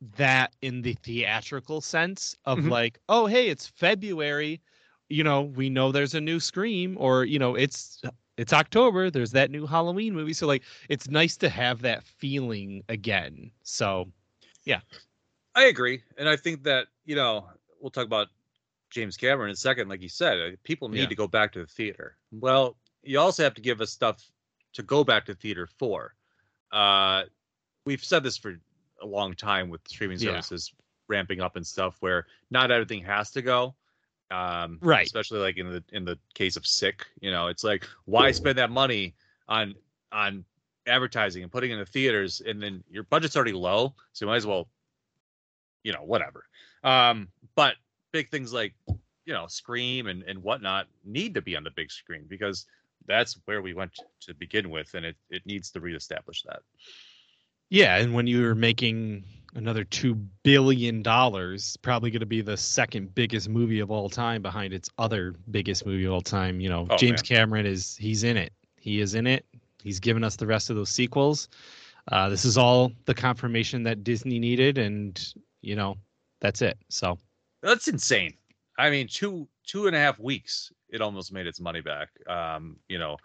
that 0.00 0.54
in 0.62 0.82
the 0.82 0.94
theatrical 1.02 1.80
sense 1.80 2.36
of 2.44 2.58
Mhm. 2.58 2.70
like, 2.70 2.98
oh 3.08 3.26
hey, 3.26 3.48
it's 3.48 3.66
February, 3.66 4.60
you 5.08 5.24
know, 5.24 5.42
we 5.42 5.70
know 5.70 5.92
there's 5.92 6.14
a 6.14 6.20
new 6.20 6.38
Scream, 6.40 6.96
or 6.98 7.24
you 7.24 7.38
know, 7.38 7.54
it's 7.54 8.02
it's 8.36 8.52
October, 8.52 9.10
there's 9.10 9.30
that 9.32 9.50
new 9.50 9.66
Halloween 9.66 10.14
movie. 10.14 10.34
So 10.34 10.46
like 10.46 10.62
it's 10.88 11.08
nice 11.08 11.36
to 11.38 11.48
have 11.48 11.80
that 11.82 12.04
feeling 12.04 12.82
again. 12.88 13.50
So 13.62 14.12
yeah. 14.64 14.80
I 15.54 15.64
agree, 15.64 16.02
and 16.18 16.28
I 16.28 16.36
think 16.36 16.62
that 16.64 16.88
you 17.06 17.16
know 17.16 17.48
we'll 17.80 17.90
talk 17.90 18.04
about 18.04 18.28
James 18.90 19.16
Cameron 19.16 19.48
in 19.48 19.54
a 19.54 19.56
second. 19.56 19.88
Like 19.88 20.02
you 20.02 20.08
said, 20.08 20.38
uh, 20.38 20.56
people 20.64 20.88
need 20.90 21.00
Yeah. 21.00 21.06
to 21.06 21.14
go 21.14 21.26
back 21.26 21.52
to 21.52 21.60
the 21.60 21.66
theater. 21.66 22.18
Well, 22.30 22.76
you 23.02 23.18
also 23.18 23.42
have 23.42 23.54
to 23.54 23.62
give 23.62 23.80
us 23.80 23.90
stuff 23.90 24.30
to 24.74 24.82
go 24.82 25.02
back 25.04 25.24
to 25.26 25.34
theater 25.34 25.66
for. 25.66 26.14
Uh, 26.72 27.24
we've 27.86 28.04
said 28.04 28.22
this 28.22 28.36
for 28.36 28.56
a 29.02 29.06
long 29.06 29.34
time 29.34 29.68
with 29.68 29.80
streaming 29.86 30.18
Yeah. 30.18 30.30
services 30.40 30.72
ramping 31.08 31.40
up 31.40 31.56
and 31.56 31.66
stuff, 31.66 31.96
where 32.00 32.26
not 32.50 32.70
everything 32.70 33.02
has 33.04 33.30
to 33.32 33.42
go. 33.42 33.74
Um, 34.30 34.78
Right. 34.82 35.06
Especially 35.06 35.38
like 35.38 35.56
in 35.56 35.70
the 35.70 35.84
in 35.92 36.04
the 36.04 36.18
case 36.34 36.56
of 36.56 36.66
Sick, 36.66 37.06
you 37.20 37.30
know, 37.30 37.46
it's 37.46 37.62
like 37.62 37.84
why 38.06 38.32
spend 38.32 38.58
that 38.58 38.70
money 38.70 39.14
on 39.48 39.74
on 40.10 40.44
advertising 40.86 41.42
and 41.42 41.52
putting 41.52 41.70
in 41.70 41.78
the 41.78 41.86
theaters, 41.86 42.40
and 42.40 42.60
then 42.62 42.82
your 42.90 43.04
budget's 43.04 43.36
already 43.36 43.52
low, 43.52 43.94
so 44.12 44.24
you 44.24 44.30
might 44.30 44.36
as 44.36 44.46
well 44.46 44.68
you 45.84 45.92
know, 45.92 46.02
whatever. 46.02 46.44
Um, 46.82 47.28
but 47.54 47.74
big 48.10 48.28
things 48.28 48.52
like, 48.52 48.74
you 49.24 49.32
know, 49.32 49.46
Scream 49.46 50.08
and, 50.08 50.24
and 50.24 50.42
whatnot 50.42 50.88
need 51.04 51.32
to 51.34 51.42
be 51.42 51.56
on 51.56 51.62
the 51.62 51.70
big 51.70 51.92
screen 51.92 52.24
because 52.28 52.66
that's 53.06 53.38
where 53.44 53.62
we 53.62 53.72
went 53.72 53.92
to 54.22 54.34
begin 54.34 54.68
with, 54.70 54.94
and 54.94 55.06
it, 55.06 55.16
it 55.30 55.46
needs 55.46 55.70
to 55.70 55.80
reestablish 55.80 56.42
that. 56.42 56.62
Yeah, 57.70 57.96
and 57.96 58.14
when 58.14 58.26
you're 58.26 58.54
making 58.54 59.24
another 59.54 59.84
two 59.84 60.14
billion 60.42 61.02
dollars, 61.02 61.76
probably 61.78 62.10
going 62.10 62.20
to 62.20 62.26
be 62.26 62.42
the 62.42 62.56
second 62.56 63.14
biggest 63.14 63.48
movie 63.48 63.80
of 63.80 63.90
all 63.90 64.08
time 64.10 64.42
behind 64.42 64.72
its 64.74 64.90
other 64.98 65.34
biggest 65.50 65.86
movie 65.86 66.04
of 66.04 66.12
all 66.12 66.20
time. 66.20 66.60
You 66.60 66.68
know, 66.68 66.86
Oh, 66.90 66.96
James 66.96 67.22
man. 67.22 67.38
Cameron 67.38 67.66
is 67.66 67.96
he's 67.96 68.22
in 68.24 68.36
it. 68.36 68.52
He 68.78 69.00
is 69.00 69.14
in 69.14 69.26
it. 69.26 69.44
He's 69.82 70.00
given 70.00 70.22
us 70.24 70.36
the 70.36 70.46
rest 70.46 70.68
of 70.70 70.76
those 70.76 70.90
sequels. 70.90 71.48
Uh, 72.12 72.28
this 72.28 72.44
is 72.44 72.56
all 72.56 72.92
the 73.06 73.14
confirmation 73.14 73.82
that 73.84 74.04
Disney 74.04 74.38
needed, 74.38 74.78
and 74.78 75.32
you 75.62 75.74
know, 75.74 75.96
that's 76.40 76.62
it. 76.62 76.78
So 76.88 77.18
That's 77.62 77.88
insane. 77.88 78.34
I 78.78 78.90
mean, 78.90 79.08
two 79.08 79.48
two 79.64 79.86
and 79.86 79.96
a 79.96 79.98
half 79.98 80.18
weeks, 80.20 80.70
it 80.90 81.00
almost 81.00 81.32
made 81.32 81.46
its 81.46 81.60
money 81.60 81.80
back. 81.80 82.10
Um, 82.28 82.76
you 82.88 82.98
know, 82.98 83.16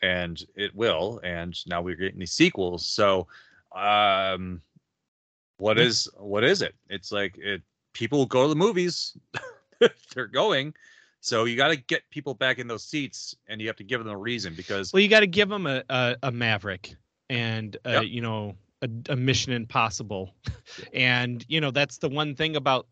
and 0.00 0.42
it 0.54 0.74
will. 0.74 1.20
And 1.24 1.54
now 1.66 1.82
we're 1.82 1.96
getting 1.96 2.20
these 2.20 2.32
sequels. 2.32 2.86
So, 2.86 3.26
um, 3.74 4.62
what 5.58 5.78
is 5.78 6.08
what 6.18 6.44
is 6.44 6.62
it? 6.62 6.74
It's 6.88 7.12
like 7.12 7.36
it. 7.38 7.62
People 7.92 8.26
go 8.26 8.42
to 8.42 8.48
the 8.48 8.56
movies. 8.56 9.16
They're 10.14 10.26
going. 10.26 10.74
So 11.20 11.44
you 11.44 11.56
got 11.56 11.68
to 11.68 11.76
get 11.76 12.02
people 12.10 12.34
back 12.34 12.58
in 12.58 12.66
those 12.66 12.84
seats, 12.84 13.36
and 13.48 13.60
you 13.60 13.68
have 13.68 13.76
to 13.76 13.84
give 13.84 14.02
them 14.02 14.08
a 14.12 14.16
reason 14.16 14.54
because 14.54 14.92
Well, 14.92 15.00
you 15.00 15.08
got 15.08 15.20
to 15.20 15.26
give 15.26 15.48
them 15.48 15.66
a, 15.66 15.82
a, 15.88 16.16
a 16.24 16.32
Maverick 16.32 16.94
and 17.30 17.76
uh, 17.86 17.90
Yep. 17.90 18.04
you 18.04 18.20
know 18.20 18.54
a, 18.82 18.88
a 19.10 19.16
Mission 19.16 19.52
Impossible, 19.52 20.34
and 20.92 21.44
you 21.48 21.60
know 21.60 21.70
that's 21.70 21.98
the 21.98 22.08
one 22.08 22.34
thing 22.34 22.56
about 22.56 22.86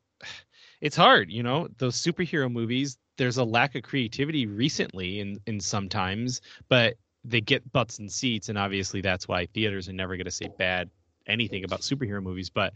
it's 0.81 0.97
hard. 0.97 1.31
You 1.31 1.43
know 1.43 1.69
those 1.79 1.97
superhero 1.97 2.51
movies. 2.51 2.99
There's 3.17 3.37
a 3.39 3.45
lack 3.45 3.75
of 3.75 3.83
creativity 3.83 4.47
recently 4.47 5.21
in 5.21 5.41
in 5.47 5.61
sometimes, 5.61 6.41
but 6.69 6.97
they 7.25 7.41
get 7.41 7.71
butts 7.73 7.99
and 7.99 8.11
seats, 8.11 8.49
and 8.49 8.57
obviously 8.59 9.01
that's 9.01 9.29
why 9.29 9.47
theaters 9.47 9.89
are 9.89 9.93
never 9.93 10.17
going 10.17 10.25
to 10.25 10.31
say 10.31 10.49
bad 10.59 10.91
anything 11.27 11.65
about 11.65 11.81
superhero 11.81 12.23
movies. 12.23 12.51
But 12.51 12.75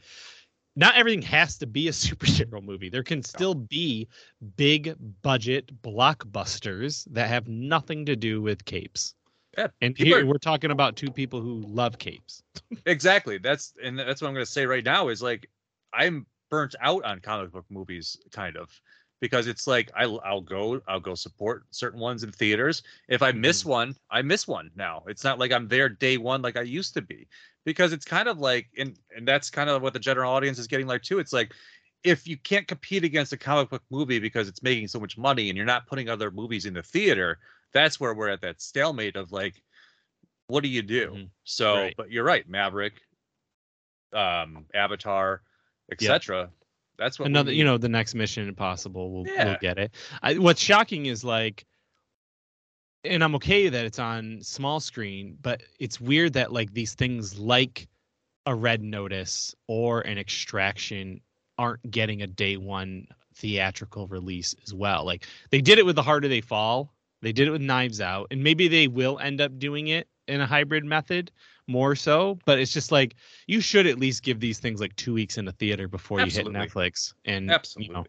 not 0.76 0.96
everything 0.96 1.22
has 1.22 1.56
to 1.58 1.66
be 1.66 1.88
a 1.88 1.92
superhero 1.92 2.62
movie. 2.62 2.88
There 2.90 3.02
can 3.02 3.22
still 3.22 3.54
be 3.54 4.08
big 4.56 4.94
budget 5.22 5.70
blockbusters 5.82 7.06
that 7.12 7.28
have 7.28 7.48
nothing 7.48 8.06
to 8.06 8.16
do 8.16 8.42
with 8.42 8.64
capes. 8.64 9.14
Yeah, 9.56 9.68
And 9.80 9.96
here 9.96 10.20
are- 10.22 10.26
we're 10.26 10.38
talking 10.38 10.72
about 10.72 10.96
two 10.96 11.10
people 11.10 11.40
who 11.40 11.62
love 11.68 11.98
capes. 11.98 12.42
exactly 12.86 13.38
that's 13.38 13.72
and 13.82 13.98
that's 13.98 14.20
what 14.20 14.28
i'm 14.28 14.34
going 14.34 14.44
to 14.44 14.50
say 14.50 14.66
right 14.66 14.84
now 14.84 15.08
is 15.08 15.22
like 15.22 15.48
i'm 15.92 16.26
burnt 16.50 16.74
out 16.80 17.04
on 17.04 17.20
comic 17.20 17.52
book 17.52 17.64
movies 17.70 18.16
kind 18.32 18.56
of 18.56 18.68
because 19.24 19.46
it's 19.46 19.66
like 19.66 19.90
I'll, 19.96 20.20
I'll 20.22 20.42
go 20.42 20.82
i'll 20.86 21.00
go 21.00 21.14
support 21.14 21.64
certain 21.70 21.98
ones 21.98 22.24
in 22.24 22.30
theaters. 22.30 22.82
If 23.08 23.22
i 23.22 23.32
miss 23.32 23.64
one 23.64 23.96
i 24.10 24.20
miss 24.20 24.46
one 24.46 24.70
now. 24.76 25.02
It's 25.06 25.24
not 25.24 25.38
like 25.38 25.50
i'm 25.50 25.66
there 25.66 25.88
day 25.88 26.18
one 26.18 26.42
like 26.42 26.58
i 26.58 26.60
used 26.60 26.92
to 26.92 27.00
be 27.00 27.26
because 27.64 27.94
it's 27.94 28.04
kind 28.04 28.28
of 28.28 28.38
like 28.38 28.66
and 28.76 28.98
and 29.16 29.26
that's 29.26 29.48
kind 29.48 29.70
of 29.70 29.80
what 29.80 29.94
the 29.94 29.98
general 29.98 30.30
audience 30.30 30.58
is 30.58 30.66
getting 30.66 30.86
like 30.86 31.02
too. 31.02 31.20
It's 31.20 31.32
like 31.32 31.54
if 32.02 32.28
you 32.28 32.36
can't 32.36 32.68
compete 32.68 33.02
against 33.02 33.32
a 33.32 33.38
comic 33.38 33.70
book 33.70 33.82
movie 33.88 34.18
because 34.18 34.46
it's 34.46 34.62
making 34.62 34.88
so 34.88 35.00
much 35.00 35.16
money 35.16 35.48
and 35.48 35.56
you're 35.56 35.64
not 35.64 35.86
putting 35.86 36.10
other 36.10 36.30
movies 36.30 36.66
in 36.66 36.74
the 36.74 36.82
theater 36.82 37.38
that's 37.72 37.98
where 37.98 38.12
we're 38.12 38.28
at 38.28 38.42
that 38.42 38.60
stalemate 38.60 39.16
of 39.16 39.32
like 39.32 39.54
what 40.48 40.62
do 40.62 40.68
you 40.68 40.82
do? 40.82 41.12
Mhm. 41.12 41.30
so 41.44 41.76
Right. 41.76 41.94
but 41.96 42.10
you're 42.10 42.24
right 42.24 42.46
maverick 42.46 42.92
um 44.12 44.66
avatar 44.74 45.40
etc 45.90 46.50
that's 46.98 47.18
what 47.18 47.26
Another, 47.26 47.52
you 47.52 47.64
know, 47.64 47.78
the 47.78 47.88
next 47.88 48.14
Mission 48.14 48.48
Impossible, 48.48 49.12
we'll, 49.12 49.24
we'll 49.24 49.56
get 49.60 49.78
it. 49.78 49.92
I, 50.22 50.34
what's 50.34 50.60
shocking 50.60 51.06
is 51.06 51.24
like, 51.24 51.66
and 53.04 53.22
I'm 53.22 53.34
okay 53.36 53.68
that 53.68 53.84
it's 53.84 53.98
on 53.98 54.40
small 54.42 54.80
screen, 54.80 55.36
but 55.42 55.62
it's 55.78 56.00
weird 56.00 56.32
that 56.34 56.52
like 56.52 56.72
these 56.72 56.94
things 56.94 57.38
like 57.38 57.88
a 58.46 58.54
Red 58.54 58.82
Notice 58.82 59.54
or 59.66 60.00
an 60.02 60.18
Extraction 60.18 61.20
aren't 61.58 61.90
getting 61.90 62.22
a 62.22 62.26
day 62.26 62.56
one 62.56 63.06
theatrical 63.34 64.06
release 64.06 64.54
as 64.64 64.72
well. 64.72 65.04
Like 65.04 65.26
they 65.50 65.60
did 65.60 65.78
it 65.78 65.86
with 65.86 65.96
The 65.96 66.02
Harder 66.02 66.28
They 66.28 66.40
Fall, 66.40 66.92
they 67.20 67.32
did 67.32 67.48
it 67.48 67.50
with 67.50 67.62
Knives 67.62 68.00
Out, 68.00 68.28
and 68.30 68.42
maybe 68.42 68.68
they 68.68 68.88
will 68.88 69.18
end 69.18 69.40
up 69.40 69.58
doing 69.58 69.88
it 69.88 70.08
in 70.28 70.40
a 70.40 70.46
hybrid 70.46 70.84
method 70.84 71.30
more 71.66 71.94
so. 71.96 72.38
But 72.44 72.58
it's 72.58 72.72
just 72.72 72.92
like 72.92 73.14
you 73.46 73.60
should 73.60 73.86
at 73.86 73.98
least 73.98 74.22
give 74.22 74.40
these 74.40 74.58
things 74.58 74.80
like 74.80 74.94
two 74.96 75.14
weeks 75.14 75.38
in 75.38 75.44
the 75.44 75.52
theater 75.52 75.88
before 75.88 76.20
Absolutely. 76.20 76.52
you 76.52 76.60
hit 76.60 76.70
Netflix. 76.70 77.14
And 77.24 77.50
absolutely 77.50 77.88
you 77.88 77.94
know, 77.94 78.06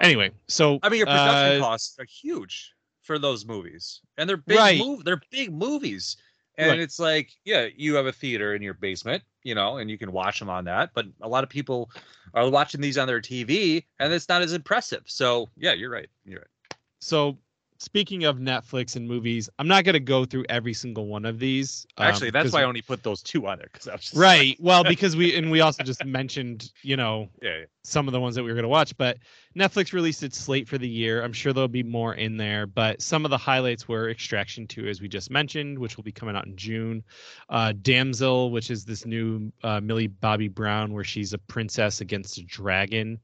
anyway, 0.00 0.30
so 0.48 0.78
i 0.82 0.88
mean 0.88 0.98
your 0.98 1.06
production 1.06 1.60
uh, 1.60 1.60
costs 1.60 1.98
are 1.98 2.04
huge 2.04 2.72
for 3.02 3.18
those 3.18 3.46
movies 3.46 4.00
and 4.18 4.28
they're 4.28 4.36
big 4.36 4.56
Right. 4.58 4.78
move 4.78 5.04
they're 5.04 5.20
big 5.30 5.52
movies 5.52 6.16
and 6.58 6.70
Right. 6.70 6.78
it's 6.80 6.98
like 6.98 7.30
yeah 7.44 7.66
you 7.74 7.94
have 7.94 8.06
a 8.06 8.12
theater 8.12 8.54
in 8.54 8.60
your 8.60 8.74
basement 8.74 9.22
you 9.44 9.54
know 9.54 9.78
and 9.78 9.90
you 9.90 9.96
can 9.96 10.12
watch 10.12 10.38
them 10.38 10.50
on 10.50 10.64
that 10.66 10.90
but 10.94 11.06
a 11.22 11.28
lot 11.28 11.42
of 11.42 11.48
people 11.48 11.90
are 12.34 12.50
watching 12.50 12.80
these 12.82 12.98
on 12.98 13.06
their 13.06 13.20
tv 13.22 13.84
and 13.98 14.12
it's 14.12 14.28
not 14.28 14.42
as 14.42 14.52
impressive 14.52 15.02
so 15.06 15.48
yeah 15.56 15.72
you're 15.72 15.90
right 15.90 16.10
you're 16.26 16.40
right 16.40 16.76
so 17.00 17.38
speaking 17.78 18.24
of 18.24 18.38
Netflix 18.38 18.96
and 18.96 19.06
movies, 19.06 19.48
I'm 19.58 19.68
not 19.68 19.84
going 19.84 19.94
to 19.94 20.00
go 20.00 20.24
through 20.24 20.44
every 20.48 20.74
single 20.74 21.06
one 21.06 21.24
of 21.24 21.38
these. 21.38 21.86
um, 21.96 22.06
actually 22.06 22.30
that's 22.30 22.52
why 22.52 22.60
i 22.60 22.64
only 22.64 22.82
put 22.82 23.02
those 23.02 23.22
two 23.22 23.46
on 23.46 23.58
there 23.58 23.68
because 23.72 23.88
i 23.88 23.92
was 23.92 24.02
just 24.02 24.16
Right. 24.16 24.56
Well, 24.60 24.84
because 24.84 25.16
we 25.16 25.34
and 25.38 25.50
we 25.50 25.60
also 25.60 25.82
just 25.84 26.04
mentioned, 26.04 26.72
you 26.82 26.96
know, 26.96 27.28
yeah, 27.42 27.58
yeah. 27.60 27.64
some 27.84 28.08
of 28.08 28.12
the 28.12 28.20
ones 28.20 28.34
that 28.34 28.42
we 28.42 28.50
were 28.50 28.54
going 28.54 28.64
to 28.64 28.68
watch, 28.68 28.96
but 28.96 29.18
Netflix 29.56 29.92
released 29.92 30.22
its 30.22 30.36
slate 30.38 30.68
for 30.68 30.78
the 30.78 30.88
year. 30.88 31.22
I'm 31.22 31.32
sure 31.32 31.52
there'll 31.52 31.68
be 31.68 31.82
more 31.82 32.14
in 32.14 32.36
there, 32.36 32.66
but 32.66 33.00
some 33.00 33.24
of 33.24 33.30
the 33.30 33.38
highlights 33.38 33.88
were 33.88 34.10
Extraction 34.10 34.66
2, 34.66 34.88
as 34.88 35.00
we 35.00 35.08
just 35.08 35.30
mentioned, 35.30 35.78
which 35.78 35.96
will 35.96 36.04
be 36.04 36.12
coming 36.12 36.36
out 36.36 36.46
in 36.46 36.56
June. 36.56 37.02
Uh, 37.48 37.72
Damsel, 37.82 38.50
which 38.50 38.70
is 38.70 38.84
this 38.84 39.06
new 39.06 39.52
uh, 39.62 39.80
Millie 39.80 40.06
Bobby 40.08 40.48
Brown, 40.48 40.92
where 40.92 41.04
she's 41.04 41.32
a 41.32 41.38
princess 41.38 42.00
against 42.00 42.38
a 42.38 42.42
dragon. 42.44 43.18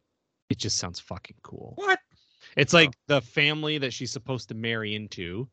It 0.51 0.59
just 0.59 0.79
sounds 0.79 1.01
fucking 1.01 1.37
cool. 1.43 1.75
what 1.77 1.99
It's 2.57 2.73
like 2.73 2.95
the 3.07 3.21
family 3.21 3.79
that 3.79 3.93
she's 3.93 4.11
supposed 4.11 4.49
to 4.49 4.55
marry 4.55 4.95
into 4.95 5.49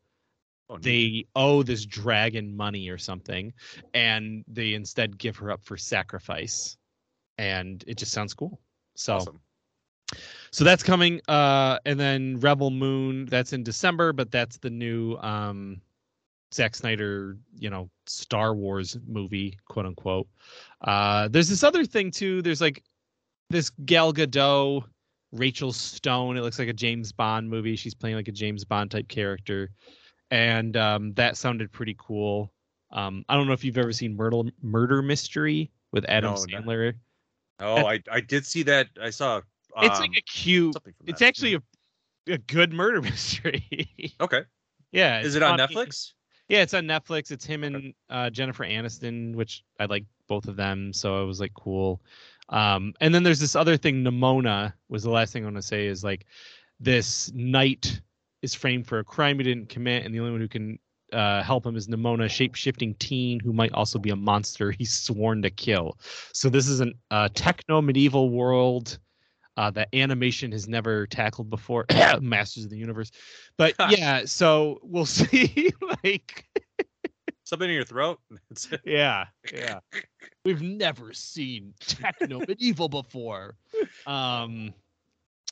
oh, 0.70 0.78
they 0.78 1.26
owe 1.34 1.62
this 1.62 1.84
dragon 1.84 2.56
money 2.56 2.88
or 2.88 2.98
something 2.98 3.52
and 3.94 4.44
they 4.48 4.74
instead 4.74 5.18
give 5.18 5.36
her 5.36 5.50
up 5.50 5.64
for 5.64 5.76
sacrifice 5.76 6.76
and 7.38 7.84
it 7.86 7.96
just 7.96 8.12
sounds 8.12 8.34
cool 8.34 8.60
so 8.94 9.16
awesome 9.16 9.40
so 10.50 10.64
that's 10.64 10.82
coming. 10.82 11.20
Uh, 11.28 11.78
and 11.86 11.98
then 11.98 12.38
Rebel 12.40 12.70
Moon, 12.70 13.26
that's 13.26 13.52
in 13.52 13.62
December, 13.62 14.12
but 14.12 14.30
that's 14.30 14.58
the 14.58 14.70
new 14.70 15.16
um, 15.16 15.80
Zack 16.52 16.74
Snyder, 16.74 17.38
you 17.58 17.70
know, 17.70 17.88
Star 18.06 18.54
Wars 18.54 18.98
movie, 19.06 19.58
quote 19.68 19.86
unquote. 19.86 20.28
Uh, 20.82 21.28
there's 21.28 21.48
this 21.48 21.64
other 21.64 21.84
thing 21.84 22.10
too. 22.10 22.42
There's 22.42 22.60
like 22.60 22.82
this 23.50 23.70
Gal 23.84 24.12
Gadot, 24.12 24.84
Rachel 25.32 25.72
Stone. 25.72 26.36
It 26.36 26.42
looks 26.42 26.58
like 26.58 26.68
a 26.68 26.72
James 26.74 27.12
Bond 27.12 27.48
movie. 27.48 27.76
She's 27.76 27.94
playing 27.94 28.16
like 28.16 28.28
a 28.28 28.32
James 28.32 28.64
Bond 28.64 28.90
type 28.90 29.08
character, 29.08 29.70
and 30.30 30.76
um, 30.76 31.14
that 31.14 31.36
sounded 31.36 31.72
pretty 31.72 31.96
cool. 31.98 32.52
Um, 32.90 33.24
I 33.28 33.36
don't 33.36 33.46
know 33.46 33.54
if 33.54 33.64
you've 33.64 33.78
ever 33.78 33.92
seen 33.92 34.16
Murder 34.16 34.42
Murder 34.62 35.02
Mystery 35.02 35.70
with 35.92 36.04
Adam 36.08 36.34
No, 36.34 36.44
no. 36.44 36.46
Sandler. 36.60 36.94
Oh, 37.58 37.86
I 37.86 38.00
I 38.10 38.20
did 38.20 38.44
see 38.46 38.62
that. 38.64 38.88
I 39.00 39.10
saw. 39.10 39.36
Um, 39.76 39.86
it's 39.86 40.00
like 40.00 40.16
a 40.16 40.22
cute. 40.22 40.76
It's 41.06 41.20
that. 41.20 41.26
actually 41.26 41.54
a 41.54 41.62
a 42.28 42.38
good 42.38 42.72
murder 42.72 43.00
mystery. 43.02 44.14
okay. 44.20 44.42
yeah. 44.92 45.20
Is 45.20 45.34
it 45.34 45.42
on 45.42 45.58
funny. 45.58 45.74
Netflix? 45.74 46.12
Yeah, 46.48 46.62
it's 46.62 46.74
on 46.74 46.84
Netflix. 46.84 47.30
It's 47.30 47.44
him 47.46 47.64
and 47.64 47.94
uh, 48.10 48.28
Jennifer 48.30 48.64
Aniston, 48.64 49.34
which 49.34 49.64
I 49.80 49.86
like 49.86 50.04
both 50.28 50.48
of 50.48 50.56
them, 50.56 50.92
so 50.92 51.22
it 51.22 51.26
was 51.26 51.40
like 51.40 51.54
cool. 51.54 52.02
Um, 52.52 52.92
and 53.00 53.14
then 53.14 53.22
there's 53.22 53.40
this 53.40 53.56
other 53.56 53.76
thing. 53.76 54.04
Nimona 54.04 54.72
was 54.88 55.02
the 55.02 55.10
last 55.10 55.32
thing 55.32 55.42
I 55.42 55.46
want 55.46 55.56
to 55.56 55.62
say 55.62 55.86
is 55.86 56.04
like 56.04 56.26
this 56.78 57.32
knight 57.34 58.00
is 58.42 58.54
framed 58.54 58.86
for 58.86 58.98
a 58.98 59.04
crime 59.04 59.38
he 59.38 59.44
didn't 59.44 59.70
commit, 59.70 60.04
and 60.04 60.14
the 60.14 60.20
only 60.20 60.32
one 60.32 60.40
who 60.40 60.48
can 60.48 60.78
uh, 61.12 61.42
help 61.42 61.64
him 61.64 61.76
is 61.76 61.88
Nimona, 61.88 62.28
shape 62.28 62.54
shifting 62.54 62.94
teen 62.94 63.40
who 63.40 63.52
might 63.52 63.72
also 63.72 63.98
be 63.98 64.10
a 64.10 64.16
monster 64.16 64.70
he's 64.78 64.92
sworn 64.92 65.42
to 65.42 65.50
kill. 65.50 65.98
So 66.32 66.48
this 66.48 66.68
is 66.68 66.80
a 66.80 66.92
uh, 67.10 67.28
techno 67.34 67.80
medieval 67.80 68.30
world. 68.30 68.98
Uh, 69.58 69.70
that 69.70 69.86
animation 69.92 70.50
has 70.50 70.66
never 70.66 71.06
tackled 71.06 71.50
before, 71.50 71.84
Masters 72.22 72.64
of 72.64 72.70
the 72.70 72.78
Universe, 72.78 73.10
but 73.58 73.74
yeah. 73.90 74.22
So 74.24 74.78
we'll 74.82 75.04
see. 75.06 75.70
like, 76.02 76.46
Something 77.52 77.68
in 77.68 77.74
your 77.74 77.84
throat? 77.84 78.18
Yeah, 78.86 79.26
yeah. 79.52 79.80
We've 80.42 80.62
never 80.62 81.12
seen 81.12 81.74
techno 81.80 82.38
medieval 82.48 82.88
before. 82.88 83.56
Um, 84.06 84.72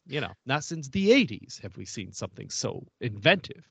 you 0.07 0.23
know, 0.23 0.33
not 0.47 0.65
since 0.65 0.89
the 0.89 1.11
'80s 1.11 1.61
have 1.61 1.77
we 1.77 1.85
seen 1.85 2.11
something 2.11 2.49
so 2.49 2.87
inventive. 3.03 3.69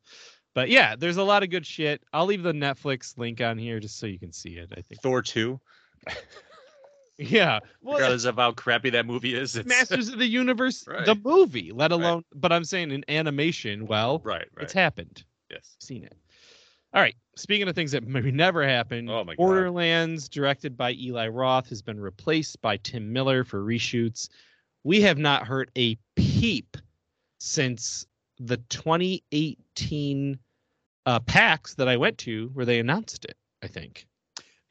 But 0.53 0.69
yeah, 0.69 0.95
there's 0.95 1.17
a 1.17 1.23
lot 1.23 1.41
of 1.41 1.49
good 1.49 1.65
shit. 1.65 2.03
I'll 2.13 2.27
leave 2.27 2.43
the 2.43 2.53
Netflix 2.53 3.17
link 3.17 3.41
on 3.41 3.57
here 3.57 3.79
just 3.79 3.97
so 3.97 4.05
you 4.05 4.19
can 4.19 4.31
see 4.31 4.57
it. 4.57 4.71
I 4.77 4.81
think. 4.81 5.01
Thor 5.01 5.23
two. 5.23 5.59
Yeah. 7.21 7.59
Well, 7.81 7.95
Regardless 7.97 8.23
of 8.23 8.37
how 8.37 8.53
crappy 8.53 8.91
that 8.91 9.05
movie 9.05 9.35
is, 9.35 9.53
it's 9.57 9.67
Masters 9.67 10.07
of 10.07 10.19
the 10.19 10.25
Universe, 10.25 10.85
Right. 10.87 11.05
the 11.05 11.15
movie, 11.15 11.73
let 11.73 11.91
alone. 11.91 12.23
But 12.33 12.53
I'm 12.53 12.63
saying 12.63 12.91
in 12.91 13.03
animation, 13.09 13.87
well, 13.87 14.21
right, 14.23 14.47
right. 14.55 14.63
it's 14.63 14.71
happened. 14.71 15.25
yes. 15.51 15.75
seen 15.81 16.05
it. 16.05 16.15
All 16.93 17.01
right. 17.01 17.15
Speaking 17.35 17.67
of 17.67 17.75
things 17.75 17.91
that 17.91 18.05
maybe 18.05 18.31
never 18.31 18.67
happened, 18.67 19.09
Oh. 19.09 19.23
Borderlands, 19.37 20.27
directed 20.27 20.75
by 20.75 20.93
Eli 20.93 21.27
Roth, 21.27 21.69
has 21.69 21.81
been 21.81 21.99
replaced 21.99 22.61
by 22.61 22.77
Tim 22.77 23.13
Miller 23.13 23.43
for 23.43 23.63
reshoots. 23.63 24.27
We 24.83 25.01
have 25.01 25.17
not 25.17 25.45
heard 25.45 25.71
a 25.77 25.97
peep 26.15 26.75
since 27.39 28.05
the 28.39 28.57
2018 28.69 30.39
uh, 31.05 31.19
PAX 31.21 31.75
that 31.75 31.87
I 31.87 31.97
went 31.97 32.17
to, 32.19 32.49
where 32.53 32.65
they 32.65 32.79
announced 32.79 33.25
it. 33.25 33.37
I 33.61 33.67
think 33.67 34.07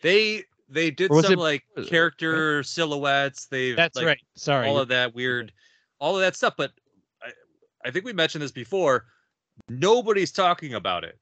They 0.03 0.43
they 0.69 0.91
did 0.91 1.11
some 1.13 1.33
it- 1.33 1.39
like 1.39 1.63
character 1.87 2.63
silhouettes. 2.63 3.47
They 3.47 3.73
that's 3.73 3.97
like, 3.97 4.07
right. 4.07 4.19
Sorry, 4.35 4.69
all 4.69 4.79
of 4.79 4.89
that 4.89 5.15
weird, 5.15 5.53
all 5.99 6.15
of 6.15 6.21
that 6.21 6.37
stuff. 6.37 6.55
But 6.57 6.73
I, 7.23 7.31
I 7.87 7.91
think 7.91 8.05
we 8.05 8.13
mentioned 8.13 8.43
this 8.43 8.53
before. 8.53 9.07
Nobody's 9.69 10.33
talking 10.33 10.75
about 10.75 11.05
it. 11.05 11.19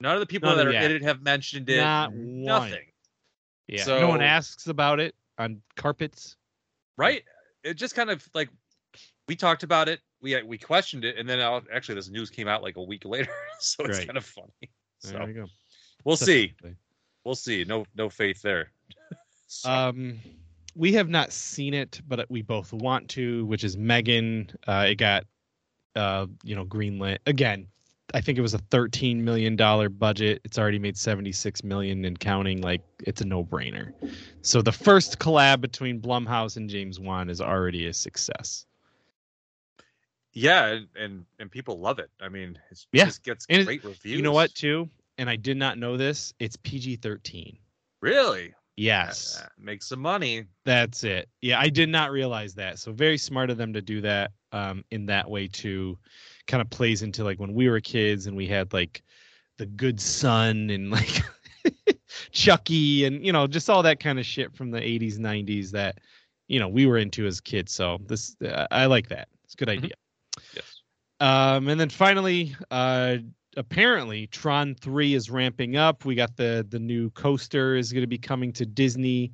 None 0.00 0.14
of 0.14 0.20
the 0.20 0.26
people 0.26 0.48
None 0.50 0.58
that 0.58 0.66
are 0.66 0.72
yeah. 0.72 0.84
in 0.84 0.92
it 0.92 1.02
have 1.02 1.22
mentioned 1.22 1.70
it. 1.70 1.78
Not 1.78 2.12
one. 2.12 2.44
Nothing. 2.44 2.84
yeah. 3.68 3.84
no 3.86 4.08
one 4.08 4.20
asks 4.22 4.66
about 4.66 5.00
it 5.00 5.14
on 5.38 5.62
carpets. 5.76 6.36
Right? 6.98 7.22
It 7.64 7.74
just 7.74 7.94
kind 7.94 8.10
of 8.10 8.26
like 8.34 8.48
we 9.28 9.36
talked 9.36 9.62
about 9.62 9.88
it. 9.88 10.00
We 10.20 10.40
we 10.42 10.58
questioned 10.58 11.04
it, 11.04 11.16
and 11.18 11.28
then 11.28 11.40
I'll, 11.40 11.62
actually 11.74 11.94
this 11.96 12.08
news 12.08 12.30
came 12.30 12.48
out 12.48 12.62
like 12.62 12.76
a 12.76 12.82
week 12.82 13.04
later, 13.06 13.30
so 13.60 13.84
it's 13.84 13.98
Right. 13.98 14.06
kind 14.06 14.16
of 14.18 14.24
funny. 14.24 14.70
There 15.02 15.12
So 15.20 15.24
we 15.26 15.32
go. 15.32 15.46
we'll 16.04 16.16
see. 16.16 16.54
We'll 17.24 17.34
see. 17.34 17.64
No 17.64 17.84
no 17.94 18.08
faith 18.08 18.42
there. 18.42 18.70
So, 19.48 19.70
Um, 19.70 20.18
we 20.74 20.92
have 20.94 21.08
not 21.08 21.32
seen 21.32 21.72
it, 21.72 22.00
but 22.08 22.28
we 22.28 22.42
both 22.42 22.72
want 22.72 23.08
to, 23.10 23.46
which 23.46 23.62
is 23.62 23.76
Megan. 23.76 24.50
Uh, 24.66 24.86
it 24.88 24.96
got, 24.96 25.24
uh, 25.94 26.26
you 26.42 26.56
know, 26.56 26.64
greenlit 26.64 27.18
again. 27.26 27.68
I 28.16 28.20
think 28.22 28.38
it 28.38 28.40
was 28.40 28.54
a 28.54 28.58
thirteen 28.58 29.22
million 29.24 29.56
dollar 29.56 29.90
budget. 29.90 30.40
It's 30.42 30.58
already 30.58 30.78
made 30.78 30.96
seventy 30.96 31.32
six 31.32 31.62
million 31.62 32.04
and 32.06 32.18
counting. 32.18 32.62
Like 32.62 32.80
it's 33.00 33.20
a 33.20 33.26
no 33.26 33.44
brainer. 33.44 33.92
So 34.40 34.62
the 34.62 34.72
first 34.72 35.18
collab 35.18 35.60
between 35.60 36.00
Blumhouse 36.00 36.56
and 36.56 36.70
James 36.70 36.98
Wan 36.98 37.28
is 37.28 37.42
already 37.42 37.86
a 37.86 37.92
success. 37.92 38.64
yeah, 40.32 40.78
and, 40.98 41.24
and 41.38 41.50
people 41.50 41.78
love 41.78 41.98
it. 41.98 42.10
I 42.20 42.28
mean, 42.28 42.58
it's, 42.70 42.86
Yeah. 42.92 43.04
it 43.04 43.06
just 43.06 43.22
gets 43.22 43.46
And 43.48 43.64
great 43.66 43.84
reviews. 43.84 44.16
You 44.16 44.22
know 44.22 44.32
what, 44.32 44.54
too? 44.54 44.88
And 45.18 45.30
I 45.30 45.36
did 45.36 45.56
not 45.56 45.78
know 45.78 45.96
this. 45.96 46.32
It's 46.38 46.56
PG 46.56 46.96
thirteen. 46.96 47.58
Really? 48.00 48.54
Yes. 48.76 49.40
Uh, 49.42 49.48
make 49.58 49.82
some 49.82 50.00
money. 50.00 50.44
That's 50.64 51.04
it. 51.04 51.28
Yeah, 51.40 51.58
I 51.58 51.68
did 51.70 51.88
not 51.88 52.10
realize 52.12 52.54
that. 52.54 52.78
So 52.78 52.92
very 52.92 53.16
smart 53.18 53.48
of 53.50 53.56
them 53.56 53.72
to 53.72 53.80
do 53.80 54.00
that 54.02 54.32
um, 54.52 54.84
in 54.90 55.06
that 55.06 55.28
way 55.30 55.48
too. 55.48 55.98
Kind 56.46 56.60
of 56.60 56.70
plays 56.70 57.02
into 57.02 57.24
like 57.24 57.40
when 57.40 57.54
we 57.54 57.68
were 57.68 57.80
kids 57.80 58.26
and 58.26 58.36
we 58.36 58.46
had 58.46 58.72
like 58.72 59.02
the 59.58 59.66
good 59.66 60.00
son 60.00 60.70
and 60.70 60.90
like 60.98 61.22
Chucky 62.32 63.04
and 63.04 63.24
you 63.24 63.32
know 63.32 63.46
just 63.46 63.68
all 63.68 63.82
that 63.82 64.00
kind 64.00 64.18
of 64.18 64.26
shit 64.26 64.54
from 64.54 64.70
the 64.70 64.80
80s 64.80 65.18
90s 65.18 65.70
that 65.72 65.98
you 66.48 66.58
know 66.60 66.68
we 66.68 66.86
were 66.86 66.98
into 66.98 67.26
as 67.26 67.40
kids. 67.40 67.72
So 67.72 67.98
this 68.06 68.36
uh, 68.44 68.66
I 68.70 68.86
like 68.86 69.08
that. 69.08 69.28
It's 69.44 69.54
a 69.54 69.56
good 69.56 69.68
Mhm. 69.68 69.78
idea. 69.78 69.94
Yes. 70.54 70.82
Um, 71.18 71.68
and 71.68 71.80
then 71.80 71.88
finally, 71.88 72.54
uh, 72.70 73.16
apparently 73.56 74.26
Tron 74.26 74.74
3 74.74 75.14
is 75.14 75.30
ramping 75.30 75.76
up. 75.76 76.04
We 76.04 76.14
got 76.14 76.36
the 76.36 76.66
the 76.68 76.78
new 76.78 77.10
coaster 77.10 77.74
is 77.76 77.92
going 77.92 78.02
to 78.02 78.06
be 78.06 78.18
coming 78.18 78.52
to 78.54 78.66
Disney. 78.66 79.32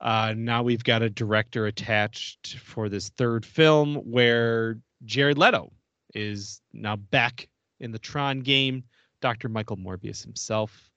Uh, 0.00 0.34
now 0.36 0.62
we've 0.62 0.84
got 0.84 1.00
a 1.02 1.08
director 1.08 1.66
attached 1.66 2.58
for 2.58 2.88
this 2.88 3.08
third 3.10 3.46
film 3.46 3.96
where 3.96 4.78
Jared 5.04 5.38
Leto 5.38 5.72
is 6.14 6.60
now 6.72 6.96
back 6.96 7.48
in 7.80 7.92
the 7.92 7.98
Tron 7.98 8.40
game. 8.40 8.84
Dr. 9.20 9.48
Michael 9.48 9.76
Morbius 9.76 10.22
himself. 10.22 10.90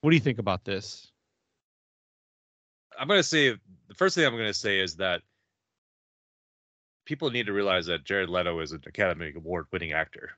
What 0.00 0.10
do 0.10 0.16
you 0.16 0.20
think 0.22 0.38
about 0.38 0.64
this? 0.64 1.10
I'm 2.98 3.08
gonna 3.08 3.22
say 3.22 3.50
the 3.88 3.94
first 3.94 4.14
thing 4.14 4.24
I'm 4.24 4.36
gonna 4.36 4.54
say 4.54 4.78
is 4.80 4.96
that 4.96 5.22
people 7.06 7.30
need 7.30 7.46
to 7.46 7.52
realize 7.52 7.86
that 7.86 8.04
Jared 8.04 8.28
Leto 8.28 8.60
is 8.60 8.72
an 8.72 8.82
Academy 8.86 9.32
Award 9.34 9.66
winning 9.72 9.92
actor. 9.92 10.30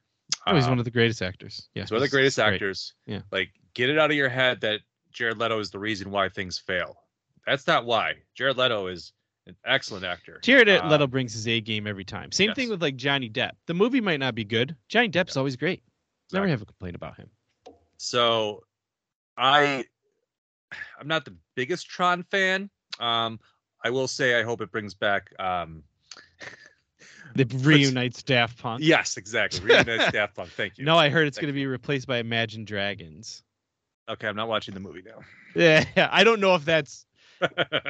Oh, 0.47 0.55
he's 0.55 0.65
Um, 0.65 0.71
one 0.73 0.79
of 0.79 0.85
the 0.85 0.91
greatest 0.91 1.23
actors. 1.23 1.69
Yeah, 1.75 1.83
He's 1.83 1.91
one 1.91 1.97
of 1.99 2.03
the 2.03 2.09
greatest 2.09 2.37
great. 2.39 2.55
actors. 2.55 2.95
Yeah. 3.07 3.21
Like, 3.31 3.51
get 3.75 3.91
it 3.91 3.99
out 3.99 4.11
of 4.11 4.17
your 4.17 4.29
head 4.29 4.61
that 4.63 4.81
Jared 5.13 5.39
Leto 5.39 5.61
is 5.61 5.71
the 5.71 5.79
reason 5.79 6.11
why 6.11 6.29
things 6.29 6.59
fail. 6.59 6.97
That's 7.47 7.67
not 7.67 7.85
why. 7.85 8.15
Jared 8.35 8.57
Leto 8.57 8.87
is 8.89 9.13
an 9.47 9.57
excellent 9.65 10.05
actor. 10.05 10.41
Jared 10.43 10.69
Uh, 10.69 10.87
Leto 10.89 11.07
brings 11.07 11.33
his 11.33 11.47
A 11.49 11.61
game 11.61 11.87
every 11.87 12.05
time. 12.05 12.33
Same 12.33 12.53
thing 12.55 12.69
with 12.69 12.83
like 12.83 12.97
Johnny 12.97 13.31
Depp. 13.31 13.53
The 13.67 13.75
movie 13.75 14.01
might 14.01 14.21
not 14.21 14.35
be 14.35 14.45
good. 14.45 14.75
Johnny 14.89 15.09
Depp's 15.09 15.37
always 15.37 15.57
great. 15.57 15.83
Never 16.33 16.49
have 16.49 16.63
a 16.63 16.67
complaint 16.67 16.97
about 16.97 17.17
him. 17.17 17.31
So, 17.99 18.65
I, 19.39 19.85
I'm 21.01 21.07
not 21.09 21.25
the 21.25 21.35
biggest 21.55 21.89
Tron 21.89 22.25
fan. 22.25 22.69
Um, 22.99 23.39
I 23.85 23.91
will 23.91 24.09
say 24.09 24.39
I 24.39 24.43
hope 24.43 24.61
it 24.61 24.71
brings 24.73 24.95
back. 24.95 25.33
Um, 25.39 25.83
It 27.37 27.53
reunites 27.59 28.23
Daft 28.23 28.59
Punk. 28.59 28.83
yes, 28.83 29.17
exactly. 29.19 29.61
Reunites 29.61 30.11
Daft 30.13 30.35
Punk. 30.35 30.51
Thank 30.51 30.79
you. 30.79 30.85
No, 30.85 30.97
I 30.97 31.09
heard 31.11 31.27
it's 31.29 31.37
going 31.39 31.49
to 31.49 31.53
be 31.53 31.67
replaced 31.67 32.07
by 32.07 32.19
Imagine 32.19 32.65
Dragons. 32.65 33.43
Okay, 34.09 34.27
I'm 34.27 34.37
not 34.37 34.49
watching 34.49 34.75
the 34.75 34.81
movie 34.81 35.03
now. 35.05 35.21
Yeah, 35.55 35.85
I 36.13 36.25
don't 36.25 36.41
know 36.41 36.55
if 36.55 36.65
that's. 36.65 37.06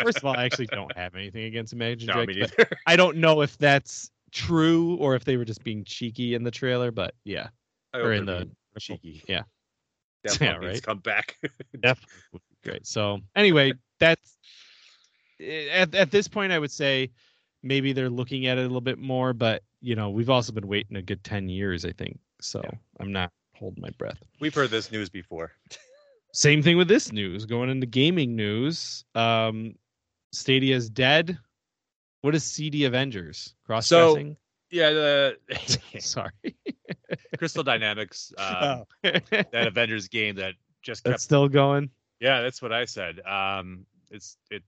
First 0.03 0.18
of 0.18 0.24
all, 0.24 0.36
I 0.36 0.44
actually 0.44 0.66
don't 0.66 0.94
have 0.97 1.14
anything 1.14 1.44
against 1.44 1.72
Imagine 1.72 2.09
no, 2.09 2.24
Dragons. 2.24 2.53
I 2.86 2.97
don't 2.97 3.18
know 3.18 3.42
if 3.42 3.57
that's 3.59 4.11
true 4.32 4.97
or 4.97 5.14
if 5.14 5.24
they 5.24 5.36
were 5.36 5.44
just 5.44 5.64
being 5.64 5.84
cheeky 5.84 6.34
in 6.34 6.44
the 6.44 6.51
trailer. 6.51 6.90
But 6.90 7.14
yeah, 7.24 7.49
I 7.92 7.99
or 7.99 8.12
in 8.12 8.26
the 8.26 8.49
cheeky. 8.78 9.22
Yeah. 9.26 9.42
Daft 10.24 10.40
Yeah, 10.40 10.57
right. 10.57 10.82
come 10.82 10.99
back. 10.99 11.36
definitely 11.80 12.40
great. 12.64 12.86
So 12.86 13.20
anyway, 13.34 13.72
that's 13.99 14.36
eh, 15.40 15.68
at 15.68 15.94
at 15.94 16.11
this 16.11 16.28
point, 16.28 16.53
I 16.53 16.59
would 16.59 16.72
say 16.72 17.11
maybe 17.62 17.92
they're 17.92 18.11
looking 18.11 18.47
at 18.47 18.59
it 18.59 18.62
a 18.62 18.64
little 18.64 18.80
bit 18.80 18.99
more. 18.99 19.32
But 19.32 19.62
you 19.80 19.94
know, 19.97 20.11
we've 20.11 20.30
also 20.30 20.53
been 20.53 20.68
waiting 20.68 20.97
a 20.97 21.03
good 21.03 21.22
ten 21.24 21.49
years, 21.49 21.84
I 21.84 21.92
think. 21.92 22.18
So 22.40 22.61
Yeah. 22.62 22.70
I'm 23.01 23.12
not 23.12 23.32
holding 23.55 23.82
my 23.82 23.90
breath. 23.90 24.22
We've 24.40 24.55
heard 24.55 24.70
this 24.70 24.90
news 24.92 25.09
before. 25.09 25.53
Same 26.37 26.62
thing 26.62 26.76
with 26.76 26.87
this 26.87 27.12
news. 27.12 27.47
Going 27.47 27.70
into 27.70 27.87
gaming 27.87 28.37
news, 28.37 29.07
um, 29.14 29.74
Stadia's 30.32 30.91
dead. 30.91 31.39
What 32.20 32.34
is 32.34 32.45
CD 32.45 32.84
Avengers? 32.84 33.55
Cross 33.64 33.89
dressing? 33.89 34.32
So- 34.32 34.37
yeah, 34.70 34.91
the 34.91 35.37
Sorry. 35.99 36.30
Crystal 37.39 37.62
Dynamics, 37.62 38.34
um, 38.37 38.55
Oh. 38.61 38.87
that 39.03 39.66
Avengers 39.66 40.09
game 40.09 40.34
that 40.37 40.53
just 40.82 41.05
kept 41.05 41.12
That's 41.12 41.22
still 41.22 41.49
going. 41.49 41.89
Yeah, 42.20 42.43
that's 42.43 42.61
what 42.61 42.70
I 42.72 42.84
said. 42.84 43.20
Um, 43.20 43.87
it's 44.11 44.37
it. 44.51 44.62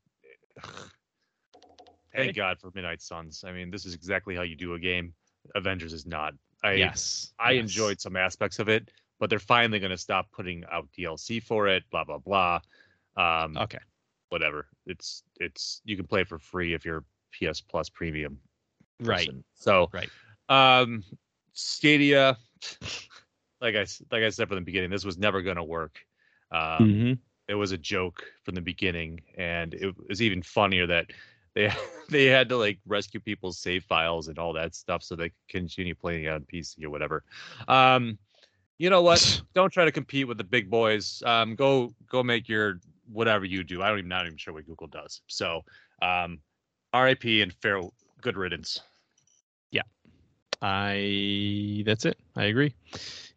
Hey. 2.10 2.24
Thank 2.24 2.36
God 2.36 2.58
for 2.58 2.70
Midnight 2.74 3.02
Suns. 3.02 3.44
I 3.46 3.52
mean, 3.52 3.70
this 3.70 3.84
is 3.84 3.94
exactly 3.94 4.34
how 4.34 4.40
you 4.40 4.56
do 4.56 4.72
a 4.72 4.78
game. 4.78 5.12
Avengers 5.54 5.92
is 5.92 6.06
not. 6.06 6.32
I 6.64 6.72
yes. 6.72 7.34
I 7.38 7.52
yes. 7.52 7.64
enjoyed 7.64 8.00
some 8.00 8.16
aspects 8.16 8.58
of 8.58 8.70
it, 8.70 8.90
but 9.18 9.30
they're 9.30 9.38
finally 9.38 9.78
going 9.78 9.90
to 9.90 9.98
stop 9.98 10.30
putting 10.32 10.64
out 10.70 10.88
DLC 10.96 11.42
for 11.42 11.68
it. 11.68 11.84
Blah 11.90 12.04
blah 12.04 12.18
blah. 12.18 12.60
Um, 13.16 13.56
Okay. 13.56 13.78
whatever. 14.28 14.66
It's 14.86 15.22
it's 15.40 15.80
you 15.84 15.96
can 15.96 16.06
play 16.06 16.22
it 16.22 16.28
for 16.28 16.38
free 16.38 16.74
if 16.74 16.84
you're 16.84 17.04
PS 17.32 17.60
Plus 17.60 17.88
Premium. 17.88 18.38
Right. 19.00 19.30
So 19.54 19.90
Right. 19.92 20.10
Um, 20.48 21.04
Stadia, 21.52 22.38
like 23.60 23.74
I 23.74 23.86
like 24.10 24.22
I 24.22 24.28
said 24.30 24.48
from 24.48 24.56
the 24.56 24.62
beginning, 24.64 24.90
this 24.90 25.04
was 25.04 25.18
never 25.18 25.42
going 25.42 25.56
to 25.56 25.64
work. 25.64 25.98
Um, 26.50 26.88
Mhm. 26.90 27.18
it 27.48 27.54
was 27.54 27.72
a 27.72 27.78
joke 27.78 28.24
from 28.44 28.54
the 28.54 28.60
beginning 28.60 29.20
and 29.36 29.74
it 29.74 29.94
was 30.08 30.22
even 30.22 30.42
funnier 30.42 30.86
that 30.86 31.06
they 31.54 31.70
they 32.10 32.26
had 32.26 32.48
to 32.50 32.56
like 32.56 32.78
rescue 32.86 33.20
people's 33.20 33.58
save 33.58 33.84
files 33.84 34.28
and 34.28 34.38
all 34.38 34.52
that 34.54 34.74
stuff 34.74 35.02
so 35.02 35.14
they 35.16 35.28
could 35.30 35.48
continue 35.48 35.94
playing 35.94 36.28
on 36.28 36.44
PC 36.44 36.84
or 36.84 36.90
whatever. 36.90 37.24
Um, 37.66 38.18
you 38.78 38.90
know 38.90 39.02
what? 39.02 39.42
Don't 39.54 39.72
try 39.72 39.84
to 39.84 39.92
compete 39.92 40.26
with 40.26 40.38
the 40.38 40.44
big 40.44 40.70
boys. 40.70 41.22
Um, 41.26 41.54
go 41.54 41.92
go 42.08 42.22
make 42.22 42.48
your 42.48 42.80
whatever 43.10 43.44
you 43.44 43.64
do. 43.64 43.82
I 43.82 43.88
don't 43.88 43.98
even 43.98 44.08
not 44.08 44.26
even 44.26 44.36
sure 44.36 44.52
what 44.54 44.66
Google 44.66 44.86
does. 44.86 45.22
So, 45.28 45.62
um, 46.02 46.40
RIP 46.94 47.24
and 47.24 47.52
fair 47.54 47.80
good 48.20 48.36
riddance. 48.36 48.80
Yeah, 49.70 49.82
I 50.62 51.82
that's 51.86 52.04
it. 52.04 52.18
I 52.36 52.44
agree. 52.44 52.74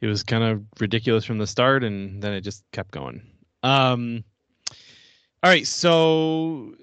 It 0.01 0.07
was 0.07 0.23
kind 0.23 0.43
of 0.43 0.63
ridiculous 0.79 1.25
from 1.25 1.37
the 1.37 1.47
start 1.47 1.83
and 1.83 2.21
then 2.21 2.33
it 2.33 2.41
just 2.41 2.63
kept 2.71 2.91
going. 2.91 3.21
Um 3.63 4.23
all 5.43 5.49
right, 5.49 5.65
so 5.65 6.75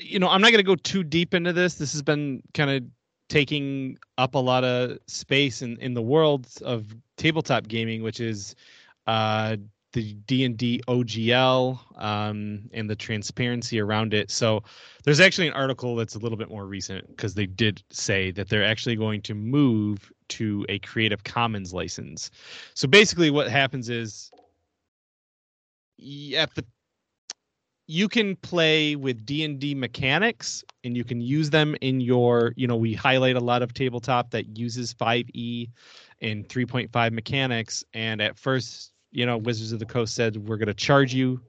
you 0.00 0.18
know, 0.20 0.28
I'm 0.28 0.40
not 0.40 0.52
going 0.52 0.58
to 0.58 0.62
go 0.62 0.76
too 0.76 1.02
deep 1.02 1.34
into 1.34 1.52
this. 1.52 1.74
This 1.74 1.92
has 1.92 2.02
been 2.02 2.42
kind 2.54 2.70
of 2.70 2.84
taking 3.28 3.98
up 4.16 4.34
a 4.34 4.38
lot 4.38 4.64
of 4.64 4.98
space 5.06 5.62
in 5.62 5.76
in 5.78 5.94
the 5.94 6.02
world 6.02 6.48
of 6.62 6.94
tabletop 7.16 7.68
gaming, 7.68 8.02
which 8.02 8.20
is 8.20 8.54
uh 9.06 9.56
the 9.92 10.12
D&D 10.26 10.82
OGL 10.86 11.78
um, 12.02 12.68
and 12.72 12.90
the 12.90 12.96
transparency 12.96 13.80
around 13.80 14.12
it. 14.12 14.30
So 14.30 14.62
there's 15.04 15.20
actually 15.20 15.48
an 15.48 15.54
article 15.54 15.96
that's 15.96 16.14
a 16.14 16.18
little 16.18 16.36
bit 16.36 16.50
more 16.50 16.66
recent 16.66 17.08
because 17.08 17.34
they 17.34 17.46
did 17.46 17.82
say 17.90 18.30
that 18.32 18.48
they're 18.48 18.64
actually 18.64 18.96
going 18.96 19.22
to 19.22 19.34
move 19.34 20.12
to 20.28 20.66
a 20.68 20.78
Creative 20.80 21.24
Commons 21.24 21.72
license. 21.72 22.30
So 22.74 22.86
basically, 22.86 23.30
what 23.30 23.48
happens 23.48 23.88
is 23.88 24.30
at 26.36 26.54
the 26.54 26.64
you 27.90 28.06
can 28.06 28.36
play 28.36 28.96
with 28.96 29.24
D&D 29.24 29.74
mechanics 29.74 30.62
and 30.84 30.94
you 30.94 31.04
can 31.04 31.22
use 31.22 31.48
them 31.48 31.74
in 31.80 32.02
your, 32.02 32.52
you 32.54 32.66
know, 32.66 32.76
we 32.76 32.92
highlight 32.92 33.34
a 33.34 33.40
lot 33.40 33.62
of 33.62 33.72
tabletop 33.72 34.30
that 34.30 34.58
uses 34.58 34.92
5e 34.92 35.70
and 36.20 36.46
3.5 36.48 37.12
mechanics. 37.12 37.82
And 37.94 38.20
at 38.20 38.38
first, 38.38 38.92
you 39.10 39.24
know, 39.24 39.38
Wizards 39.38 39.72
of 39.72 39.78
the 39.78 39.86
Coast 39.86 40.14
said 40.14 40.36
we're 40.36 40.58
going 40.58 40.68
to 40.68 40.74
charge 40.74 41.14
you 41.14 41.40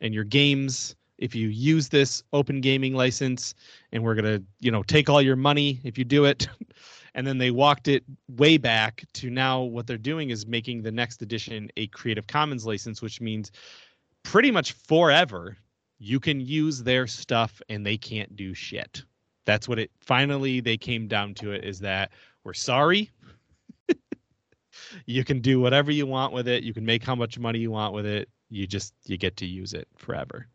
and 0.00 0.12
your 0.12 0.24
games. 0.24 0.96
If 1.18 1.36
you 1.36 1.48
use 1.48 1.88
this 1.88 2.24
open 2.32 2.60
gaming 2.60 2.94
license 2.94 3.54
and 3.92 4.02
we're 4.02 4.16
going 4.16 4.38
to 4.38 4.44
you 4.58 4.72
know 4.72 4.82
take 4.82 5.08
all 5.08 5.22
your 5.22 5.36
money 5.36 5.80
if 5.84 5.96
you 5.96 6.04
do 6.04 6.26
it. 6.26 6.48
And 7.14 7.26
then 7.26 7.38
they 7.38 7.50
walked 7.50 7.88
it 7.88 8.04
way 8.28 8.58
back 8.58 9.02
to 9.14 9.30
now 9.30 9.62
what 9.62 9.86
they're 9.86 9.96
doing 9.96 10.28
is 10.28 10.46
making 10.46 10.82
the 10.82 10.92
next 10.92 11.22
edition 11.22 11.70
a 11.78 11.86
creative 11.86 12.26
commons 12.26 12.66
license 12.66 13.00
which 13.00 13.22
means 13.22 13.52
pretty 14.22 14.50
much 14.50 14.72
forever 14.72 15.56
you 15.98 16.20
can 16.20 16.40
use 16.40 16.82
their 16.82 17.06
stuff 17.06 17.60
and 17.68 17.84
they 17.86 17.96
can't 17.96 18.34
do 18.36 18.52
shit. 18.54 19.04
That's 19.44 19.68
what 19.68 19.78
it 19.78 19.90
finally 20.00 20.60
they 20.60 20.76
came 20.76 21.06
down 21.08 21.34
to 21.34 21.52
it 21.52 21.64
is 21.64 21.78
that 21.80 22.10
we're 22.44 22.54
sorry. 22.54 23.10
You 25.06 25.24
can 25.24 25.40
do 25.40 25.60
whatever 25.60 25.90
you 25.90 26.06
want 26.06 26.32
with 26.32 26.48
it. 26.48 26.62
You 26.62 26.74
can 26.74 26.84
make 26.84 27.02
how 27.02 27.14
much 27.14 27.38
money 27.38 27.58
you 27.58 27.70
want 27.70 27.94
with 27.94 28.06
it. 28.06 28.28
You 28.50 28.66
just 28.66 28.92
you 29.04 29.16
get 29.16 29.36
to 29.38 29.46
use 29.46 29.72
it 29.72 29.88
forever. 29.96 30.46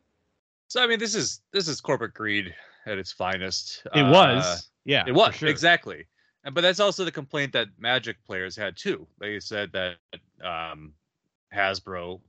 So 0.68 0.82
I 0.84 0.88
mean, 0.88 1.00
this 1.00 1.16
is 1.16 1.42
this 1.52 1.68
is 1.68 1.82
corporate 1.82 2.14
greed 2.14 2.54
at 2.86 2.98
its 2.98 3.12
finest. 3.12 3.84
it 3.96 4.00
Uh, 4.04 4.12
was. 4.12 4.70
Yeah 4.86 5.04
it 5.08 5.12
was 5.14 5.36
sure. 5.36 5.50
exactly, 5.50 6.06
and 6.44 6.56
but 6.56 6.62
that's 6.62 6.80
also 6.80 7.04
the 7.04 7.12
complaint 7.12 7.52
that 7.54 7.68
Magic 7.78 8.18
players 8.26 8.56
had 8.56 8.78
too. 8.78 9.08
They 9.20 9.40
said 9.40 9.72
that 9.74 9.96
um, 10.44 10.94
Hasbro, 11.54 12.20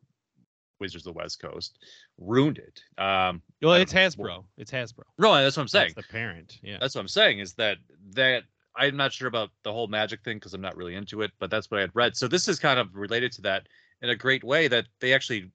Wizards 0.80 1.06
of 1.06 1.14
the 1.14 1.18
West 1.18 1.40
Coast, 1.40 1.78
ruined 2.26 2.58
it. 2.58 2.82
Um, 3.02 3.42
well 3.60 3.74
it's 3.74 3.92
hasbro 3.92 4.44
it's 4.56 4.70
hasbro 4.70 5.04
no, 5.18 5.34
that's 5.34 5.56
what 5.56 5.62
I'm 5.62 5.68
saying. 5.68 5.92
That's 5.94 6.06
the 6.06 6.12
parent 6.12 6.58
yeah 6.62 6.78
That's 6.80 6.94
what 6.94 7.00
I'm 7.00 7.08
saying 7.08 7.38
is 7.38 7.54
that 7.54 7.78
that 8.14 8.44
I'm 8.74 8.96
not 8.96 9.12
sure 9.12 9.28
about 9.28 9.50
the 9.64 9.72
whole 9.72 9.86
magic 9.86 10.24
thing 10.24 10.38
because 10.38 10.54
I'm 10.54 10.62
not 10.62 10.76
really 10.76 10.94
into 10.94 11.20
it, 11.22 11.30
but 11.38 11.50
that's 11.50 11.70
what 11.70 11.78
I 11.78 11.80
had 11.82 11.90
read. 11.94 12.16
So 12.16 12.26
this 12.26 12.48
is 12.48 12.58
kind 12.58 12.80
of 12.80 12.88
related 12.94 13.30
to 13.32 13.42
that 13.42 13.66
in 14.00 14.08
a 14.10 14.16
great 14.16 14.42
way 14.42 14.66
that 14.68 14.86
they 15.00 15.12
actually 15.12 15.50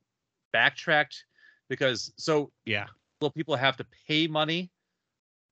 backtracked 0.53 1.26
because 1.70 2.13
so 2.18 2.51
yeah 2.65 2.86
will 3.20 3.32
people 3.32 3.55
have 3.55 3.76
to 3.78 3.86
pay 4.07 4.28
money 4.28 4.72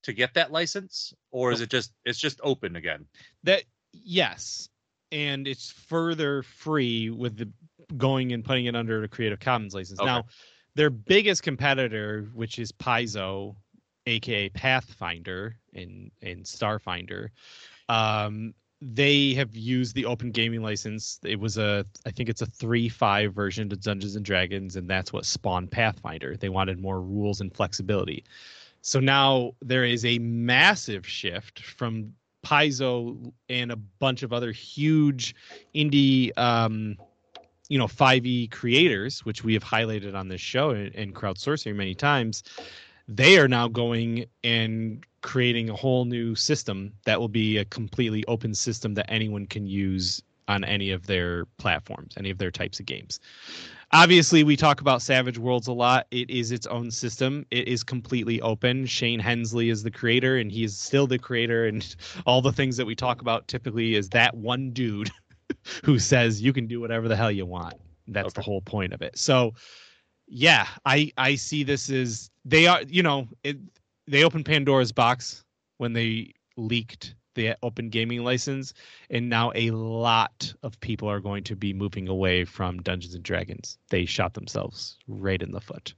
to 0.03 0.13
get 0.13 0.33
that 0.35 0.51
license 0.51 1.13
or 1.31 1.51
is 1.51 1.61
it 1.61 1.69
just 1.69 1.91
it's 2.05 2.19
just 2.19 2.39
open 2.43 2.75
again? 2.75 3.05
that 3.43 3.63
yes 3.91 4.69
and 5.11 5.47
it's 5.47 5.71
further 5.71 6.43
free 6.43 7.09
with 7.09 7.37
the 7.37 7.49
going 7.97 8.31
and 8.33 8.43
putting 8.45 8.65
it 8.65 8.75
under 8.75 9.03
a 9.03 9.07
creative 9.07 9.39
commons 9.39 9.73
license 9.73 9.99
Okay. 9.99 10.05
now 10.07 10.23
their 10.75 10.89
biggest 10.89 11.43
competitor 11.43 12.29
which 12.33 12.59
is 12.59 12.71
paizo 12.71 13.55
aka 14.07 14.49
pathfinder 14.49 15.55
in 15.73 16.11
in 16.21 16.43
starfinder 16.43 17.29
um 17.89 18.53
they 18.81 19.33
have 19.33 19.55
used 19.55 19.95
the 19.95 20.05
open 20.05 20.31
gaming 20.31 20.61
license. 20.61 21.19
It 21.23 21.39
was 21.39 21.57
a 21.57 21.85
i 22.05 22.11
think 22.11 22.29
it's 22.29 22.41
a 22.41 22.45
3-5 22.45 23.33
version 23.33 23.69
to 23.69 23.75
dungeons 23.75 24.15
and 24.15 24.25
dragons 24.25 24.75
and 24.75 24.87
that's 24.87 25.13
what 25.13 25.25
spawned 25.25 25.71
pathfinder. 25.71 26.35
They 26.37 26.49
wanted 26.49 26.79
more 26.79 27.01
rules 27.01 27.41
and 27.41 27.53
flexibility. 27.53 28.23
So 28.81 28.99
now 28.99 29.53
there 29.61 29.85
is 29.85 30.05
a 30.05 30.19
massive 30.19 31.07
shift 31.07 31.61
from 31.61 32.13
Paizo 32.45 33.33
and 33.49 33.71
a 33.71 33.75
bunch 33.75 34.21
of 34.21 34.31
other 34.31 34.51
huge 34.51 35.33
indie, 35.73 36.37
um, 36.37 36.95
you 37.69 37.77
know, 37.77 37.87
5e 37.87 38.51
creators, 38.51 39.25
which 39.25 39.43
we 39.43 39.53
have 39.53 39.63
highlighted 39.63 40.15
on 40.15 40.27
this 40.27 40.41
show 40.41 40.71
and, 40.71 40.93
and 40.95 41.15
crowdsourcing 41.15 41.75
many 41.75 41.95
times. 41.95 42.43
They 43.07 43.37
are 43.37 43.47
now 43.47 43.67
going 43.67 44.25
and 44.43 45.03
creating 45.21 45.69
a 45.69 45.75
whole 45.75 46.05
new 46.05 46.35
system 46.35 46.93
that 47.05 47.19
will 47.19 47.29
be 47.29 47.57
a 47.57 47.65
completely 47.65 48.23
open 48.27 48.53
system 48.53 48.93
that 48.95 49.05
anyone 49.09 49.47
can 49.47 49.65
use 49.65 50.21
on 50.47 50.63
any 50.63 50.91
of 50.91 51.07
their 51.07 51.45
platforms, 51.57 52.13
any 52.17 52.29
of 52.29 52.37
their 52.37 52.51
types 52.51 52.79
of 52.79 52.85
games. 52.85 53.19
Obviously, 53.91 54.43
we 54.43 54.55
talk 54.55 54.81
about 54.81 55.01
Savage 55.01 55.37
Worlds 55.37 55.67
a 55.67 55.73
lot. 55.73 56.07
It 56.11 56.29
is 56.29 56.51
its 56.51 56.67
own 56.67 56.91
system. 56.91 57.45
It 57.51 57.67
is 57.67 57.83
completely 57.83 58.41
open. 58.41 58.85
Shane 58.85 59.19
Hensley 59.19 59.69
is 59.69 59.83
the 59.83 59.91
creator, 59.91 60.37
and 60.37 60.51
he 60.51 60.63
is 60.63 60.77
still 60.77 61.07
the 61.07 61.19
creator. 61.19 61.65
And 61.65 61.95
all 62.25 62.41
the 62.41 62.51
things 62.51 62.77
that 62.77 62.85
we 62.85 62.95
talk 62.95 63.21
about 63.21 63.47
typically 63.47 63.95
is 63.95 64.09
that 64.09 64.35
one 64.35 64.71
dude 64.71 65.09
who 65.83 65.99
says 65.99 66.41
you 66.41 66.53
can 66.53 66.67
do 66.67 66.79
whatever 66.79 67.07
the 67.07 67.15
hell 67.15 67.31
you 67.31 67.45
want. 67.45 67.75
That's 68.07 68.33
the 68.33 68.41
whole 68.41 68.61
point 68.61 68.93
of 68.93 69.01
it. 69.01 69.17
So, 69.17 69.53
yeah, 70.27 70.67
I 70.85 71.11
I 71.17 71.35
see 71.35 71.63
this 71.63 71.89
as 71.89 72.29
they 72.43 72.67
are. 72.67 72.81
You 72.83 73.03
know, 73.03 73.27
it, 73.43 73.57
they 74.07 74.23
opened 74.23 74.45
Pandora's 74.45 74.91
box 74.91 75.43
when 75.77 75.93
they 75.93 76.33
leaked 76.57 77.15
the 77.35 77.55
open 77.63 77.89
gaming 77.89 78.23
license 78.23 78.73
and 79.09 79.29
now 79.29 79.51
a 79.55 79.69
lot 79.71 80.53
of 80.63 80.79
people 80.79 81.09
are 81.09 81.19
going 81.19 81.43
to 81.43 81.55
be 81.55 81.73
moving 81.73 82.07
away 82.07 82.45
from 82.45 82.81
Dungeons 82.81 83.13
and 83.13 83.23
Dragons. 83.23 83.77
They 83.89 84.05
shot 84.05 84.33
themselves 84.33 84.97
right 85.07 85.41
in 85.41 85.51
the 85.51 85.59
foot. 85.59 85.93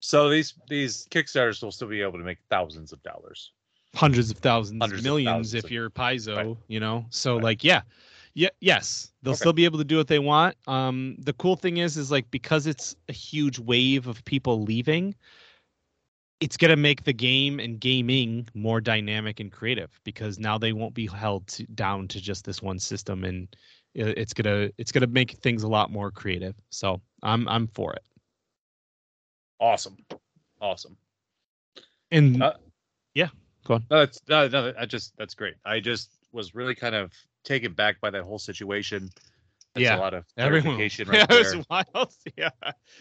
So 0.00 0.30
these 0.30 0.54
these 0.68 1.08
Kickstarters 1.10 1.62
will 1.62 1.72
still 1.72 1.88
be 1.88 2.02
able 2.02 2.18
to 2.18 2.24
make 2.24 2.38
thousands 2.50 2.92
of 2.92 3.02
dollars. 3.02 3.50
Hundreds 3.94 4.30
of 4.30 4.38
thousands, 4.38 4.80
Hundreds 4.80 5.00
of 5.00 5.04
millions 5.04 5.50
thousands 5.50 5.64
if 5.64 5.70
you're 5.72 5.90
Paizo, 5.90 6.36
Right. 6.36 6.56
you 6.68 6.78
know. 6.78 7.04
So 7.10 7.34
Right. 7.34 7.44
like 7.44 7.64
yeah. 7.64 7.82
Yeah, 8.38 8.50
yes, 8.60 9.12
they'll 9.22 9.32
Okay. 9.32 9.38
still 9.38 9.52
be 9.52 9.64
able 9.64 9.78
to 9.78 9.84
do 9.84 9.96
what 9.96 10.06
they 10.06 10.20
want. 10.20 10.56
Um 10.68 11.16
the 11.18 11.32
cool 11.32 11.56
thing 11.56 11.78
is 11.78 11.96
is 11.96 12.12
like 12.12 12.30
because 12.30 12.68
it's 12.68 12.94
a 13.08 13.12
huge 13.12 13.58
wave 13.58 14.06
of 14.06 14.24
people 14.26 14.62
leaving, 14.62 15.16
it's 16.38 16.56
going 16.56 16.70
to 16.70 16.76
make 16.76 17.02
the 17.02 17.12
game 17.12 17.58
and 17.58 17.80
gaming 17.80 18.48
more 18.54 18.80
dynamic 18.80 19.40
and 19.40 19.50
creative 19.50 19.90
because 20.04 20.38
now 20.38 20.56
they 20.56 20.72
won't 20.72 20.94
be 20.94 21.08
held 21.08 21.48
to, 21.48 21.64
down 21.74 22.06
to 22.06 22.20
just 22.20 22.44
this 22.44 22.62
one 22.62 22.78
system 22.78 23.24
and 23.24 23.48
it's 23.94 24.32
going 24.32 24.44
to 24.44 24.72
it's 24.78 24.92
going 24.92 25.00
to 25.02 25.08
make 25.08 25.32
things 25.32 25.64
a 25.64 25.68
lot 25.68 25.90
more 25.90 26.12
creative. 26.12 26.54
So, 26.70 27.00
I'm 27.24 27.48
I'm 27.48 27.66
for 27.66 27.92
it. 27.92 28.04
Awesome, 29.58 29.96
awesome. 30.60 30.96
And 32.12 32.40
Uh, 32.40 32.52
go 33.64 33.74
on. 33.74 33.84
No, 33.90 33.98
that's 33.98 34.20
no, 34.28 34.46
no, 34.46 34.72
I 34.78 34.86
just 34.86 35.16
that's 35.16 35.34
great. 35.34 35.54
I 35.64 35.80
just 35.80 36.12
was 36.30 36.54
really 36.54 36.76
kind 36.76 36.94
of 36.94 37.12
taken 37.48 37.72
back 37.72 38.00
by 38.00 38.10
that 38.10 38.22
whole 38.22 38.38
situation. 38.38 39.08
That's 39.74 39.82
Yeah, 39.84 39.96
a 39.96 40.00
lot 40.00 40.14
of 40.14 40.24
Everyone, 40.36 40.62
clarification 40.76 41.08
yeah, 41.12 41.20
right 41.28 41.30
it 41.30 41.38
was 41.38 41.52
there. 41.52 41.62
wild. 41.70 42.14
Yeah, 42.36 42.50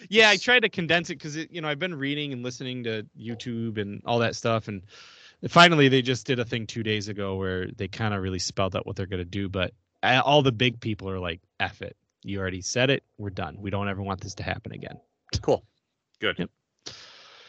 yeah. 0.09 0.29
I 0.29 0.37
tried 0.37 0.61
to 0.61 0.69
condense 0.69 1.09
it 1.09 1.15
because 1.15 1.35
you 1.37 1.61
know 1.61 1.67
I've 1.67 1.79
been 1.79 1.95
reading 1.95 2.33
and 2.33 2.43
listening 2.43 2.83
to 2.85 3.05
YouTube 3.19 3.77
and 3.77 4.01
all 4.05 4.19
that 4.19 4.35
stuff, 4.35 4.67
and 4.67 4.83
finally 5.47 5.87
they 5.89 6.01
just 6.01 6.25
did 6.25 6.39
a 6.39 6.45
thing 6.45 6.65
two 6.67 6.83
days 6.83 7.07
ago 7.09 7.35
where 7.35 7.67
they 7.75 7.87
kind 7.87 8.13
of 8.13 8.21
really 8.21 8.39
spelled 8.39 8.75
out 8.75 8.85
what 8.87 8.95
they're 8.95 9.05
gonna 9.05 9.25
do. 9.25 9.49
But 9.49 9.73
all 10.03 10.41
the 10.41 10.51
big 10.51 10.79
people 10.79 11.09
are 11.09 11.19
like, 11.19 11.41
"F 11.59 11.81
it, 11.81 11.95
you 12.23 12.39
already 12.39 12.61
said 12.61 12.89
it. 12.89 13.03
We're 13.17 13.29
done. 13.29 13.57
We 13.59 13.69
don't 13.69 13.89
ever 13.89 14.01
want 14.01 14.21
this 14.21 14.35
to 14.35 14.43
happen 14.43 14.71
again." 14.71 14.99
Cool. 15.41 15.63
Good. 16.19 16.37
Yep. 16.39 16.49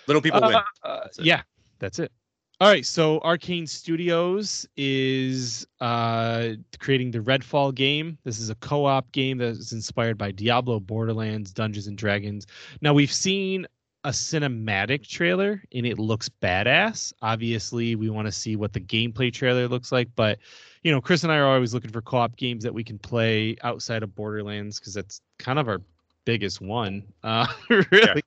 Little 0.07 0.23
people 0.23 0.41
win. 0.41 0.55
Uh, 0.55 0.63
uh, 0.83 1.01
That's 1.05 1.19
yeah, 1.19 1.43
that's 1.79 1.99
it. 1.99 2.13
All 2.61 2.69
right, 2.69 2.85
so 2.85 3.21
Arkane 3.21 3.69
Studios 3.69 4.67
is 4.77 5.65
uh, 5.81 6.55
creating 6.81 7.13
the 7.13 7.21
Redfall 7.21 7.73
game. 7.73 8.19
This 8.25 8.41
is 8.41 8.51
a 8.51 8.57
co-op 8.57 9.13
game 9.13 9.39
that 9.39 9.51
is 9.51 9.73
inspired 9.73 10.19
by 10.19 10.33
Diablo, 10.33 10.81
Borderlands, 10.81 11.53
Dungeons 11.53 11.87
and 11.87 11.97
Dragons. 11.97 12.49
Now 12.81 12.93
we've 12.95 13.13
seen 13.13 13.65
a 14.03 14.09
cinematic 14.09 15.07
trailer 15.07 15.63
and 15.73 15.87
it 15.87 16.01
looks 16.01 16.29
badass. 16.29 17.13
Obviously, 17.23 17.95
we 17.95 18.11
want 18.11 18.27
to 18.27 18.33
see 18.33 18.57
what 18.57 18.73
the 18.73 18.81
gameplay 18.81 19.33
trailer 19.33 19.69
looks 19.69 19.93
like, 19.93 20.09
but 20.17 20.41
you 20.83 20.91
know, 20.91 21.01
Chris 21.01 21.23
and 21.23 21.31
I 21.31 21.37
are 21.37 21.47
always 21.47 21.75
looking 21.75 21.93
for 21.93 22.03
co-op 22.03 22.35
games 22.35 22.65
that 22.65 22.75
we 22.75 22.83
can 22.83 22.99
play 22.99 23.57
outside 23.63 24.03
of 24.03 24.17
Borderlands 24.17 24.81
because 24.81 24.95
that's 24.95 25.21
kind 25.39 25.61
of 25.61 25.69
our 25.69 25.81
biggest 26.25 26.61
one. 26.61 27.05
Uh, 27.23 27.47
really, 27.93 28.23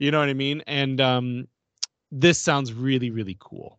you 0.00 0.10
know 0.10 0.18
what 0.18 0.28
I 0.28 0.34
mean? 0.34 0.60
And 0.66 1.00
um, 1.00 1.46
this 2.10 2.38
sounds 2.40 2.72
really, 2.72 3.10
really 3.10 3.36
cool. 3.40 3.78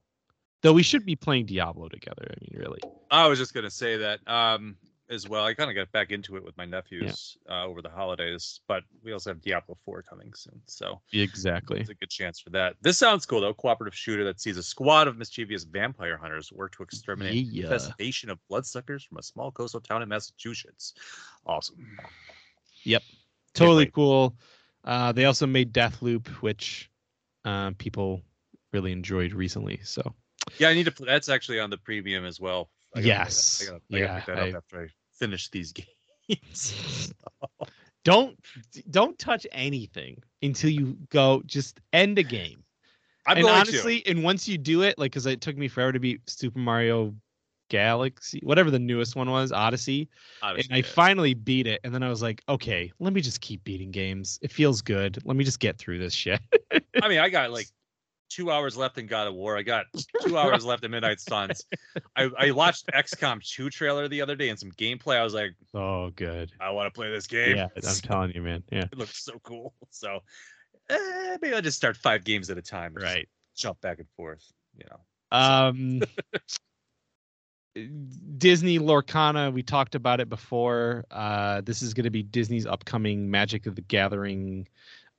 Though 0.64 0.74
we 0.74 0.84
should 0.84 1.06
be 1.06 1.16
playing 1.16 1.46
Diablo 1.46 1.88
together. 1.88 2.26
I 2.30 2.36
mean, 2.42 2.60
really. 2.60 2.80
I 3.12 3.28
was 3.28 3.38
just 3.40 3.54
gonna 3.54 3.70
say 3.70 3.96
that 3.98 4.20
um, 4.28 4.76
as 5.10 5.30
well. 5.30 5.46
I 5.46 5.54
kind 5.54 5.70
of 5.70 5.76
got 5.76 5.90
back 5.92 6.12
into 6.12 6.36
it 6.36 6.44
with 6.44 6.58
my 6.58 6.66
nephews 6.66 7.38
uh, 7.50 7.64
over 7.66 7.82
the 7.82 7.90
holidays, 7.90 8.60
but 8.68 8.84
we 9.04 9.14
also 9.14 9.30
have 9.30 9.40
Diablo 9.42 9.78
4 9.86 10.02
coming 10.02 10.34
soon, 10.34 10.60
so 10.66 11.00
Exactly. 11.14 11.80
it's 11.80 11.90
a 11.90 11.94
good 11.94 12.10
chance 12.10 12.40
for 12.40 12.50
that. 12.50 12.76
This 12.82 12.98
sounds 12.98 13.26
cool 13.26 13.40
though. 13.40 13.54
Cooperative 13.54 13.96
shooter 13.96 14.24
that 14.26 14.42
sees 14.42 14.58
a 14.58 14.64
squad 14.64 15.08
of 15.08 15.16
mischievous 15.18 15.64
vampire 15.64 16.18
hunters 16.18 16.52
work 16.52 16.76
to 16.76 16.84
exterminate 16.84 17.46
Yeah. 17.46 17.64
infestation 17.64 18.30
of 18.30 18.40
bloodsuckers 18.50 19.04
from 19.04 19.20
a 19.20 19.24
small 19.24 19.52
coastal 19.52 19.80
town 19.80 20.02
in 20.02 20.10
Massachusetts. 20.10 20.96
Awesome. 21.46 21.98
Yep, 22.84 23.04
totally 23.54 23.86
cool. 23.86 24.36
Uh, 24.84 25.12
they 25.12 25.26
also 25.26 25.46
made 25.46 25.72
Deathloop, 25.72 26.28
which 26.42 26.90
uh, 27.48 27.72
people 27.78 28.22
really 28.74 28.92
enjoyed 28.92 29.34
recently. 29.34 29.80
So 29.84 30.02
Yeah, 30.60 30.70
I 30.70 30.74
need 30.74 30.84
to. 30.86 30.92
Put, 30.92 31.06
that's 31.08 31.30
actually 31.30 31.60
on 31.60 31.70
the 31.70 31.78
premium 31.78 32.26
as 32.26 32.40
well. 32.40 32.70
I 32.96 33.00
gotta- 33.00 33.08
Yes. 33.08 33.62
I 33.62 33.66
gotta, 33.66 33.76
I 33.78 33.80
gotta 34.00 34.04
Yeah, 34.04 34.20
pick 34.20 34.26
that 34.28 34.38
I- 34.44 34.50
up 34.50 34.56
after 34.56 34.82
I 34.84 34.88
finish 35.18 35.50
these 35.50 35.74
games. 36.28 37.14
don't 38.04 38.38
don't 38.90 39.18
touch 39.18 39.48
anything 39.52 40.22
until 40.42 40.70
you 40.70 40.98
go. 41.10 41.42
Just 41.46 41.80
end 41.94 42.20
a 42.20 42.24
game. 42.24 42.64
I'm 43.26 43.38
and 43.38 43.46
honestly, 43.48 44.06
and 44.08 44.24
once 44.24 44.48
you 44.48 44.58
do 44.58 44.84
it, 44.84 44.98
like, 44.98 45.12
because 45.12 45.26
it 45.26 45.42
took 45.42 45.58
me 45.58 45.68
forever 45.68 45.92
to 45.92 46.00
beat 46.00 46.22
Super 46.30 46.60
Mario 46.60 47.14
Galaxy, 47.70 48.40
whatever 48.44 48.72
the 48.72 48.80
newest 48.80 49.16
one 49.16 49.30
was, 49.30 49.52
Odyssey. 49.52 50.10
to. 50.42 50.48
and 50.48 50.68
I 50.72 50.78
yeah. 50.78 50.82
finally 50.84 51.34
beat 51.34 51.68
it, 51.68 51.82
and 51.84 51.94
then 51.94 52.04
I 52.04 52.10
was 52.10 52.22
like, 52.22 52.44
okay, 52.50 52.92
let 53.00 53.14
me 53.14 53.22
just 53.22 53.42
keep 53.42 53.64
beating 53.64 53.92
games. 53.92 54.40
It 54.42 54.52
feels 54.52 54.82
good. 54.82 55.20
Let 55.26 55.36
me 55.38 55.44
just 55.44 55.60
get 55.60 55.78
through 55.78 56.00
this 56.00 56.14
shit. 56.14 56.40
I 57.02 57.08
mean, 57.08 57.20
I 57.20 57.30
got 57.30 57.52
like 57.52 57.68
two 58.30 58.52
hours 58.52 58.78
left 58.78 58.98
in 58.98 59.08
God 59.08 59.28
of 59.28 59.34
War. 59.34 59.58
I 59.58 59.62
got 59.62 59.86
two 60.22 60.38
hours 60.38 60.66
left 60.66 60.84
in 60.84 60.92
Midnight 60.92 61.20
Suns. 61.20 61.66
I, 62.16 62.30
I 62.38 62.52
watched 62.52 62.88
XCOM 62.88 63.44
2 63.44 63.70
trailer 63.70 64.08
the 64.08 64.22
other 64.22 64.36
day 64.36 64.50
and 64.50 64.60
some 64.60 64.72
gameplay. 64.72 65.18
I 65.18 65.24
was 65.24 65.34
like, 65.34 65.54
oh, 65.74 66.10
good. 66.12 66.52
I 66.60 66.72
want 66.72 66.94
to 66.94 66.98
play 66.98 67.12
this 67.12 67.28
game. 67.28 67.56
Yeah, 67.56 67.68
I'm 67.76 67.96
telling 68.02 68.32
you, 68.34 68.42
man. 68.42 68.64
Yeah, 68.72 68.86
It 68.92 68.98
looks 68.98 69.24
so 69.24 69.40
cool. 69.44 69.74
So 69.90 70.20
eh, 70.90 71.38
maybe 71.42 71.56
I'll 71.56 71.62
just 71.62 71.78
start 71.78 71.98
five 71.98 72.24
games 72.24 72.50
at 72.50 72.58
a 72.58 72.62
time. 72.62 72.94
right. 72.94 73.28
Jump 73.56 73.82
back 73.82 74.00
and 74.00 74.08
forth. 74.16 74.46
You 74.78 74.86
know. 74.92 75.00
Um, 75.32 76.02
Disney 78.38 78.80
Lorcana, 78.80 79.52
we 79.54 79.64
talked 79.64 79.96
about 79.96 80.20
it 80.20 80.30
before. 80.30 81.06
Uh, 81.12 81.62
this 81.62 81.82
is 81.82 81.94
going 81.94 82.04
to 82.06 82.10
be 82.10 82.24
Disney's 82.24 82.66
upcoming 82.66 83.30
Magic 83.30 83.66
of 83.66 83.76
the 83.76 83.82
Gathering 83.82 84.68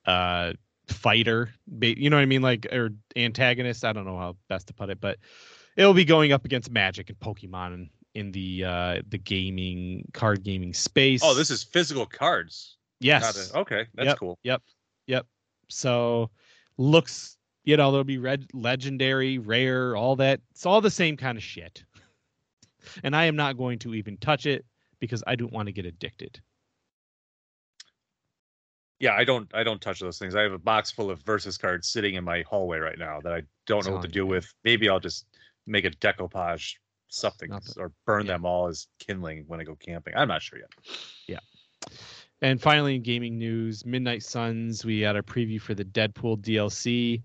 uh, 0.05 0.53
fighter. 0.87 1.51
You 1.81 2.09
know 2.09 2.17
what 2.17 2.21
I 2.23 2.25
mean? 2.25 2.41
Like, 2.41 2.65
or 2.71 2.89
antagonist. 3.15 3.85
I 3.85 3.93
don't 3.93 4.05
know 4.05 4.17
how 4.17 4.35
best 4.47 4.67
to 4.67 4.73
put 4.73 4.89
it, 4.89 4.99
but 4.99 5.17
it'll 5.75 5.93
be 5.93 6.05
going 6.05 6.31
up 6.31 6.45
against 6.45 6.71
Magic 6.71 7.09
and 7.09 7.19
Pokemon 7.19 7.89
in, 8.15 8.31
the 8.31 8.63
uh, 8.65 9.01
the 9.07 9.17
gaming 9.17 10.09
card 10.13 10.43
gaming 10.43 10.73
space. 10.73 11.21
Oh, 11.23 11.33
this 11.33 11.49
is 11.49 11.63
physical 11.63 12.05
cards. 12.05 12.77
yes. 12.99 13.51
a- 13.53 13.59
okay, 13.59 13.85
that's 13.93 14.07
Yep. 14.07 14.17
cool. 14.17 14.39
Yep. 14.43 14.61
Yep. 15.07 15.25
So 15.69 16.29
looks, 16.77 17.37
you 17.63 17.77
know, 17.77 17.91
there'll 17.91 18.03
be 18.03 18.17
red 18.17 18.47
legendary, 18.53 19.37
rare, 19.37 19.95
all 19.95 20.15
that. 20.17 20.41
It's 20.51 20.65
all 20.65 20.81
the 20.81 20.89
same 20.91 21.15
kind 21.17 21.37
of 21.37 21.43
shit. 21.43 21.83
And 23.03 23.15
I 23.15 23.25
am 23.25 23.35
not 23.35 23.57
going 23.57 23.79
to 23.79 23.93
even 23.95 24.17
touch 24.17 24.45
it 24.45 24.65
because 24.99 25.23
I 25.27 25.35
don't 25.35 25.53
want 25.53 25.67
to 25.67 25.71
get 25.71 25.85
addicted. 25.85 26.39
Yeah, 28.99 29.13
I 29.13 29.23
don't 29.23 29.49
I 29.53 29.63
don't 29.63 29.81
touch 29.81 29.99
those 30.01 30.17
things. 30.19 30.35
I 30.35 30.41
have 30.41 30.51
a 30.51 30.57
box 30.57 30.91
full 30.91 31.09
of 31.09 31.21
versus 31.21 31.57
cards 31.57 31.87
sitting 31.87 32.15
in 32.15 32.23
my 32.23 32.43
hallway 32.49 32.79
right 32.79 32.99
now 32.99 33.21
that 33.21 33.31
I 33.33 33.43
don't 33.65 33.85
know 33.85 33.93
what 33.93 34.01
to 34.01 34.07
do 34.09 34.25
with. 34.25 34.53
Maybe 34.65 34.89
I'll 34.89 34.99
just 34.99 35.25
make 35.65 35.85
a 35.85 35.89
decoupage 35.91 36.75
something 37.07 37.49
Nothing. 37.49 37.73
or 37.77 37.91
burn 38.05 38.25
Yeah. 38.25 38.33
them 38.33 38.45
all 38.45 38.67
as 38.67 38.87
kindling 38.99 39.45
when 39.47 39.61
I 39.61 39.63
go 39.63 39.75
camping. 39.75 40.15
I'm 40.15 40.27
not 40.27 40.41
sure 40.41 40.59
yet. 40.59 40.69
Yeah. 41.27 41.39
And 42.41 42.61
finally, 42.61 42.95
in 42.95 43.01
gaming 43.01 43.37
news, 43.37 43.85
Midnight 43.85 44.23
Suns, 44.23 44.85
we 44.85 44.99
had 45.01 45.15
a 45.15 45.21
preview 45.21 45.59
for 45.61 45.73
the 45.73 45.85
Deadpool 45.85 46.41
DLC. 46.41 47.21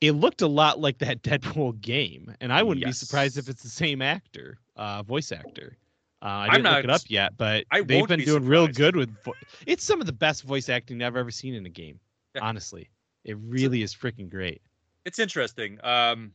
It 0.00 0.12
looked 0.12 0.42
a 0.42 0.46
lot 0.46 0.80
like 0.80 0.98
that 0.98 1.22
Deadpool 1.22 1.80
game, 1.80 2.34
and 2.40 2.52
I 2.52 2.62
wouldn't 2.62 2.84
be 2.86 2.92
surprised 2.92 3.36
if 3.38 3.48
it's 3.48 3.62
the 3.62 3.68
same 3.68 4.00
actor, 4.02 4.58
uh, 4.80 5.02
voice 5.04 5.30
actor. 5.30 5.76
Uh, 6.22 6.26
I 6.26 6.56
didn't 6.56 6.72
look 6.72 6.84
it 6.84 6.90
up 6.90 7.00
yet, 7.08 7.36
but 7.36 7.64
I 7.70 7.82
they've 7.82 8.06
been 8.06 8.18
be 8.18 8.24
doing 8.24 8.44
real 8.44 8.66
good 8.66 8.96
with. 8.96 9.10
Vo- 9.24 9.34
it's 9.66 9.84
some 9.84 10.00
of 10.00 10.06
the 10.06 10.12
best 10.12 10.42
voice 10.42 10.68
acting 10.68 11.02
I've 11.02 11.16
ever 11.16 11.30
seen 11.30 11.54
in 11.54 11.64
a 11.66 11.70
game. 11.70 11.98
Yeah. 12.34 12.42
Honestly, 12.42 12.90
it 13.24 13.36
really 13.38 13.82
is 13.82 13.94
freaking 13.94 14.28
great. 14.28 14.60
It's 15.04 15.18
interesting. 15.18 15.78
Um, 15.84 16.32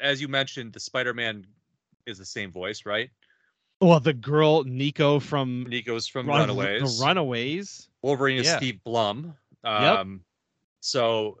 as 0.00 0.20
you 0.20 0.28
mentioned, 0.28 0.72
the 0.72 0.80
Spider-Man 0.80 1.46
is 2.06 2.18
the 2.18 2.24
same 2.24 2.52
voice, 2.52 2.84
right? 2.86 3.10
Well, 3.80 3.98
the 3.98 4.12
girl 4.12 4.62
Nico 4.64 5.18
from 5.18 5.64
Nico's 5.68 6.06
from 6.06 6.28
Run- 6.28 6.40
Runaways. 6.48 6.98
The 6.98 7.04
Runaways. 7.04 7.88
Wolverine 8.02 8.38
is 8.38 8.46
Yeah. 8.46 8.56
Steve 8.58 8.82
Blum. 8.84 9.34
Um, 9.64 10.22
So, 10.80 11.40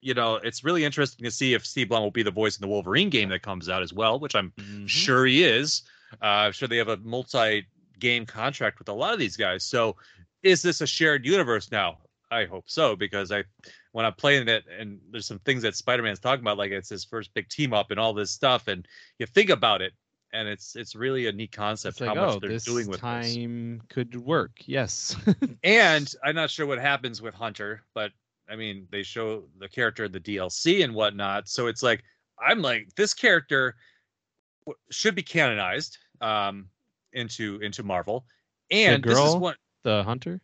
you 0.00 0.14
know, 0.14 0.36
it's 0.36 0.62
really 0.64 0.84
interesting 0.84 1.24
to 1.24 1.30
see 1.30 1.52
if 1.54 1.66
Steve 1.66 1.88
Blum 1.88 2.02
will 2.02 2.10
be 2.10 2.22
the 2.22 2.30
voice 2.30 2.56
in 2.56 2.62
the 2.62 2.68
Wolverine 2.68 3.10
game 3.10 3.28
that 3.30 3.42
comes 3.42 3.68
out 3.68 3.82
as 3.82 3.92
well, 3.92 4.18
which 4.20 4.34
I'm 4.34 4.52
Mhm. 4.56 4.88
sure 4.88 5.26
he 5.26 5.42
is. 5.42 5.82
Uh, 6.22 6.46
I'm 6.46 6.52
sure 6.52 6.68
they 6.68 6.76
have 6.76 6.88
a 6.88 6.96
multi-game 6.98 8.26
contract 8.26 8.78
with 8.78 8.88
a 8.88 8.92
lot 8.92 9.12
of 9.12 9.18
these 9.18 9.36
guys. 9.36 9.64
So, 9.64 9.96
is 10.42 10.62
this 10.62 10.80
a 10.80 10.86
shared 10.86 11.24
universe 11.24 11.70
now? 11.70 11.98
I 12.30 12.44
hope 12.46 12.64
so 12.66 12.96
because 12.96 13.30
I, 13.30 13.44
when 13.92 14.04
I'm 14.04 14.14
playing 14.14 14.48
it, 14.48 14.64
and 14.78 14.98
there's 15.10 15.26
some 15.26 15.38
things 15.40 15.62
that 15.62 15.76
Spider-Man's 15.76 16.18
talking 16.18 16.42
about, 16.42 16.58
like 16.58 16.72
it's 16.72 16.88
his 16.88 17.04
first 17.04 17.32
big 17.34 17.48
team 17.48 17.72
up 17.72 17.90
and 17.90 18.00
all 18.00 18.12
this 18.12 18.30
stuff, 18.30 18.68
and 18.68 18.86
you 19.18 19.26
think 19.26 19.50
about 19.50 19.82
it, 19.82 19.92
and 20.32 20.48
it's 20.48 20.74
it's 20.74 20.96
really 20.96 21.28
a 21.28 21.32
neat 21.32 21.52
concept 21.52 22.00
like, 22.00 22.08
how 22.08 22.14
much 22.14 22.36
oh, 22.36 22.40
they're 22.40 22.50
this 22.50 22.64
doing 22.64 22.88
with 22.88 23.00
this. 23.00 23.34
time 23.34 23.80
could 23.88 24.16
work. 24.16 24.52
Yes. 24.66 25.16
And 25.62 26.12
I'm 26.24 26.34
not 26.34 26.50
sure 26.50 26.66
what 26.66 26.80
happens 26.80 27.22
with 27.22 27.34
Hunter, 27.34 27.84
but 27.94 28.10
I 28.50 28.56
mean, 28.56 28.86
they 28.90 29.02
show 29.02 29.44
the 29.58 29.68
character 29.68 30.04
in 30.04 30.12
the 30.12 30.20
DLC 30.20 30.84
and 30.84 30.94
whatnot. 30.94 31.48
So 31.48 31.68
it's 31.68 31.82
like, 31.82 32.02
I'm 32.38 32.60
like, 32.60 32.88
this 32.96 33.14
character 33.14 33.76
should 34.90 35.14
be 35.14 35.22
canonized 35.22 35.98
um, 36.20 36.68
into 37.12 37.60
into 37.60 37.82
Marvel. 37.82 38.26
And 38.70 39.04
this 39.04 39.18
is 39.18 39.36
what 39.36 39.56
the 39.82 40.02
hunter. 40.04 40.40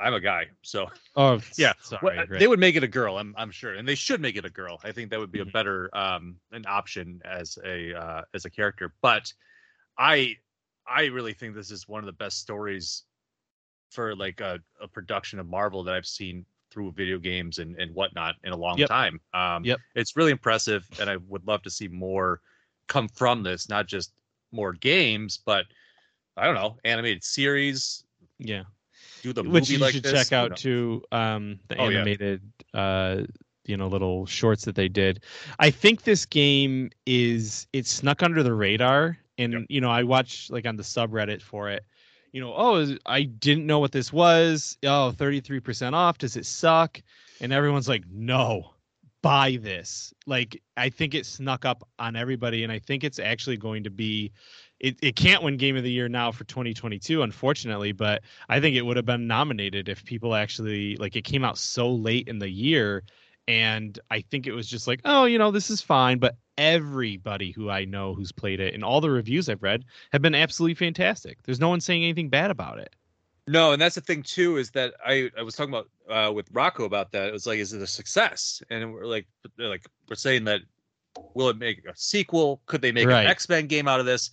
I'm 0.00 0.14
a 0.14 0.20
guy, 0.20 0.46
so 0.62 0.88
Oh, 1.16 1.40
Yeah, 1.56 1.72
Sorry. 1.80 2.16
well, 2.16 2.26
right. 2.28 2.38
they 2.40 2.46
would 2.46 2.58
make 2.58 2.76
it 2.76 2.82
a 2.84 2.88
girl. 2.88 3.18
I'm 3.18 3.34
I'm 3.36 3.50
sure, 3.50 3.74
and 3.74 3.86
they 3.86 3.94
should 3.94 4.20
make 4.20 4.36
it 4.36 4.44
a 4.44 4.50
girl. 4.50 4.80
I 4.82 4.92
think 4.92 5.10
that 5.10 5.20
would 5.20 5.30
be 5.32 5.40
a 5.40 5.44
Mhm. 5.44 5.52
better 5.52 5.96
um, 5.96 6.36
an 6.52 6.64
option 6.66 7.20
as 7.24 7.58
a 7.64 7.94
uh, 7.94 8.22
as 8.34 8.44
a 8.44 8.50
character. 8.50 8.92
But 9.02 9.32
I 9.98 10.36
I 10.86 11.06
really 11.06 11.34
think 11.34 11.54
this 11.54 11.70
is 11.70 11.88
one 11.88 12.00
of 12.00 12.06
the 12.06 12.12
best 12.12 12.40
stories 12.40 13.04
for 13.90 14.16
like 14.16 14.40
a, 14.40 14.60
a 14.80 14.88
production 14.88 15.38
of 15.38 15.46
Marvel 15.46 15.84
that 15.84 15.94
I've 15.94 16.06
seen 16.06 16.44
through 16.70 16.92
video 16.92 17.18
games 17.18 17.58
and, 17.58 17.76
and 17.78 17.94
whatnot 17.94 18.34
in 18.42 18.52
a 18.52 18.56
long 18.56 18.78
Yep. 18.78 18.88
time. 18.88 19.20
Um, 19.32 19.62
Yep. 19.64 19.80
It's 19.94 20.16
really 20.16 20.32
impressive, 20.32 20.90
and 20.98 21.08
I 21.08 21.16
would 21.16 21.46
love 21.46 21.62
to 21.62 21.70
see 21.70 21.88
more 21.88 22.40
come 22.88 23.08
from 23.08 23.42
this, 23.42 23.68
not 23.68 23.86
just 23.86 24.12
more 24.54 24.72
games, 24.72 25.38
but 25.44 25.66
I 26.36 26.46
don't 26.46 26.54
know, 26.54 26.78
animated 26.84 27.22
series. 27.24 28.04
yeah. 28.38 28.62
Do 29.22 29.32
the 29.32 29.42
Which 29.42 29.52
movie 29.64 29.72
you 29.74 29.78
like 29.78 29.94
should 29.94 30.02
this, 30.02 30.12
check 30.12 30.32
out 30.32 30.50
knows? 30.50 30.60
too. 30.60 31.02
Um, 31.10 31.58
the 31.68 31.76
Oh, 31.80 31.88
yeah. 31.88 31.96
animated, 32.00 32.42
uh, 32.74 33.22
you 33.64 33.74
know, 33.78 33.86
little 33.88 34.26
shorts 34.26 34.66
that 34.66 34.74
they 34.74 34.88
did. 34.88 35.24
I 35.58 35.70
think 35.70 36.02
this 36.02 36.26
game 36.26 36.90
is 37.06 37.66
it 37.72 37.86
snuck 37.86 38.22
under 38.22 38.42
the 38.42 38.52
radar, 38.52 39.16
and 39.38 39.52
Yep. 39.54 39.62
you 39.70 39.80
know 39.80 39.90
I 39.90 40.02
watch 40.02 40.50
like 40.50 40.66
on 40.66 40.76
the 40.76 40.82
subreddit 40.82 41.40
for 41.40 41.70
it. 41.70 41.84
You 42.32 42.42
know, 42.42 42.52
oh, 42.54 42.96
I 43.06 43.22
didn't 43.22 43.66
know 43.66 43.78
what 43.78 43.92
this 43.92 44.12
was. 44.12 44.76
Oh, 44.82 45.14
33% 45.16 45.94
off. 45.94 46.18
Does 46.18 46.36
it 46.36 46.44
suck? 46.44 47.00
And 47.40 47.50
everyone's 47.52 47.88
like, 47.88 48.02
no, 48.12 48.73
buy 49.24 49.58
this. 49.62 50.12
Like, 50.26 50.62
I 50.76 50.90
think 50.90 51.14
it 51.14 51.24
snuck 51.24 51.64
up 51.64 51.88
on 51.98 52.14
everybody, 52.14 52.62
and 52.62 52.70
I 52.70 52.78
think 52.78 53.02
it's 53.02 53.18
actually 53.18 53.56
going 53.56 53.82
to 53.84 53.90
be. 53.90 54.32
It, 54.80 54.98
it 55.00 55.16
can't 55.16 55.42
win 55.42 55.56
Game 55.56 55.76
of 55.76 55.82
the 55.82 55.90
Year 55.90 56.10
now 56.10 56.30
for 56.30 56.44
2022, 56.44 57.22
unfortunately, 57.22 57.92
but 57.92 58.22
I 58.50 58.60
think 58.60 58.76
it 58.76 58.82
would 58.82 58.96
have 58.96 59.06
been 59.06 59.26
nominated 59.26 59.88
if 59.88 60.04
people 60.04 60.34
actually 60.34 60.96
like 60.96 61.16
it 61.16 61.22
came 61.22 61.42
out 61.42 61.56
so 61.56 61.90
late 61.90 62.28
in 62.28 62.38
the 62.38 62.50
year 62.50 63.02
and 63.46 63.98
I 64.10 64.20
think 64.20 64.46
it 64.46 64.52
was 64.52 64.68
just 64.68 64.86
like, 64.86 65.00
oh, 65.04 65.24
you 65.24 65.38
know, 65.38 65.50
this 65.50 65.70
is 65.70 65.80
fine. 65.80 66.18
But 66.18 66.36
everybody 66.58 67.50
who 67.50 67.70
I 67.70 67.84
know 67.84 68.14
who's 68.14 68.32
played 68.32 68.60
it 68.60 68.74
and 68.74 68.84
all 68.84 69.00
the 69.00 69.10
reviews 69.10 69.48
I've 69.48 69.62
read 69.62 69.84
have 70.12 70.22
been 70.22 70.34
absolutely 70.34 70.74
fantastic. 70.74 71.42
There's 71.42 71.60
no 71.60 71.68
one 71.68 71.80
saying 71.80 72.02
anything 72.02 72.28
bad 72.28 72.50
about 72.50 72.78
it. 72.78 72.94
No, 73.46 73.72
and 73.72 73.80
that's 73.82 73.94
the 73.94 74.00
thing 74.00 74.22
too 74.22 74.56
is 74.56 74.70
that 74.70 74.94
I 75.04 75.30
I 75.38 75.42
was 75.42 75.54
talking 75.54 75.74
about 75.74 75.88
uh, 76.08 76.32
with 76.32 76.48
Rocco 76.52 76.84
about 76.84 77.12
that. 77.12 77.28
It 77.28 77.32
was 77.32 77.46
like, 77.46 77.58
is 77.58 77.72
it 77.72 77.82
a 77.82 77.86
success? 77.86 78.62
And 78.70 78.92
we're 78.94 79.04
like, 79.06 79.26
they're 79.56 79.68
like 79.68 79.86
we're 80.08 80.16
saying 80.16 80.44
that 80.44 80.62
will 81.34 81.48
it 81.50 81.58
make 81.58 81.84
a 81.86 81.92
sequel? 81.94 82.62
Could 82.66 82.80
they 82.82 82.90
make 82.92 83.06
Right. 83.06 83.24
an 83.24 83.30
X 83.30 83.48
Men 83.48 83.66
game 83.66 83.86
out 83.86 84.00
of 84.00 84.06
this? 84.06 84.30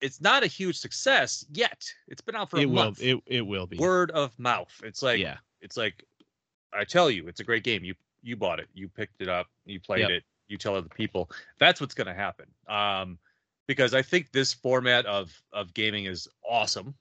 It's 0.00 0.20
not 0.20 0.42
a 0.42 0.46
huge 0.46 0.78
success 0.78 1.44
yet. 1.52 1.84
It's 2.08 2.20
been 2.22 2.34
out 2.34 2.50
for 2.50 2.56
a 2.56 2.62
It 2.62 2.66
will. 2.66 2.74
month. 2.86 3.02
It 3.02 3.20
it 3.26 3.42
will 3.42 3.66
be. 3.66 3.76
Word 3.76 4.10
of 4.12 4.36
mouth. 4.38 4.72
It's 4.82 5.02
like 5.02 5.18
yeah. 5.20 5.36
it's 5.60 5.76
like 5.76 6.04
I 6.72 6.84
tell 6.84 7.10
you, 7.10 7.28
it's 7.28 7.40
a 7.40 7.44
great 7.44 7.64
game. 7.64 7.84
You 7.84 7.94
you 8.22 8.36
bought 8.36 8.60
it, 8.60 8.68
you 8.72 8.88
picked 8.88 9.20
it 9.20 9.28
up, 9.28 9.46
you 9.66 9.78
played 9.78 10.00
Yep. 10.02 10.10
it, 10.10 10.24
you 10.48 10.56
tell 10.56 10.74
other 10.74 10.88
people. 10.88 11.30
That's 11.58 11.80
what's 11.80 11.94
going 11.94 12.06
to 12.06 12.14
happen. 12.14 12.46
Um, 12.68 13.18
because 13.66 13.94
I 13.94 14.00
think 14.02 14.32
this 14.32 14.52
format 14.54 15.04
of 15.06 15.30
of 15.52 15.74
gaming 15.74 16.06
is 16.06 16.28
awesome. 16.48 16.94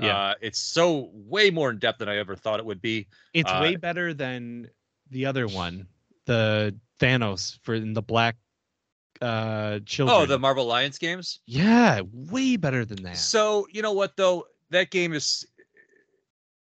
Yeah. 0.00 0.16
Uh, 0.16 0.34
it's 0.40 0.58
so 0.58 1.10
way 1.12 1.50
more 1.50 1.70
in 1.70 1.78
depth 1.78 1.98
than 1.98 2.08
I 2.08 2.16
ever 2.18 2.36
thought 2.36 2.58
it 2.60 2.66
would 2.66 2.80
be. 2.82 3.06
It's 3.34 3.50
Uh, 3.50 3.58
way 3.62 3.76
better 3.76 4.14
than 4.14 4.68
the 5.10 5.26
other 5.26 5.46
one, 5.46 5.86
the 6.26 6.74
Thanos 6.98 7.58
for 7.62 7.74
in 7.74 7.92
the 7.92 8.02
Black 8.02 8.36
uh 9.20 9.80
children. 9.84 10.18
Oh, 10.18 10.26
the 10.26 10.38
Marvel 10.38 10.64
Alliance 10.64 10.96
games. 10.98 11.40
yeah, 11.46 12.00
way 12.12 12.56
better 12.56 12.84
than 12.84 13.02
that. 13.02 13.18
So 13.18 13.66
you 13.70 13.82
know 13.82 13.92
what 13.92 14.16
though, 14.16 14.46
that 14.70 14.90
game 14.90 15.12
is. 15.12 15.46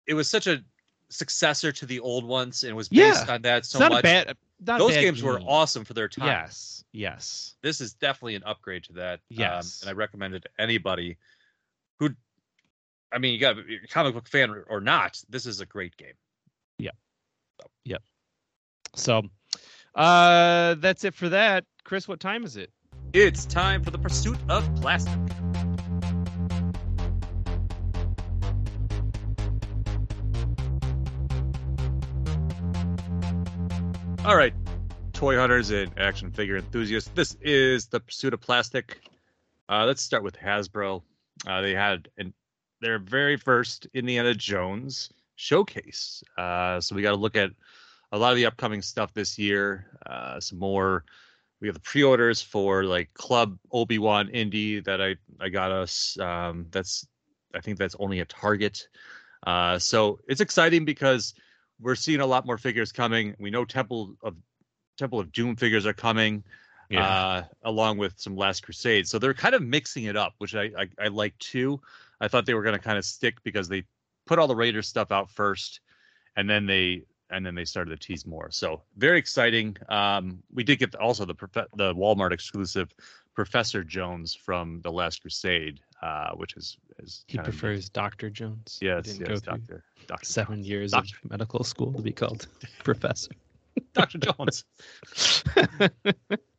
It 0.07 0.15
was 0.15 0.29
such 0.29 0.47
a 0.49 0.65
successor 1.11 1.71
to 1.73 1.87
the 1.87 2.01
old 2.01 2.25
ones, 2.25 2.65
and 2.65 2.75
was 2.75 2.89
based 2.89 3.27
Yeah. 3.27 3.35
on 3.35 3.43
that 3.43 3.67
so 3.67 3.79
much. 3.89 4.03
bad. 4.03 4.37
Not 4.67 4.79
Those 4.79 4.93
games 4.95 5.23
were 5.23 5.41
awesome 5.47 5.85
for 5.85 5.95
their 5.95 6.09
time. 6.09 6.27
Yes. 6.27 6.85
Yes. 6.93 7.55
this 7.63 7.81
is 7.81 7.95
definitely 7.95 8.35
an 8.35 8.43
upgrade 8.45 8.83
to 8.85 8.93
that. 8.95 9.21
Yes. 9.29 9.83
Um, 9.83 9.89
and 9.89 9.97
I 9.97 9.99
recommend 9.99 10.35
it 10.35 10.43
to 10.43 10.51
anybody 10.59 11.17
who, 11.99 12.11
I 13.13 13.19
mean, 13.19 13.33
you 13.33 13.41
got 13.41 13.59
a 13.59 13.63
comic 13.89 14.15
book 14.15 14.29
fan 14.29 14.51
or, 14.51 14.65
or 14.69 14.81
not. 14.81 15.21
This 15.29 15.47
is 15.47 15.61
a 15.61 15.67
great 15.67 15.97
game. 15.97 16.15
Yeah. 16.79 16.93
So. 17.61 17.67
Yeah. 17.85 17.97
So, 18.95 19.23
uh, 19.95 20.75
that's 20.75 21.05
it 21.05 21.15
for 21.15 21.29
that. 21.31 21.65
Chris, 21.85 22.07
what 22.07 22.21
time 22.21 22.45
is 22.45 22.57
it? 22.57 22.71
It's 23.13 23.45
time 23.47 23.83
for 23.83 23.91
the 23.91 23.99
pursuit 23.99 24.39
of 24.49 24.73
plastic. 24.77 25.19
All 34.25 34.37
right, 34.37 34.55
toy 35.13 35.37
hunters 35.37 35.71
and 35.71 35.91
action 35.99 36.31
figure 36.31 36.57
enthusiasts. 36.57 37.11
This 37.15 37.37
is 37.41 37.87
the 37.87 38.01
pursuit 38.01 38.35
of 38.35 38.41
plastic. 38.41 39.01
Uh, 39.69 39.87
let's 39.87 40.03
start 40.03 40.23
with 40.23 40.37
Hasbro. 40.37 41.03
Uh, 41.47 41.61
they 41.63 41.75
had 41.75 42.09
an, 42.19 42.35
their 42.81 42.99
very 42.99 43.37
first 43.37 43.87
Indiana 43.95 44.35
Jones 44.35 45.11
showcase. 45.37 46.23
Uh, 46.37 46.81
so 46.81 46.95
we 46.95 47.03
got 47.03 47.11
to 47.11 47.17
look 47.17 47.37
at 47.37 47.51
a 48.13 48.19
lot 48.19 48.31
of 48.31 48.37
the 48.37 48.47
upcoming 48.47 48.83
stuff 48.83 49.15
this 49.15 49.39
year. 49.39 49.87
Uh, 50.07 50.41
some 50.41 50.59
more. 50.59 51.05
We 51.61 51.69
have 51.69 51.75
the 51.75 51.81
pre-orders 51.81 52.41
for 52.41 52.85
like 52.85 53.13
Club 53.13 53.59
Obi 53.71 53.99
Wan 53.99 54.29
Indy 54.31 54.81
that 54.81 55.01
I 55.03 55.17
I 55.39 55.51
got 55.51 55.71
us. 55.71 56.19
Um, 56.19 56.67
that's 56.71 57.07
I 57.55 57.61
think 57.61 57.79
that's 57.79 57.97
only 57.99 58.21
a 58.21 58.25
Target. 58.25 58.89
Uh, 59.47 59.79
so 59.79 60.21
it's 60.27 60.41
exciting 60.41 60.85
because 60.85 61.35
we're 61.81 61.95
seeing 61.95 62.21
a 62.21 62.27
lot 62.27 62.47
more 62.47 62.59
figures 62.59 62.93
coming. 62.93 63.35
We 63.39 63.51
know 63.51 63.65
Temple 63.65 64.17
of 64.23 64.37
Temple 64.99 65.21
of 65.21 65.33
Doom 65.33 65.57
figures 65.57 65.87
are 65.87 65.93
coming, 65.93 66.45
uh, 66.99 67.43
along 67.63 67.99
with 67.99 68.19
some 68.19 68.37
Last 68.37 68.63
Crusade. 68.63 69.07
So 69.07 69.19
they're 69.19 69.35
kind 69.35 69.55
of 69.55 69.63
mixing 69.63 70.05
it 70.05 70.17
up, 70.17 70.35
which 70.39 70.55
I 70.55 70.71
I, 70.79 70.89
I 71.05 71.09
like 71.09 71.39
too. 71.39 71.81
I 72.21 72.29
thought 72.29 72.47
they 72.47 72.55
were 72.55 72.63
going 72.63 72.77
to 72.77 72.83
kind 72.83 72.99
of 72.99 73.05
stick 73.05 73.43
because 73.43 73.69
they 73.69 73.85
put 74.27 74.39
all 74.39 74.47
the 74.47 74.57
Raiders 74.57 74.89
stuff 74.89 75.11
out 75.13 75.31
first, 75.31 75.81
and 76.37 76.49
then 76.49 76.67
they 76.67 77.03
and 77.31 77.47
then 77.47 77.55
they 77.55 77.65
started 77.65 77.91
to 77.91 78.07
tease 78.07 78.27
more. 78.27 78.51
So 78.51 78.83
very 78.97 79.19
exciting. 79.19 79.77
Um, 79.89 80.43
we 80.53 80.65
did 80.65 80.79
get 80.79 80.95
also 80.97 81.25
the 81.25 81.35
prof- 81.35 81.69
the 81.77 81.95
Walmart 81.95 82.33
exclusive 82.33 82.93
Professor 83.35 83.85
Jones 83.85 84.35
from 84.35 84.81
the 84.83 84.91
Last 84.91 85.23
Crusade, 85.23 85.81
uh, 86.03 86.33
which 86.33 86.57
is 86.57 86.77
is 86.99 87.25
he 87.29 87.39
of 87.39 87.45
prefers 87.45 87.89
Doctor 87.89 88.31
Jones. 88.31 88.79
Yes 88.83 89.19
yes 89.19 89.41
Doctor 89.41 89.85
Doctor 90.07 90.27
seven 90.27 90.65
years 90.65 90.93
Doctor. 90.93 91.17
of 91.25 91.31
medical 91.31 91.65
school 91.65 91.93
to 91.93 92.03
be 92.03 92.13
called 92.13 92.47
professor. 92.85 93.31
Doctor 93.95 94.19
Jones. 94.19 94.65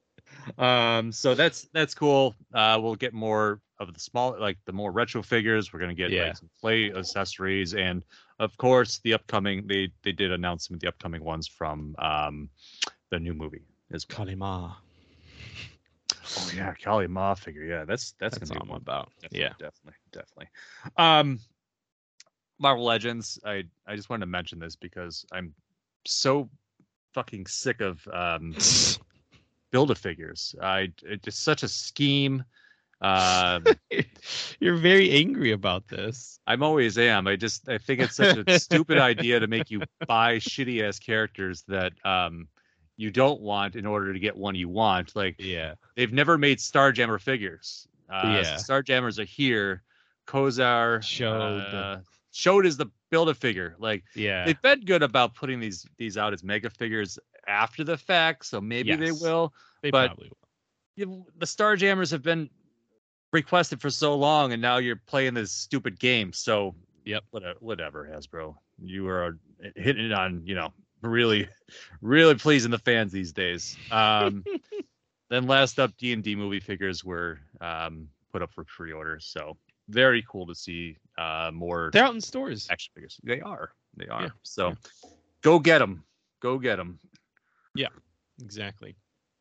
um 0.57 1.11
so 1.11 1.33
that's 1.35 1.67
that's 1.73 1.93
cool 1.93 2.35
uh 2.53 2.77
we'll 2.81 2.95
get 2.95 3.13
more 3.13 3.59
of 3.79 3.93
the 3.93 3.99
small 3.99 4.35
like 4.39 4.57
the 4.65 4.71
more 4.71 4.91
retro 4.91 5.21
figures 5.21 5.71
we're 5.73 5.79
going 5.79 5.89
to 5.95 5.95
get 5.95 6.11
Yeah. 6.11 6.25
like 6.25 6.37
some 6.37 6.49
play 6.59 6.91
accessories 6.93 7.73
and 7.73 8.03
of 8.39 8.55
course 8.57 8.99
the 9.03 9.13
upcoming 9.13 9.65
they 9.67 9.91
they 10.03 10.11
did 10.11 10.31
announce 10.31 10.67
some 10.67 10.75
of 10.75 10.79
the 10.81 10.87
upcoming 10.87 11.23
ones 11.23 11.47
from 11.47 11.95
um 11.99 12.49
the 13.09 13.19
new 13.19 13.33
movie 13.33 13.63
Is 13.91 14.05
well. 14.09 14.17
Kali 14.17 14.35
Ma. 14.35 14.73
oh 16.37 16.49
yeah 16.55 16.73
Kali 16.83 17.07
Ma 17.07 17.33
figure 17.33 17.63
yeah 17.63 17.85
that's 17.85 18.13
that's, 18.19 18.37
That's, 18.37 18.49
gonna 18.51 18.65
be 18.65 18.69
one. 18.69 18.81
about. 18.81 19.11
Definitely, 19.21 19.39
Yeah. 19.39 19.53
definitely 19.59 19.93
definitely 20.11 20.47
um 20.97 21.39
marvel 22.59 22.85
legends 22.85 23.39
i 23.45 23.63
i 23.87 23.95
just 23.95 24.09
wanted 24.09 24.21
to 24.21 24.25
mention 24.27 24.59
this 24.59 24.75
because 24.75 25.25
i'm 25.31 25.53
so 26.05 26.49
fucking 27.13 27.45
sick 27.47 27.81
of 27.81 28.05
um 28.13 28.53
build 29.71 29.91
a 29.91 29.95
figures 29.95 30.55
i 30.61 30.91
it's 31.03 31.37
such 31.39 31.63
a 31.63 31.67
scheme 31.67 32.43
um 33.01 33.65
You're 34.59 34.75
very 34.77 35.11
angry 35.11 35.51
about 35.51 35.87
this. 35.87 36.39
i'm 36.45 36.61
always 36.61 36.97
am 36.97 37.27
i 37.27 37.35
just 37.35 37.67
i 37.67 37.77
think 37.77 37.99
it's 38.01 38.15
such 38.15 38.37
a 38.37 38.59
stupid 38.59 38.97
idea 39.11 39.39
to 39.39 39.47
make 39.47 39.71
you 39.71 39.81
buy 40.07 40.35
shitty 40.37 40.83
ass 40.87 40.99
characters 40.99 41.63
that 41.67 41.93
um 42.05 42.47
you 42.97 43.09
don't 43.09 43.41
want 43.41 43.75
in 43.75 43.85
order 43.87 44.13
to 44.13 44.19
get 44.19 44.37
one 44.37 44.53
you 44.53 44.69
want 44.69 45.15
like 45.15 45.35
Yeah. 45.39 45.73
they've 45.95 46.13
never 46.13 46.37
made 46.37 46.59
Starjammer 46.59 47.19
figures. 47.19 47.87
Uh, 48.11 48.27
Yeah. 48.27 48.55
Starjammers 48.57 49.17
are 49.17 49.23
here. 49.23 49.81
Corsair 50.27 50.99
Ch'od. 50.99 51.73
uh, 51.73 51.97
Ch'od 52.33 52.65
is 52.65 52.77
the 52.77 52.85
build 53.09 53.29
a 53.29 53.33
figure. 53.33 53.75
Like 53.79 54.03
Yeah. 54.15 54.45
they've 54.45 54.61
been 54.61 54.81
good 54.81 55.01
about 55.01 55.33
putting 55.33 55.59
these 55.59 55.85
these 55.97 56.15
out 56.17 56.31
as 56.33 56.43
mega 56.43 56.69
figures 56.69 57.17
after 57.51 57.83
the 57.83 57.97
fact, 57.97 58.45
so 58.45 58.61
maybe 58.61 58.95
they 58.95 59.11
will. 59.11 59.53
they 59.83 59.91
but- 59.91 60.07
probably 60.07 60.29
will. 60.97 61.27
The 61.37 61.45
Starjammers 61.45 62.11
have 62.11 62.21
been 62.21 62.49
requested 63.33 63.81
for 63.81 63.89
so 63.89 64.15
long, 64.15 64.53
and 64.53 64.61
now 64.61 64.77
you're 64.77 65.01
playing 65.07 65.33
this 65.33 65.51
stupid 65.51 65.99
game. 65.99 66.31
So 66.33 66.75
Yep. 67.05 67.23
whatever, 67.31 67.57
whatever, 67.59 68.09
Hasbro. 68.11 68.55
You 68.83 69.07
are 69.07 69.37
hitting 69.75 70.05
it 70.05 70.11
on, 70.11 70.43
you 70.45 70.53
know, 70.53 70.71
really, 71.01 71.47
really 72.01 72.35
pleasing 72.35 72.69
the 72.71 72.77
fans 72.77 73.11
these 73.11 73.31
days. 73.31 73.75
Um, 73.89 74.43
then 75.29 75.47
last 75.47 75.79
up, 75.79 75.95
D 75.97 76.13
and 76.13 76.23
D 76.23 76.35
movie 76.35 76.59
figures 76.59 77.03
were 77.03 77.39
um, 77.61 78.07
put 78.31 78.41
up 78.43 78.51
for 78.53 78.63
pre-order, 78.65 79.19
so 79.19 79.57
very 79.89 80.23
cool 80.29 80.45
to 80.45 80.53
see 80.55 80.97
uh, 81.17 81.49
more 81.53 81.89
They're 81.93 82.03
out 82.03 82.13
in 82.13 82.21
stores. 82.21 82.67
action 82.69 82.91
figures. 82.93 83.19
They 83.23 83.41
are, 83.41 83.71
they 83.97 84.07
are. 84.07 84.23
Yeah, 84.23 84.29
So 84.43 84.67
yeah. 84.69 84.75
go 85.41 85.57
get 85.57 85.79
them, 85.79 86.03
go 86.41 86.59
get 86.59 86.75
them. 86.75 86.99
Yeah, 87.75 87.87
exactly. 88.41 88.95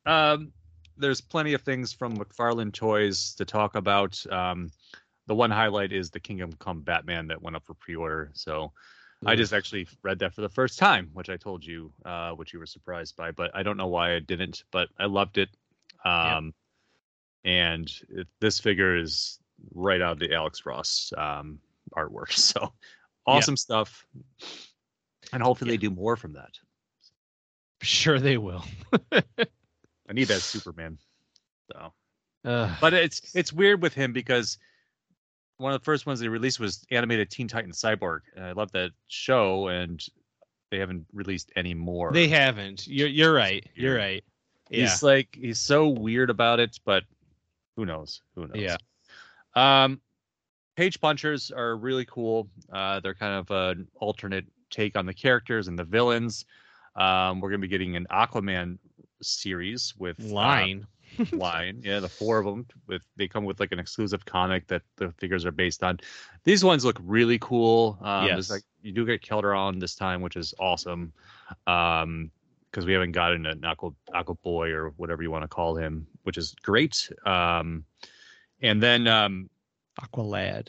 Um, 0.06 0.52
there's 0.96 1.20
plenty 1.20 1.54
of 1.54 1.62
things 1.62 1.92
from 1.92 2.16
McFarlane 2.16 2.72
Toys 2.72 3.34
to 3.34 3.44
talk 3.44 3.74
about. 3.74 4.22
Um, 4.30 4.70
the 5.26 5.34
one 5.34 5.50
highlight 5.50 5.92
is 5.92 6.10
the 6.10 6.20
Kingdom 6.20 6.52
Come 6.58 6.80
Batman 6.80 7.28
that 7.28 7.40
went 7.40 7.56
up 7.56 7.64
for 7.66 7.74
pre-order. 7.74 8.30
So 8.34 8.72
I 9.26 9.36
just 9.36 9.52
actually 9.52 9.86
read 10.02 10.18
that 10.20 10.34
for 10.34 10.40
the 10.40 10.48
first 10.48 10.78
time, 10.78 11.10
which 11.12 11.28
I 11.28 11.36
told 11.36 11.64
you, 11.64 11.92
uh, 12.04 12.32
which 12.32 12.52
you 12.52 12.58
were 12.58 12.66
surprised 12.66 13.16
by, 13.16 13.30
but 13.32 13.50
I 13.54 13.62
don't 13.62 13.76
know 13.76 13.86
why 13.86 14.14
I 14.14 14.18
didn't, 14.18 14.64
but 14.70 14.88
I 14.98 15.06
loved 15.06 15.38
it. 15.38 15.50
Um, 16.04 16.54
and 17.44 17.90
it, 18.08 18.26
this 18.40 18.58
figure 18.58 18.96
is 18.96 19.38
right 19.74 20.00
out 20.00 20.12
of 20.12 20.18
the 20.18 20.34
Alex 20.34 20.64
Ross 20.64 21.12
um, 21.16 21.58
artwork. 21.96 22.30
So 22.36 22.72
awesome 23.26 23.56
stuff. 23.56 24.06
And 25.32 25.42
hopefully 25.42 25.70
they 25.70 25.76
do 25.76 25.90
more 25.90 26.16
from 26.16 26.32
that. 26.32 26.58
Sure 27.82 28.18
they 28.18 28.36
will. 28.36 28.64
I 29.12 30.12
need 30.12 30.28
that 30.28 30.40
Superman. 30.40 30.98
So 31.72 31.92
Ugh. 32.44 32.70
But 32.80 32.94
it's 32.94 33.34
it's 33.34 33.52
weird 33.52 33.82
with 33.82 33.94
him 33.94 34.12
because 34.12 34.58
one 35.58 35.72
of 35.72 35.80
the 35.80 35.84
first 35.84 36.06
ones 36.06 36.20
they 36.20 36.28
released 36.28 36.58
was 36.58 36.84
animated 36.90 37.30
Teen 37.30 37.48
Titan 37.48 37.72
Cyborg. 37.72 38.20
And 38.34 38.44
I 38.44 38.52
love 38.52 38.72
that 38.72 38.92
show, 39.08 39.68
and 39.68 40.02
they 40.70 40.78
haven't 40.78 41.06
released 41.12 41.52
any 41.56 41.74
more. 41.74 42.12
they 42.12 42.28
haven't. 42.28 42.86
You're 42.86 43.08
you're 43.08 43.32
right. 43.32 43.66
You're 43.74 43.96
right. 43.96 44.24
Yeah. 44.70 44.82
He's 44.82 45.02
like 45.02 45.36
he's 45.38 45.58
so 45.58 45.88
weird 45.88 46.30
about 46.30 46.60
it, 46.60 46.78
but 46.84 47.04
who 47.76 47.84
knows? 47.84 48.22
Who 48.34 48.46
knows? 48.46 48.56
Yeah. 48.56 48.76
Um, 49.54 50.00
page 50.76 51.00
punchers 51.00 51.50
are 51.50 51.76
really 51.76 52.06
cool. 52.06 52.48
Uh, 52.72 53.00
they're 53.00 53.14
kind 53.14 53.34
of 53.34 53.50
an 53.50 53.88
alternate 53.96 54.46
take 54.70 54.96
on 54.96 55.06
the 55.06 55.14
characters 55.14 55.68
and 55.68 55.78
the 55.78 55.84
villains. 55.84 56.46
Um, 57.00 57.40
we're 57.40 57.50
gonna 57.50 57.58
be 57.58 57.68
getting 57.68 57.96
an 57.96 58.06
Aquaman 58.10 58.78
series 59.22 59.94
with 59.98 60.20
uh, 60.20 60.34
Line. 60.34 60.86
line. 61.32 61.80
Yeah, 61.82 61.98
the 62.00 62.08
four 62.08 62.38
of 62.38 62.46
them 62.46 62.66
with 62.86 63.02
they 63.16 63.26
come 63.26 63.44
with 63.44 63.58
like 63.58 63.72
an 63.72 63.78
exclusive 63.80 64.24
comic 64.24 64.66
that 64.68 64.82
the 64.96 65.10
figures 65.18 65.44
are 65.44 65.50
based 65.50 65.82
on. 65.82 65.98
These 66.44 66.62
ones 66.64 66.84
look 66.84 66.98
really 67.02 67.38
cool. 67.40 67.98
Um, 68.00 68.26
Yes. 68.26 68.48
like 68.50 68.62
you 68.82 68.92
do 68.92 69.04
get 69.04 69.22
Kelderon 69.22 69.80
this 69.80 69.94
time, 69.96 70.20
which 70.22 70.36
is 70.36 70.54
awesome. 70.58 71.12
Um, 71.66 72.30
because 72.70 72.86
we 72.86 72.92
haven't 72.92 73.10
gotten 73.12 73.46
an 73.46 73.64
Aqua 73.64 73.90
Aqua 74.14 74.36
Boy 74.36 74.70
or 74.70 74.90
whatever 74.90 75.22
you 75.24 75.30
want 75.32 75.42
to 75.42 75.48
call 75.48 75.74
him, 75.74 76.06
which 76.22 76.38
is 76.38 76.54
great. 76.62 77.10
Um, 77.26 77.84
and 78.62 78.80
then 78.80 79.08
um, 79.08 79.50
Aqualad. 80.00 80.68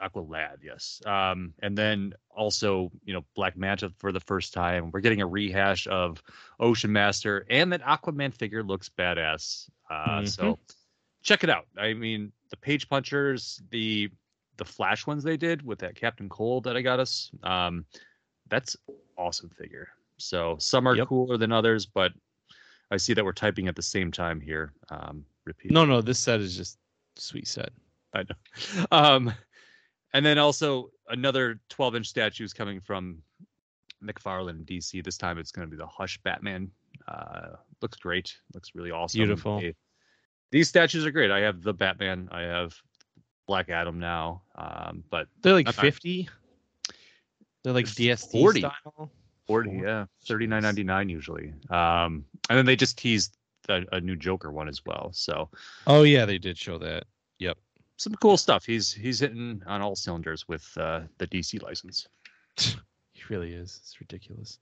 Aqua 0.00 0.20
Lad, 0.20 0.58
yes. 0.62 1.00
Um, 1.06 1.54
and 1.62 1.76
then 1.78 2.12
also, 2.30 2.90
you 3.04 3.14
know, 3.14 3.24
Black 3.34 3.56
Manta 3.56 3.90
for 3.98 4.12
the 4.12 4.20
first 4.20 4.52
time. 4.52 4.90
We're 4.92 5.00
getting 5.00 5.20
a 5.22 5.26
rehash 5.26 5.86
of 5.86 6.22
Ocean 6.60 6.92
Master, 6.92 7.46
and 7.48 7.72
that 7.72 7.82
Aquaman 7.82 8.34
figure 8.34 8.62
looks 8.62 8.88
badass. 8.88 9.68
Uh, 9.90 10.24
So 10.26 10.58
check 11.22 11.44
it 11.44 11.50
out. 11.50 11.66
I 11.78 11.94
mean, 11.94 12.32
the 12.50 12.56
Page 12.56 12.88
Punchers, 12.88 13.62
the 13.70 14.10
the 14.56 14.64
Flash 14.64 15.04
ones 15.06 15.24
they 15.24 15.36
did 15.36 15.62
with 15.66 15.80
that 15.80 15.96
Captain 15.96 16.28
Cold 16.28 16.62
that 16.64 16.76
I 16.76 16.82
got 16.82 17.00
us. 17.00 17.30
Um, 17.42 17.84
that's 18.48 18.76
awesome 19.18 19.50
figure. 19.50 19.88
So 20.16 20.56
some 20.60 20.86
are 20.86 20.94
Yep. 20.94 21.08
cooler 21.08 21.36
than 21.36 21.50
others, 21.50 21.86
but 21.86 22.12
I 22.92 22.96
see 22.98 23.14
that 23.14 23.24
we're 23.24 23.32
typing 23.32 23.66
at 23.66 23.74
the 23.74 23.82
same 23.82 24.12
time 24.12 24.40
here. 24.40 24.72
Um, 24.90 25.24
repeat. 25.44 25.72
No, 25.72 25.84
no, 25.84 26.00
this 26.00 26.20
set 26.20 26.38
is 26.40 26.56
just 26.56 26.78
sweet 27.16 27.48
set. 27.48 27.70
I 28.14 28.22
know. 28.22 28.86
Um, 28.92 29.32
and 30.14 30.24
then 30.24 30.38
also 30.38 30.90
another 31.08 31.60
12 31.68 31.96
inch 31.96 32.06
statue 32.08 32.44
is 32.44 32.52
coming 32.54 32.80
from 32.80 33.18
McFarlane 34.02 34.64
DC. 34.64 35.04
This 35.04 35.18
time 35.18 35.38
it's 35.38 35.52
going 35.52 35.66
to 35.68 35.70
be 35.70 35.76
the 35.76 35.86
Hush 35.86 36.18
Batman. 36.22 36.70
Uh, 37.06 37.56
looks 37.82 37.98
great. 37.98 38.34
Looks 38.54 38.70
really 38.74 38.90
awesome. 38.90 39.18
Beautiful. 39.18 39.62
These 40.50 40.68
statues 40.68 41.04
are 41.04 41.10
great. 41.10 41.30
I 41.30 41.40
have 41.40 41.62
the 41.62 41.74
Batman. 41.74 42.28
I 42.30 42.42
have 42.42 42.74
Black 43.46 43.68
Adam 43.68 43.98
now. 43.98 44.42
Um, 44.54 45.04
but 45.10 45.26
They're 45.42 45.52
like 45.52 45.68
Okay. 45.68 45.80
50. 45.80 46.28
They're 47.62 47.72
like 47.72 47.86
DST 47.86 48.30
40. 48.30 48.60
style. 48.60 49.10
40, 49.46 49.70
yeah, 49.82 50.06
39.99 50.26 51.10
usually. 51.10 51.52
Um, 51.68 52.24
and 52.48 52.56
then 52.56 52.64
they 52.64 52.76
just 52.76 52.96
teased 52.96 53.36
a, 53.68 53.82
a 53.92 54.00
new 54.00 54.16
Joker 54.16 54.50
one 54.50 54.68
as 54.68 54.80
well. 54.86 55.10
So 55.12 55.50
Oh 55.86 56.02
yeah, 56.02 56.24
they 56.24 56.38
did 56.38 56.56
show 56.56 56.78
that. 56.78 57.04
Some 57.96 58.14
cool 58.14 58.36
stuff. 58.36 58.64
He's 58.64 58.92
he's 58.92 59.20
hitting 59.20 59.62
on 59.66 59.82
all 59.82 59.96
cylinders 59.96 60.48
with 60.48 60.66
uh, 60.76 61.02
the 61.18 61.26
DC 61.26 61.62
license. 61.62 62.06
He 63.16 63.22
really 63.30 63.52
is. 63.52 63.80
It's 63.82 64.00
ridiculous. 64.00 64.58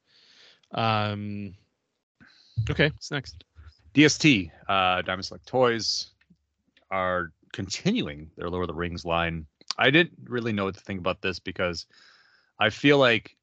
Um. 0.73 1.55
Okay, 2.69 2.89
what's 2.91 3.11
next? 3.11 3.45
DST, 3.95 4.51
uh, 4.69 5.03
Diamond 5.03 5.25
Select 5.25 5.47
Toys, 5.47 6.11
are 6.91 7.33
continuing 7.53 8.31
their 8.37 8.51
Lord 8.51 8.65
of 8.65 8.69
the 8.69 8.75
Rings 8.75 9.05
line. 9.05 9.47
I 9.79 9.91
didn't 9.91 10.19
really 10.25 10.53
know 10.53 10.65
what 10.67 10.75
to 10.75 10.81
think 10.81 11.01
about 11.01 11.23
this 11.23 11.39
because 11.39 11.87
I 12.59 12.71
feel 12.71 12.99
like 12.99 13.37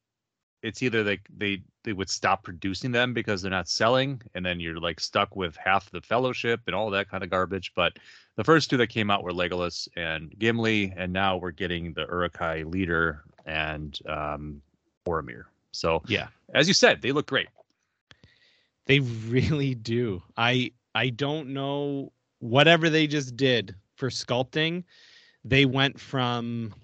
it's 0.62 0.82
either 0.82 1.02
like 1.02 1.22
they 1.36 1.62
they 1.82 1.92
would 1.92 2.10
stop 2.10 2.42
producing 2.44 2.92
them 2.92 3.14
because 3.14 3.40
they're 3.42 3.50
not 3.50 3.68
selling, 3.68 4.20
and 4.34 4.44
then 4.44 4.60
you're 4.60 4.78
like 4.78 5.00
stuck 5.00 5.34
with 5.36 5.56
half 5.56 5.90
the 5.90 6.00
Fellowship 6.00 6.60
and 6.66 6.74
all 6.74 6.90
that 6.90 7.08
kind 7.10 7.24
of 7.24 7.30
garbage. 7.30 7.72
But 7.74 7.98
the 8.36 8.44
first 8.44 8.70
two 8.70 8.76
that 8.76 8.88
came 8.88 9.10
out 9.10 9.22
were 9.22 9.32
Legolas 9.32 9.88
and 9.96 10.34
Gimli, 10.38 10.92
and 10.96 11.12
now 11.12 11.36
we're 11.36 11.50
getting 11.50 11.92
the 11.92 12.02
Uruk-hai 12.02 12.62
leader 12.62 13.22
and 13.46 13.98
um, 14.06 14.62
Boromir. 15.06 15.44
So 15.72 16.02
Yeah, 16.06 16.28
as 16.54 16.68
you 16.68 16.74
said, 16.74 17.00
they 17.02 17.12
look 17.12 17.26
great. 17.26 17.48
they 18.86 19.00
really 19.28 19.74
do. 19.74 20.22
I 20.36 20.72
I 20.94 21.10
don't 21.10 21.48
know 21.48 22.12
whatever 22.40 22.90
they 22.90 23.06
just 23.06 23.36
did 23.36 23.74
for 23.96 24.10
sculpting. 24.10 24.84
They 25.44 25.64
went 25.64 25.98
from 25.98 26.74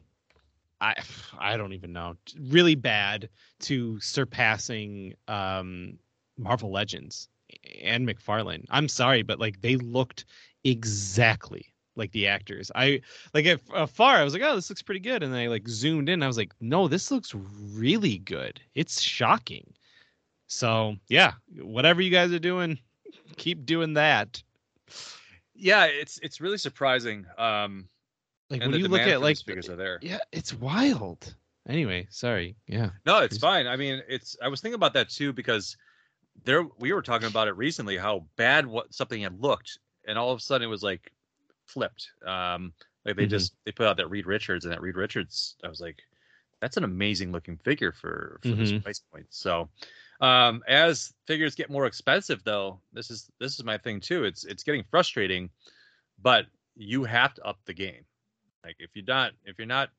I 0.80 0.94
I 1.38 1.56
don't 1.56 1.72
even 1.72 1.92
know 1.92 2.16
really 2.40 2.74
bad 2.74 3.28
to 3.60 4.00
surpassing 4.00 5.14
um 5.28 5.98
Marvel 6.38 6.70
Legends 6.70 7.28
and 7.82 8.06
McFarlane. 8.08 8.64
I'm 8.70 8.88
sorry, 8.88 9.22
but 9.22 9.38
like 9.38 9.60
they 9.60 9.76
looked 9.76 10.24
exactly 10.64 11.72
like 11.96 12.12
the 12.12 12.26
actors. 12.26 12.70
I 12.74 13.00
like 13.34 13.46
at 13.46 13.60
afar, 13.74 14.16
I 14.16 14.24
was 14.24 14.34
like, 14.34 14.42
oh, 14.42 14.54
this 14.54 14.68
looks 14.68 14.82
pretty 14.82 15.00
good, 15.00 15.22
and 15.22 15.32
then 15.32 15.40
I 15.40 15.46
like 15.46 15.66
zoomed 15.68 16.08
in. 16.08 16.22
I 16.22 16.26
was 16.26 16.36
like, 16.36 16.52
no, 16.60 16.88
this 16.88 17.10
looks 17.10 17.34
really 17.34 18.18
good. 18.18 18.60
It's 18.74 19.00
shocking. 19.00 19.72
So 20.46 20.96
yeah, 21.08 21.32
whatever 21.60 22.02
you 22.02 22.10
guys 22.10 22.32
are 22.32 22.38
doing, 22.38 22.78
keep 23.36 23.64
doing 23.66 23.94
that. 23.94 24.42
Yeah, 25.54 25.86
it's 25.86 26.18
it's 26.22 26.40
really 26.40 26.58
surprising. 26.58 27.26
Um, 27.38 27.88
Like 28.50 28.62
and 28.62 28.70
when 28.72 28.80
you 28.80 28.88
look 28.88 29.00
at 29.02 29.20
like 29.20 29.38
figures 29.38 29.68
are 29.68 29.76
there. 29.76 29.98
yeah, 30.02 30.18
it's 30.32 30.54
wild. 30.54 31.34
Anyway, 31.68 32.06
sorry. 32.10 32.56
Yeah. 32.68 32.90
No, 33.04 33.18
it's 33.18 33.38
fine. 33.38 33.66
I 33.66 33.76
mean, 33.76 34.02
it's. 34.08 34.36
I 34.40 34.48
was 34.48 34.60
thinking 34.60 34.76
about 34.76 34.92
that 34.94 35.08
too 35.08 35.32
because 35.32 35.76
there 36.44 36.62
we 36.78 36.92
were 36.92 37.02
talking 37.02 37.26
about 37.26 37.48
it 37.48 37.56
recently 37.56 37.96
how 37.96 38.26
bad 38.36 38.66
what 38.66 38.94
something 38.94 39.22
had 39.22 39.40
looked, 39.40 39.78
and 40.06 40.16
all 40.18 40.30
of 40.30 40.38
a 40.38 40.42
sudden 40.42 40.66
it 40.66 40.70
was 40.70 40.82
like 40.82 41.12
flipped. 41.66 42.10
Um, 42.24 42.72
like 43.04 43.16
they 43.16 43.26
Mhm. 43.26 43.30
just 43.30 43.54
they 43.64 43.72
put 43.72 43.86
out 43.86 43.96
that 43.96 44.08
Reed 44.10 44.26
Richards, 44.26 44.64
and 44.64 44.72
that 44.72 44.80
Reed 44.80 44.96
Richards, 44.96 45.56
I 45.64 45.68
was 45.68 45.80
like, 45.80 46.02
that's 46.60 46.76
an 46.76 46.84
amazing 46.84 47.32
looking 47.32 47.56
figure 47.58 47.92
for 47.92 48.38
for 48.42 48.54
this 48.54 48.72
Mhm. 48.72 48.82
price 48.82 49.00
point. 49.12 49.26
So, 49.30 49.68
um, 50.20 50.62
as 50.68 51.14
figures 51.26 51.54
get 51.56 51.68
more 51.70 51.86
expensive, 51.86 52.44
though, 52.44 52.80
this 52.92 53.10
is 53.10 53.28
this 53.40 53.54
is 53.58 53.64
my 53.64 53.76
thing 53.78 54.00
too. 54.00 54.24
It's 54.24 54.44
it's 54.44 54.62
getting 54.62 54.84
frustrating, 54.84 55.50
but 56.20 56.46
you 56.76 57.04
have 57.04 57.34
to 57.34 57.44
up 57.44 57.58
the 57.64 57.74
game. 57.74 58.04
Like 58.66 58.76
if 58.80 58.90
you're 58.94 59.04
not 59.06 59.32
if 59.44 59.58
you're 59.58 59.66
not 59.66 59.90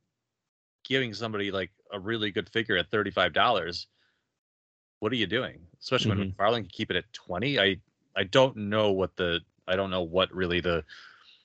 giving 0.84 1.14
somebody 1.14 1.52
like 1.52 1.72
a 1.92 2.00
really 2.00 2.32
good 2.32 2.50
figure 2.50 2.78
at 2.78 2.92
thirty 2.92 3.12
five 3.12 3.32
dollars, 3.32 3.88
what 5.00 5.12
are 5.14 5.16
you 5.16 5.26
doing? 5.28 5.60
Especially 5.80 6.10
when 6.10 6.32
McFarlane 6.34 6.62
can 6.62 6.70
keep 6.72 6.92
it 6.92 6.98
at 6.98 7.12
twenty. 7.14 7.60
I 7.60 7.78
I 8.16 8.24
don't 8.26 8.58
know 8.58 8.92
what 8.92 9.16
the 9.16 9.40
I 9.68 9.78
don't 9.78 9.90
know 9.90 10.02
what 10.02 10.34
really 10.34 10.60
the 10.60 10.84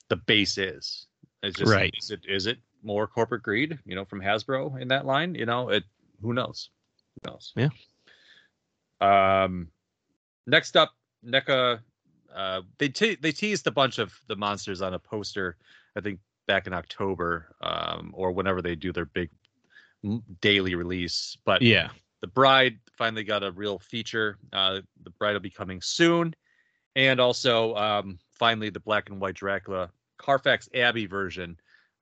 the 0.08 0.16
base 0.16 0.58
is. 0.58 1.06
It's 1.44 1.56
just 1.56 1.70
Right. 1.70 1.94
is 1.96 2.10
it 2.10 2.20
is 2.26 2.46
it 2.46 2.58
more 2.82 3.06
corporate 3.06 3.44
greed, 3.44 3.78
you 3.86 3.94
know, 3.94 4.04
from 4.04 4.20
Hasbro 4.20 4.80
in 4.80 4.88
that 4.88 5.06
line? 5.06 5.36
You 5.36 5.46
know, 5.46 5.68
it 5.68 5.84
who 6.20 6.32
knows? 6.32 6.70
Who 7.14 7.30
knows? 7.30 7.52
Yeah. 7.54 7.68
Um 9.00 9.68
next 10.48 10.76
up, 10.76 10.90
NECA 11.24 11.80
uh 12.34 12.62
they 12.78 12.88
te- 12.88 13.14
they 13.16 13.30
teased 13.30 13.66
a 13.68 13.70
bunch 13.70 13.98
of 13.98 14.12
the 14.26 14.34
monsters 14.34 14.82
on 14.82 14.94
a 14.94 14.98
poster, 14.98 15.56
I 15.94 16.00
think 16.00 16.18
back 16.46 16.66
in 16.66 16.72
October, 16.72 17.54
um, 17.60 18.12
or 18.14 18.32
whenever 18.32 18.62
they 18.62 18.74
do 18.74 18.92
their 18.92 19.04
big 19.06 19.30
daily 20.40 20.74
release. 20.74 21.36
But 21.44 21.62
Yeah. 21.62 21.90
the 22.20 22.26
bride 22.26 22.78
finally 22.92 23.24
got 23.24 23.42
a 23.42 23.50
real 23.52 23.78
feature. 23.78 24.38
Uh, 24.52 24.80
the 25.02 25.10
bride 25.10 25.32
will 25.32 25.40
be 25.40 25.50
coming 25.50 25.80
soon, 25.80 26.34
and 26.96 27.20
also 27.20 27.74
um, 27.76 28.18
finally 28.30 28.70
the 28.70 28.80
black 28.80 29.08
and 29.10 29.20
white 29.20 29.34
Dracula 29.34 29.90
Carfax 30.18 30.68
Abbey 30.74 31.06
version 31.06 31.56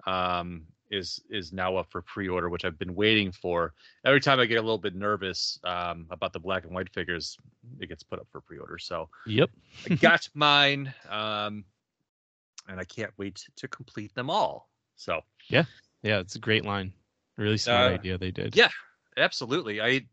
um, 0.06 0.66
is 0.90 1.20
is 1.30 1.52
now 1.52 1.76
up 1.76 1.90
for 1.90 2.02
pre-order, 2.02 2.48
which 2.48 2.64
I've 2.64 2.78
been 2.78 2.94
waiting 2.94 3.32
for. 3.32 3.72
Every 4.04 4.20
time 4.20 4.40
I 4.40 4.46
get 4.46 4.56
a 4.58 4.62
little 4.62 4.78
bit 4.78 4.94
nervous 4.94 5.58
um, 5.64 6.06
about 6.10 6.32
the 6.32 6.40
black 6.40 6.64
and 6.64 6.74
white 6.74 6.92
figures, 6.92 7.38
it 7.78 7.86
gets 7.88 8.02
put 8.02 8.18
up 8.18 8.26
for 8.30 8.40
pre-order. 8.40 8.78
So 8.78 9.08
Yep. 9.26 9.50
I 9.90 9.94
got 9.94 10.28
mine, 10.34 10.92
um, 11.08 11.64
and 12.70 12.80
I 12.80 12.84
can't 12.84 13.12
wait 13.18 13.44
to 13.56 13.68
complete 13.68 14.14
them 14.14 14.30
all. 14.30 14.68
So 14.96 15.20
Yeah, 15.48 15.64
yeah, 16.02 16.20
it's 16.20 16.36
a 16.36 16.38
great 16.40 16.64
line. 16.64 16.92
Really 17.36 17.58
smart 17.58 17.92
Uh, 17.92 17.94
idea 17.94 18.18
they 18.18 18.30
did. 18.30 18.56
yeah. 18.56 18.70
absolutely, 19.16 19.80
I 19.80 20.06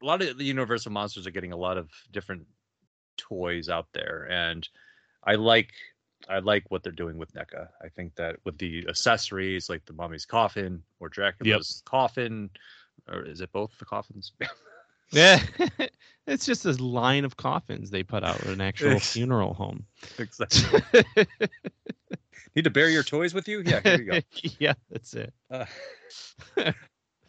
a 0.00 0.04
lot 0.04 0.22
of 0.22 0.38
the 0.38 0.44
Universal 0.44 0.92
monsters 0.92 1.26
are 1.26 1.32
getting 1.32 1.52
a 1.52 1.56
lot 1.56 1.76
of 1.76 1.90
different 2.12 2.46
toys 3.16 3.68
out 3.68 3.88
there, 3.92 4.28
and 4.30 4.68
I 5.24 5.34
like 5.34 5.72
I 6.28 6.38
like 6.38 6.70
what 6.70 6.82
they're 6.82 6.92
doing 6.92 7.16
with 7.18 7.32
NECA. 7.34 7.68
I 7.82 7.88
think 7.88 8.14
that 8.16 8.36
with 8.44 8.58
the 8.58 8.86
accessories 8.88 9.68
like 9.68 9.84
the 9.86 9.92
mummy's 9.92 10.26
coffin 10.26 10.82
or 11.00 11.08
Dracula's 11.08 11.82
coffin, 11.84 12.50
or 13.08 13.22
is 13.24 13.40
it 13.40 13.52
both 13.52 13.76
the 13.78 13.84
coffins? 13.84 14.32
Yeah, 15.10 15.40
it's 16.26 16.46
just 16.46 16.64
this 16.64 16.80
line 16.80 17.24
of 17.24 17.36
coffins 17.36 17.90
they 17.90 18.02
put 18.02 18.24
out 18.24 18.40
at 18.40 18.46
an 18.48 18.60
actual 18.60 18.98
funeral 19.00 19.54
home. 19.54 19.84
exactly. 20.18 20.80
Need 22.54 22.62
to 22.62 22.70
bury 22.70 22.92
your 22.92 23.02
toys 23.02 23.34
with 23.34 23.46
you? 23.46 23.62
Yeah, 23.64 23.80
here 23.80 23.98
you 23.98 24.04
go. 24.04 24.20
yeah, 24.58 24.72
that's 24.90 25.14
it. 25.14 25.32
Uh, 25.50 25.64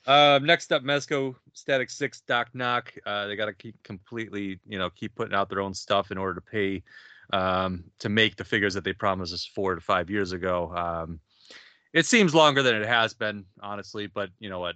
um, 0.08 0.46
next 0.46 0.72
up, 0.72 0.82
Mezco 0.84 1.36
Static 1.54 1.90
Six 1.90 2.22
Doc 2.22 2.50
Ock. 2.60 2.94
Uh, 3.06 3.28
they 3.28 3.36
got 3.36 3.46
to 3.46 3.54
keep 3.54 3.82
completely, 3.84 4.60
you 4.66 4.80
know, 4.80 4.90
keep 4.90 5.14
putting 5.16 5.36
out 5.36 5.50
their 5.50 5.62
own 5.62 5.74
stuff 5.74 6.12
in 6.12 6.18
order 6.18 6.36
to 6.36 6.42
pay 6.42 6.84
um, 7.32 7.84
to 8.00 8.10
make 8.10 8.36
the 8.36 8.44
figures 8.44 8.74
that 8.74 8.84
they 8.84 8.94
promised 8.94 9.34
us 9.34 9.46
four 9.46 9.76
to 9.76 9.82
five 9.82 10.10
years 10.10 10.32
ago. 10.32 10.74
Um, 10.76 11.20
it 11.94 12.06
seems 12.06 12.34
longer 12.34 12.64
than 12.64 12.76
it 12.76 12.88
has 12.88 13.14
been, 13.14 13.46
honestly, 13.62 14.08
but 14.08 14.30
you 14.40 14.50
know 14.50 14.60
what? 14.60 14.76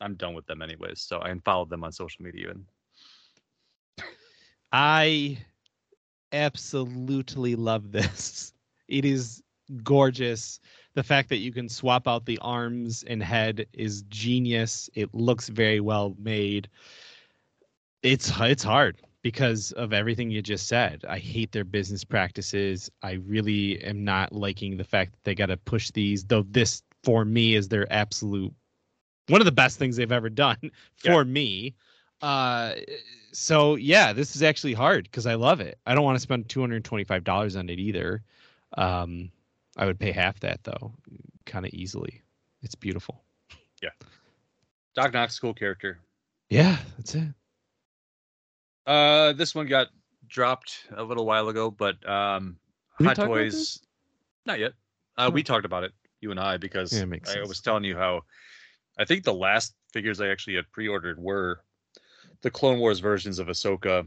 I'm 0.00 0.14
done 0.14 0.34
with 0.34 0.46
them 0.46 0.62
anyways. 0.62 1.00
So 1.00 1.18
I 1.18 1.30
unfollowed 1.30 1.70
them 1.70 1.84
on 1.84 1.92
social 1.92 2.24
media 2.24 2.50
and 2.50 2.64
I 4.72 5.38
absolutely 6.32 7.56
love 7.56 7.92
this. 7.92 8.52
It 8.88 9.04
is 9.04 9.42
gorgeous. 9.82 10.60
The 10.94 11.02
fact 11.02 11.28
that 11.30 11.38
you 11.38 11.52
can 11.52 11.68
swap 11.68 12.06
out 12.06 12.24
the 12.24 12.38
arms 12.40 13.02
and 13.08 13.20
head 13.20 13.66
is 13.72 14.02
genius. 14.02 14.88
It 14.94 15.12
looks 15.12 15.48
very 15.48 15.80
well 15.80 16.14
made. 16.16 16.68
It's 18.04 18.30
it's 18.40 18.62
hard 18.62 19.02
because 19.22 19.72
of 19.72 19.92
everything 19.92 20.30
you 20.30 20.40
just 20.40 20.68
said. 20.68 21.04
I 21.08 21.18
hate 21.18 21.50
their 21.50 21.64
business 21.64 22.04
practices. 22.04 22.88
I 23.02 23.14
really 23.26 23.82
am 23.82 24.04
not 24.04 24.32
liking 24.32 24.76
the 24.76 24.84
fact 24.84 25.10
that 25.10 25.24
they 25.24 25.34
got 25.34 25.46
to 25.46 25.56
push 25.56 25.90
these. 25.90 26.24
Though 26.24 26.44
this 26.48 26.84
for 27.02 27.24
me 27.24 27.56
is 27.56 27.66
their 27.66 27.92
absolute 27.92 28.54
one 29.28 29.40
of 29.40 29.44
the 29.44 29.52
best 29.52 29.78
things 29.78 29.96
they've 29.96 30.12
ever 30.12 30.30
done 30.30 30.70
for 30.96 31.24
me. 31.24 31.74
Uh, 32.22 32.72
so 33.32 33.74
yeah, 33.74 34.12
this 34.12 34.34
is 34.36 34.42
actually 34.42 34.72
hard 34.72 35.04
because 35.04 35.26
I 35.26 35.34
love 35.34 35.60
it. 35.60 35.78
I 35.86 35.94
don't 35.94 36.04
want 36.04 36.16
to 36.16 36.20
spend 36.20 36.48
two 36.48 36.60
hundred 36.60 36.84
twenty-five 36.84 37.24
dollars 37.24 37.56
on 37.56 37.68
it 37.68 37.78
either. 37.78 38.22
Um, 38.76 39.30
I 39.76 39.86
would 39.86 39.98
pay 39.98 40.12
half 40.12 40.40
that 40.40 40.64
though, 40.64 40.92
kind 41.44 41.66
of 41.66 41.72
easily. 41.74 42.22
It's 42.62 42.74
beautiful. 42.74 43.22
Yeah. 43.82 43.90
Doc 44.94 45.14
Ock's 45.14 45.38
cool 45.38 45.52
character. 45.52 45.98
Yeah, 46.48 46.78
that's 46.96 47.14
it. 47.14 47.28
Uh, 48.86 49.32
this 49.34 49.54
one 49.54 49.66
got 49.66 49.88
dropped 50.28 50.86
a 50.96 51.02
little 51.02 51.26
while 51.26 51.48
ago, 51.48 51.70
but 51.70 51.96
um, 52.08 52.56
Hot 53.02 53.16
Toys, 53.16 53.80
not 54.46 54.58
yet. 54.58 54.72
Uh, 55.18 55.30
we 55.32 55.42
talked 55.42 55.64
about 55.64 55.84
it, 55.84 55.92
you 56.20 56.30
and 56.30 56.40
I, 56.40 56.56
because 56.56 56.92
Yeah, 56.92 57.04
I 57.04 57.46
was 57.46 57.60
telling 57.60 57.84
you 57.84 57.96
how 57.96 58.22
I 58.98 59.04
think 59.04 59.24
the 59.24 59.34
last 59.34 59.74
figures 59.92 60.20
I 60.20 60.28
actually 60.28 60.56
had 60.56 60.70
pre-ordered 60.72 61.18
were 61.18 61.60
the 62.42 62.50
Clone 62.50 62.78
Wars 62.78 63.00
versions 63.00 63.38
of 63.38 63.48
Ahsoka 63.48 64.06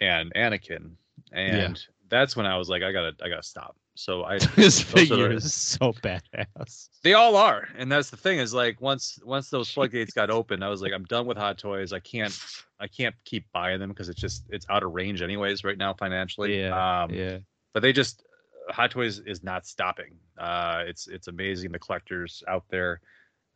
and 0.00 0.32
Anakin, 0.34 0.92
and 1.32 1.82
that's 2.08 2.36
when 2.36 2.46
I 2.46 2.56
was 2.56 2.68
like, 2.68 2.82
I 2.82 2.92
gotta, 2.92 3.12
I 3.22 3.28
gotta 3.28 3.42
stop. 3.42 3.76
So 3.94 4.24
I, 4.24 4.38
this 4.56 4.80
figure 4.80 5.30
is 5.30 5.52
so 5.52 5.92
badass. 5.92 6.88
they 7.02 7.12
all 7.14 7.36
are, 7.36 7.68
and 7.76 7.90
that's 7.92 8.08
the 8.10 8.16
thing 8.16 8.38
is 8.38 8.54
like 8.54 8.80
once 8.80 9.18
once 9.24 9.50
those 9.50 9.70
floodgates 9.70 10.12
got 10.12 10.30
open, 10.30 10.62
I 10.62 10.68
was 10.68 10.80
like, 10.80 10.92
I'm 10.92 11.04
done 11.04 11.26
with 11.26 11.36
Hot 11.36 11.58
Toys. 11.58 11.92
I 11.92 12.00
can't, 12.00 12.36
I 12.78 12.86
can't 12.86 13.14
keep 13.24 13.44
buying 13.52 13.78
them 13.80 13.90
because 13.90 14.08
it's 14.08 14.20
just 14.20 14.44
it's 14.48 14.66
out 14.70 14.82
of 14.82 14.92
range 14.92 15.20
anyways 15.22 15.64
right 15.64 15.76
now 15.78 15.92
financially. 15.92 16.60
Yeah, 16.60 17.02
Um, 17.02 17.10
yeah. 17.12 17.38
but 17.74 17.80
they 17.80 17.92
just 17.92 18.24
Hot 18.70 18.90
Toys 18.90 19.18
is 19.20 19.42
not 19.42 19.66
stopping. 19.66 20.14
Uh, 20.38 20.84
it's 20.86 21.06
it's 21.08 21.28
amazing 21.28 21.72
the 21.72 21.78
collectors 21.78 22.42
out 22.48 22.64
there, 22.70 23.00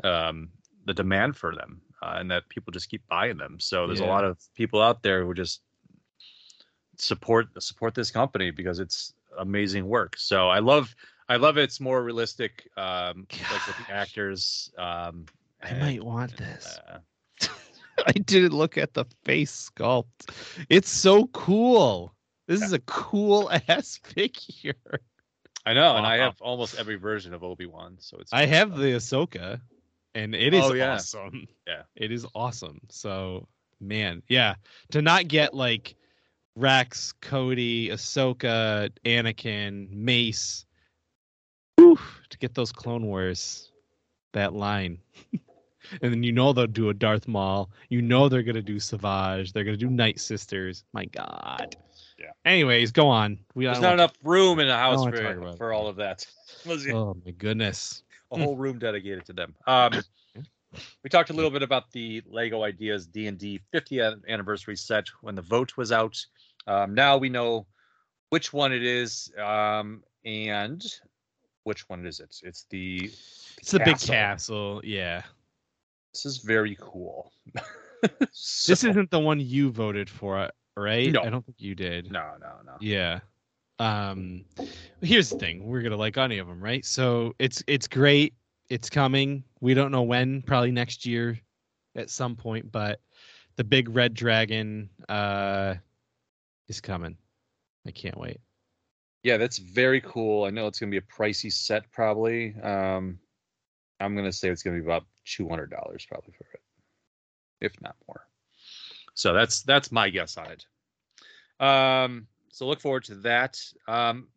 um, 0.02 0.48
the 0.86 0.94
demand 0.94 1.36
for 1.36 1.54
them, 1.54 1.80
uh, 2.02 2.16
and 2.18 2.30
that 2.30 2.48
people 2.48 2.72
just 2.72 2.88
keep 2.88 3.06
buying 3.08 3.38
them. 3.38 3.58
So 3.60 3.86
there's 3.86 4.00
a 4.00 4.06
lot 4.06 4.24
of 4.24 4.38
people 4.54 4.80
out 4.82 5.02
there 5.02 5.24
who 5.24 5.34
just 5.34 5.60
support 6.96 7.48
support 7.62 7.94
this 7.94 8.10
company 8.10 8.50
because 8.50 8.78
it's 8.78 9.14
amazing 9.38 9.86
work. 9.86 10.16
So 10.18 10.48
I 10.48 10.60
love 10.60 10.94
I 11.28 11.36
love 11.36 11.56
it's 11.56 11.80
more 11.80 12.02
realistic, 12.02 12.68
um, 12.76 13.26
like 13.50 13.66
with 13.66 13.86
the 13.86 13.92
actors. 13.92 14.70
Um, 14.78 15.26
I 15.62 15.68
and, 15.68 15.80
might 15.80 16.04
want 16.04 16.36
this. 16.36 16.78
uh, 16.88 16.98
I 18.06 18.12
didn't 18.12 18.52
look 18.52 18.76
at 18.76 18.94
the 18.94 19.04
face 19.24 19.70
sculpt. 19.70 20.30
It's 20.68 20.90
so 20.90 21.26
cool. 21.28 22.14
This 22.46 22.62
is 22.62 22.72
a 22.72 22.80
cool 22.80 23.50
ass 23.68 23.98
figure. 24.02 24.74
I 25.66 25.72
know, 25.72 25.96
and 25.96 26.06
I 26.06 26.18
have 26.18 26.36
almost 26.42 26.78
every 26.78 26.96
version 26.96 27.32
of 27.32 27.42
Obi 27.42 27.64
Wan. 27.64 27.96
So 27.98 28.18
it's 28.18 28.32
I 28.32 28.44
have 28.44 28.76
the 28.76 28.92
Ahsoka, 28.92 29.60
and 30.14 30.34
it 30.34 30.54
is 30.54 30.64
Oh, 30.64 30.72
yeah. 30.74 30.94
awesome. 30.94 31.46
Yeah. 31.66 31.82
it 31.96 32.12
is 32.12 32.26
awesome. 32.34 32.80
So, 32.90 33.48
man, 33.80 34.22
yeah, 34.28 34.54
to 34.92 35.02
not 35.02 35.28
get 35.28 35.54
like 35.54 35.96
Rex, 36.56 37.12
Cody, 37.20 37.88
Ahsoka, 37.88 38.90
Anakin, 39.04 39.90
Mace, 39.90 40.66
whew, 41.76 41.98
to 42.30 42.38
get 42.38 42.54
those 42.54 42.70
Clone 42.72 43.06
Wars, 43.06 43.72
that 44.32 44.52
line. 44.54 44.98
and 46.02 46.12
then 46.12 46.22
you 46.22 46.32
know 46.32 46.52
they'll 46.52 46.66
do 46.66 46.90
a 46.90 46.94
Darth 46.94 47.26
Maul. 47.26 47.70
You 47.88 48.02
know 48.02 48.28
they're 48.28 48.42
gonna 48.42 48.62
do 48.62 48.78
Savage. 48.78 49.52
They're 49.52 49.64
gonna 49.64 49.76
do 49.76 49.90
Night 49.90 50.20
Sisters. 50.20 50.84
My 50.92 51.06
God. 51.06 51.76
Yeah. 52.18 52.30
Anyways, 52.44 52.92
go 52.92 53.08
on. 53.08 53.38
We 53.54 53.64
There's 53.64 53.80
not 53.80 53.94
enough 53.94 54.12
room 54.22 54.60
in 54.60 54.68
the 54.68 54.76
house 54.76 55.04
for, 55.04 55.56
for 55.56 55.72
all 55.72 55.88
of 55.88 55.96
that. 55.96 56.26
Oh 56.94 57.14
my 57.26 57.32
goodness. 57.32 58.03
A 58.40 58.44
whole 58.44 58.56
room 58.56 58.78
dedicated 58.78 59.24
to 59.26 59.32
them. 59.32 59.54
Um, 59.66 59.92
we 61.02 61.10
talked 61.10 61.30
a 61.30 61.32
little 61.32 61.50
bit 61.50 61.62
about 61.62 61.90
the 61.92 62.22
Lego 62.26 62.62
Ideas 62.62 63.06
D 63.06 63.26
and 63.26 63.38
D 63.38 63.60
50th 63.72 64.26
anniversary 64.28 64.76
set 64.76 65.06
when 65.20 65.34
the 65.34 65.42
vote 65.42 65.76
was 65.76 65.92
out. 65.92 66.16
Um, 66.66 66.94
now 66.94 67.16
we 67.16 67.28
know 67.28 67.66
which 68.30 68.52
one 68.52 68.72
it 68.72 68.82
is, 68.82 69.30
um, 69.38 70.02
and 70.24 70.84
which 71.64 71.88
one 71.88 72.06
is 72.06 72.20
it? 72.20 72.36
It's 72.42 72.66
the. 72.70 73.10
It's 73.58 73.70
the 73.70 73.80
big 73.80 73.98
castle. 73.98 74.80
Yeah. 74.84 75.22
This 76.12 76.26
is 76.26 76.38
very 76.38 76.76
cool. 76.80 77.32
This 78.66 78.84
isn't 78.84 79.10
the 79.10 79.18
one 79.18 79.40
you 79.40 79.70
voted 79.70 80.10
for, 80.10 80.50
right? 80.76 81.10
No. 81.10 81.22
I 81.22 81.30
don't 81.30 81.44
think 81.44 81.56
you 81.58 81.74
did. 81.74 82.10
No, 82.12 82.32
no, 82.38 82.52
no. 82.64 82.72
Yeah. 82.78 83.20
Um 83.78 84.44
here's 85.00 85.30
the 85.30 85.38
thing. 85.38 85.66
We're 85.66 85.82
to 85.82 85.96
like 85.96 86.16
any 86.16 86.38
of 86.38 86.46
them, 86.46 86.62
right? 86.62 86.84
So 86.84 87.34
it's 87.38 87.62
it's 87.66 87.88
great. 87.88 88.34
It's 88.70 88.88
coming. 88.88 89.44
We 89.60 89.74
don't 89.74 89.92
know 89.92 90.02
when, 90.02 90.42
probably 90.42 90.70
next 90.70 91.04
year 91.04 91.38
at 91.96 92.10
some 92.10 92.34
point, 92.36 92.70
but 92.72 93.00
the 93.56 93.64
big 93.64 93.88
red 93.88 94.14
dragon 94.14 94.88
uh 95.08 95.74
is 96.68 96.80
coming. 96.80 97.16
I 97.86 97.90
can't 97.90 98.18
wait. 98.18 98.40
Yeah, 99.22 99.38
that's 99.38 99.58
very 99.58 100.00
cool. 100.02 100.44
I 100.44 100.50
know 100.50 100.66
it's 100.66 100.78
gonna 100.78 100.90
be 100.90 100.98
a 100.98 101.02
pricey 101.02 101.52
set, 101.52 101.90
probably. 101.90 102.54
Um, 102.62 103.18
I'm 104.00 104.14
gonna 104.14 104.32
say 104.32 104.48
it's 104.48 104.62
gonna 104.62 104.78
be 104.78 104.84
about 104.84 105.04
two 105.24 105.48
hundred 105.48 105.70
dollars, 105.70 106.06
probably 106.06 106.32
for 106.32 106.46
it, 106.52 106.60
if 107.60 107.80
not 107.80 107.96
more. 108.06 108.26
So 109.14 109.32
that's 109.32 109.62
that's 109.62 109.90
my 109.90 110.10
guess 110.10 110.36
on 110.36 110.48
it. 110.50 110.66
Um, 111.64 112.26
so 112.54 112.68
look 112.68 112.80
forward 112.80 113.02
to 113.02 113.16
that. 113.16 113.60
Um, 113.88 114.28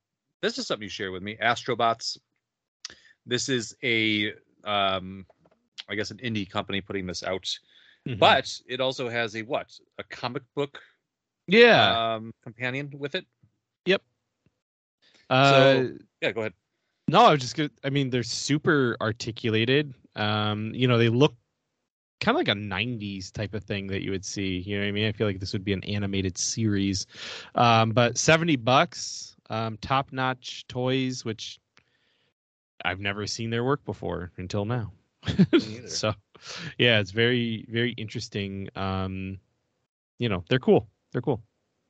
this 0.41 0.57
is 0.57 0.65
something 0.65 0.83
you 0.83 0.89
shared 0.89 1.11
with 1.11 1.21
me, 1.21 1.37
Astrobots. 1.39 2.17
This 3.27 3.47
is 3.47 3.75
a, 3.83 4.33
um, 4.63 5.27
I 5.87 5.93
guess, 5.93 6.09
an 6.09 6.17
indie 6.17 6.49
company 6.49 6.81
putting 6.81 7.05
this 7.05 7.21
out, 7.21 7.47
Mhm. 8.07 8.17
but 8.17 8.59
it 8.67 8.81
also 8.81 9.07
has 9.07 9.35
a 9.35 9.43
what? 9.43 9.71
A 9.99 10.03
comic 10.03 10.41
book 10.55 10.81
yeah. 11.45 12.15
um, 12.15 12.33
companion 12.41 12.91
with 12.97 13.13
it. 13.13 13.27
Yep. 13.85 14.01
Uh 15.29 15.83
Yeah, 16.21 16.31
go 16.31 16.41
ahead. 16.41 16.53
No, 17.07 17.23
I 17.25 17.31
was 17.33 17.41
just 17.41 17.55
good. 17.55 17.71
I 17.83 17.91
mean, 17.91 18.09
they're 18.09 18.23
super 18.23 18.97
articulated. 18.99 19.93
Um, 20.15 20.73
you 20.73 20.87
know, 20.87 20.97
they 20.97 21.09
look 21.09 21.35
kind 22.19 22.35
of 22.35 22.39
like 22.39 22.47
a 22.47 22.59
90s 22.59 23.31
type 23.31 23.53
of 23.53 23.63
thing 23.63 23.87
that 23.87 24.03
you 24.03 24.11
would 24.11 24.25
see. 24.25 24.59
You 24.59 24.77
know 24.77 24.83
what 24.83 24.89
I 24.89 24.91
mean? 24.91 25.07
I 25.07 25.11
feel 25.11 25.27
like 25.27 25.39
this 25.39 25.53
would 25.53 25.63
be 25.63 25.73
an 25.73 25.83
animated 25.83 26.37
series. 26.37 27.05
Um, 27.55 27.91
but 27.91 28.17
70 28.17 28.55
bucks, 28.57 29.35
um, 29.49 29.77
top 29.81 30.11
notch 30.11 30.65
toys, 30.67 31.23
which 31.25 31.59
I've 32.83 32.99
never 32.99 33.27
seen 33.27 33.49
their 33.49 33.63
work 33.63 33.83
before 33.85 34.31
until 34.37 34.65
now. 34.65 34.91
so, 35.87 36.13
yeah, 36.77 36.99
it's 36.99 37.11
very, 37.11 37.65
very 37.69 37.91
interesting. 37.93 38.69
Um, 38.75 39.39
you 40.19 40.29
know, 40.29 40.43
they're 40.49 40.59
cool. 40.59 40.87
They're 41.11 41.21
cool. 41.21 41.41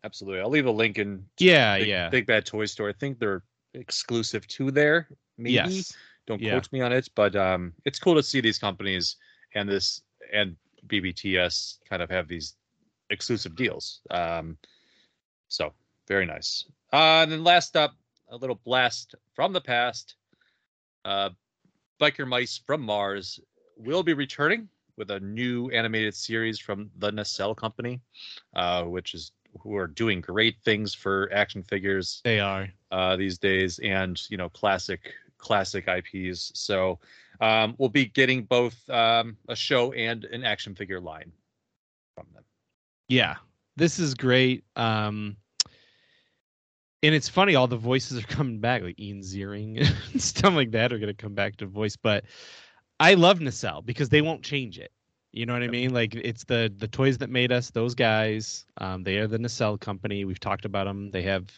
Absolutely. 0.04 0.42
I'll 0.42 0.50
leave 0.50 0.66
a 0.66 0.72
link 0.72 0.98
in 0.98 1.26
Yeah, 1.40 1.78
Big, 1.78 1.88
yeah. 1.88 2.10
Big 2.10 2.26
Bad 2.26 2.46
Toy 2.46 2.66
Store. 2.66 2.90
I 2.90 2.94
think 2.94 3.20
they're 3.20 3.44
exclusive 3.74 4.48
to 4.48 4.72
there. 4.72 5.08
Maybe. 5.38 5.54
Yes. 5.54 5.94
Don't 6.26 6.42
Yeah. 6.42 6.52
quote 6.52 6.72
me 6.72 6.82
on 6.82 6.92
it, 6.92 7.10
but 7.16 7.36
um, 7.36 7.74
it's 7.86 8.00
cool 8.00 8.16
to 8.16 8.24
see 8.24 8.42
these 8.42 8.58
companies 8.60 9.16
and 9.56 9.68
this 9.68 10.02
and 10.34 10.56
BBTS 10.88 11.80
kind 11.90 12.02
of 12.02 12.10
have 12.10 12.28
these 12.28 12.56
exclusive 13.10 13.56
deals. 13.56 14.02
Um, 14.10 14.58
so 15.48 15.74
very 16.08 16.26
nice. 16.26 16.66
Uh, 16.94 17.22
and 17.24 17.32
then 17.32 17.44
last 17.44 17.76
up, 17.76 17.94
a 18.30 18.36
little 18.38 18.60
blast 18.66 19.16
from 19.34 19.54
the 19.54 19.62
past. 19.62 20.16
Uh, 21.06 21.30
Biker 22.00 22.28
Mice 22.28 22.62
from 22.66 22.82
Mars 22.82 23.40
will 23.78 24.04
be 24.04 24.14
returning 24.14 24.68
with 24.98 25.12
a 25.12 25.20
new 25.20 25.70
animated 25.70 26.16
series 26.16 26.60
from 26.60 26.90
the 26.98 27.12
Nacelle 27.12 27.56
Company, 27.56 28.02
uh, 28.56 28.84
which 28.84 29.14
is 29.14 29.32
who 29.62 29.76
are 29.76 29.88
doing 29.88 30.22
great 30.22 30.56
things 30.64 30.94
for 30.94 31.32
action 31.34 31.64
figures 31.64 32.22
They 32.24 32.40
are. 32.40 32.68
uh, 32.92 33.16
these 33.16 33.38
days, 33.38 33.80
and 33.80 34.20
you 34.30 34.38
know, 34.38 34.50
classic 34.50 35.14
classic 35.38 35.88
IPs. 35.88 36.52
So 36.56 37.00
um, 37.42 37.76
we'll 37.78 37.90
be 37.90 38.06
getting 38.06 38.44
both 38.44 38.78
um, 38.90 39.38
a 39.48 39.56
show 39.56 39.94
and 39.94 40.26
an 40.26 40.44
action 40.44 40.76
figure 40.76 41.00
line 41.00 41.32
from 42.16 42.28
them. 42.34 42.44
Yeah, 43.08 43.36
this 43.76 44.00
is 44.00 44.14
great. 44.14 44.64
Um, 44.76 45.38
and 47.04 47.14
it's 47.14 47.30
funny, 47.30 47.56
all 47.56 47.68
the 47.68 47.78
voices 47.78 48.18
are 48.18 48.28
coming 48.28 48.60
back, 48.60 48.82
like 48.82 49.00
Ian 49.00 49.22
Ziering 49.22 49.80
and 50.12 50.22
stuff 50.22 50.54
like 50.54 50.72
that 50.72 50.92
are 50.92 51.00
going 51.00 51.14
to 51.14 51.22
come 51.22 51.36
back 51.36 51.58
to 51.58 51.66
voice. 51.66 51.96
But 51.96 52.26
I 53.00 53.14
love 53.14 53.40
Nacelle 53.40 53.82
because 53.82 54.10
they 54.10 54.22
won't 54.22 54.44
change 54.44 54.80
it. 54.80 54.92
You 55.34 55.46
know 55.46 55.54
what 55.54 55.62
I 55.62 55.68
mean? 55.68 55.94
Like 55.94 56.16
it's 56.16 56.46
the 56.46 56.74
the 56.76 56.88
toys 56.88 57.20
that 57.20 57.30
made 57.30 57.52
us. 57.52 57.70
Those 57.70 57.94
guys, 57.94 58.66
um, 58.78 59.04
they 59.04 59.18
are 59.18 59.28
the 59.28 59.38
Nacelle 59.38 59.78
company. 59.78 60.26
We've 60.26 60.40
talked 60.40 60.66
about 60.66 60.86
them. 60.86 61.12
They 61.12 61.22
have 61.24 61.52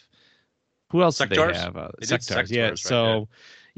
who 0.90 1.02
else 1.02 1.18
do 1.18 1.26
they 1.26 1.36
have? 1.36 1.76
Uh, 1.76 1.88
did 2.00 2.20
Sectaurs, 2.20 2.50
yeah. 2.50 2.68
Right, 2.70 2.78
so 2.78 3.28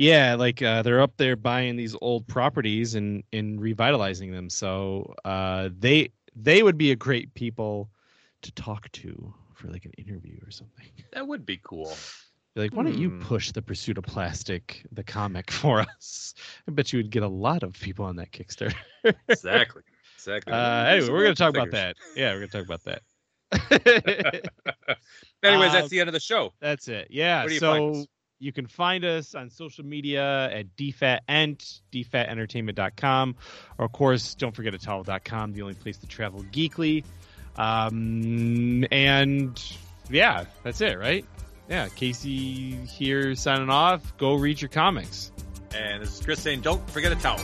yeah, 0.02 0.34
like 0.34 0.60
uh, 0.62 0.82
they're 0.82 1.00
up 1.00 1.16
there 1.16 1.36
buying 1.36 1.76
these 1.76 1.96
old 2.00 2.26
properties 2.26 2.94
and 2.94 3.22
and 3.32 3.60
revitalizing 3.60 4.32
them. 4.32 4.50
So 4.50 5.14
uh, 5.24 5.68
they 5.78 6.10
they 6.34 6.62
would 6.62 6.76
be 6.78 6.90
a 6.90 6.96
great 6.96 7.32
people 7.34 7.88
to 8.42 8.52
talk 8.52 8.90
to 8.92 9.34
for 9.54 9.68
like 9.68 9.84
an 9.84 9.92
interview 9.98 10.38
or 10.46 10.50
something. 10.50 10.86
That 11.12 11.28
would 11.28 11.44
be 11.46 11.60
cool. 11.62 11.94
Be 12.54 12.62
like, 12.62 12.74
why 12.74 12.82
don't 12.84 12.98
you 12.98 13.10
Hmm. 13.10 13.20
push 13.22 13.52
the 13.52 13.62
pursuit 13.62 13.96
of 13.98 14.04
plastic, 14.04 14.84
the 14.92 15.04
comic, 15.04 15.50
for 15.60 15.80
us? 15.80 16.34
I 16.66 16.72
bet 16.72 16.92
you 16.92 16.98
would 16.98 17.10
get 17.10 17.22
a 17.22 17.28
lot 17.28 17.62
of 17.62 17.72
people 17.74 18.04
on 18.04 18.16
that 18.16 18.32
Kickstarter. 18.32 18.74
Exactly. 19.28 19.82
Exactly. 20.16 20.52
Uh, 20.52 20.84
anyway, 20.84 21.08
we're 21.10 21.22
gonna 21.24 21.34
talk 21.34 21.50
about 21.56 21.72
that. 21.72 21.96
Yeah, 22.14 22.32
we're 22.32 22.46
gonna 22.46 22.64
talk 22.64 22.64
about 22.64 22.84
that. 22.84 23.02
Anyways, 25.42 25.68
Um, 25.70 25.72
that's 25.72 25.88
the 25.88 25.98
end 25.98 26.08
of 26.08 26.12
the 26.12 26.20
show. 26.20 26.52
That's 26.60 26.86
it. 26.86 27.08
Yeah. 27.10 27.40
Where 27.40 27.48
do 27.48 27.54
you 27.54 27.60
find 27.60 27.94
so 27.96 28.00
us? 28.00 28.06
You 28.42 28.52
can 28.52 28.66
find 28.66 29.04
us 29.04 29.36
on 29.36 29.48
social 29.48 29.84
media 29.84 30.50
at 30.50 30.76
dfatent, 30.76 31.80
dfatentertainment.com, 31.92 33.36
or 33.78 33.84
of 33.84 33.92
course, 33.92 34.34
don't 34.34 34.54
forget 34.54 34.74
atowel.com, 34.74 35.52
the 35.52 35.62
only 35.62 35.74
place 35.74 35.96
to 35.98 36.06
travel 36.08 36.42
geekly. 36.52 37.04
Um, 37.56 38.84
and 38.90 39.76
yeah, 40.10 40.46
that's 40.64 40.80
it, 40.80 40.98
right? 40.98 41.24
Yeah, 41.68 41.88
Casey 41.88 42.72
here 42.86 43.36
signing 43.36 43.70
off. 43.70 44.16
Go 44.16 44.34
read 44.34 44.60
your 44.60 44.70
comics. 44.70 45.30
And 45.74 46.02
this 46.02 46.18
is 46.18 46.24
Chris 46.24 46.40
saying, 46.40 46.62
don't 46.62 46.90
forget 46.90 47.12
a 47.12 47.16
towel. 47.16 47.40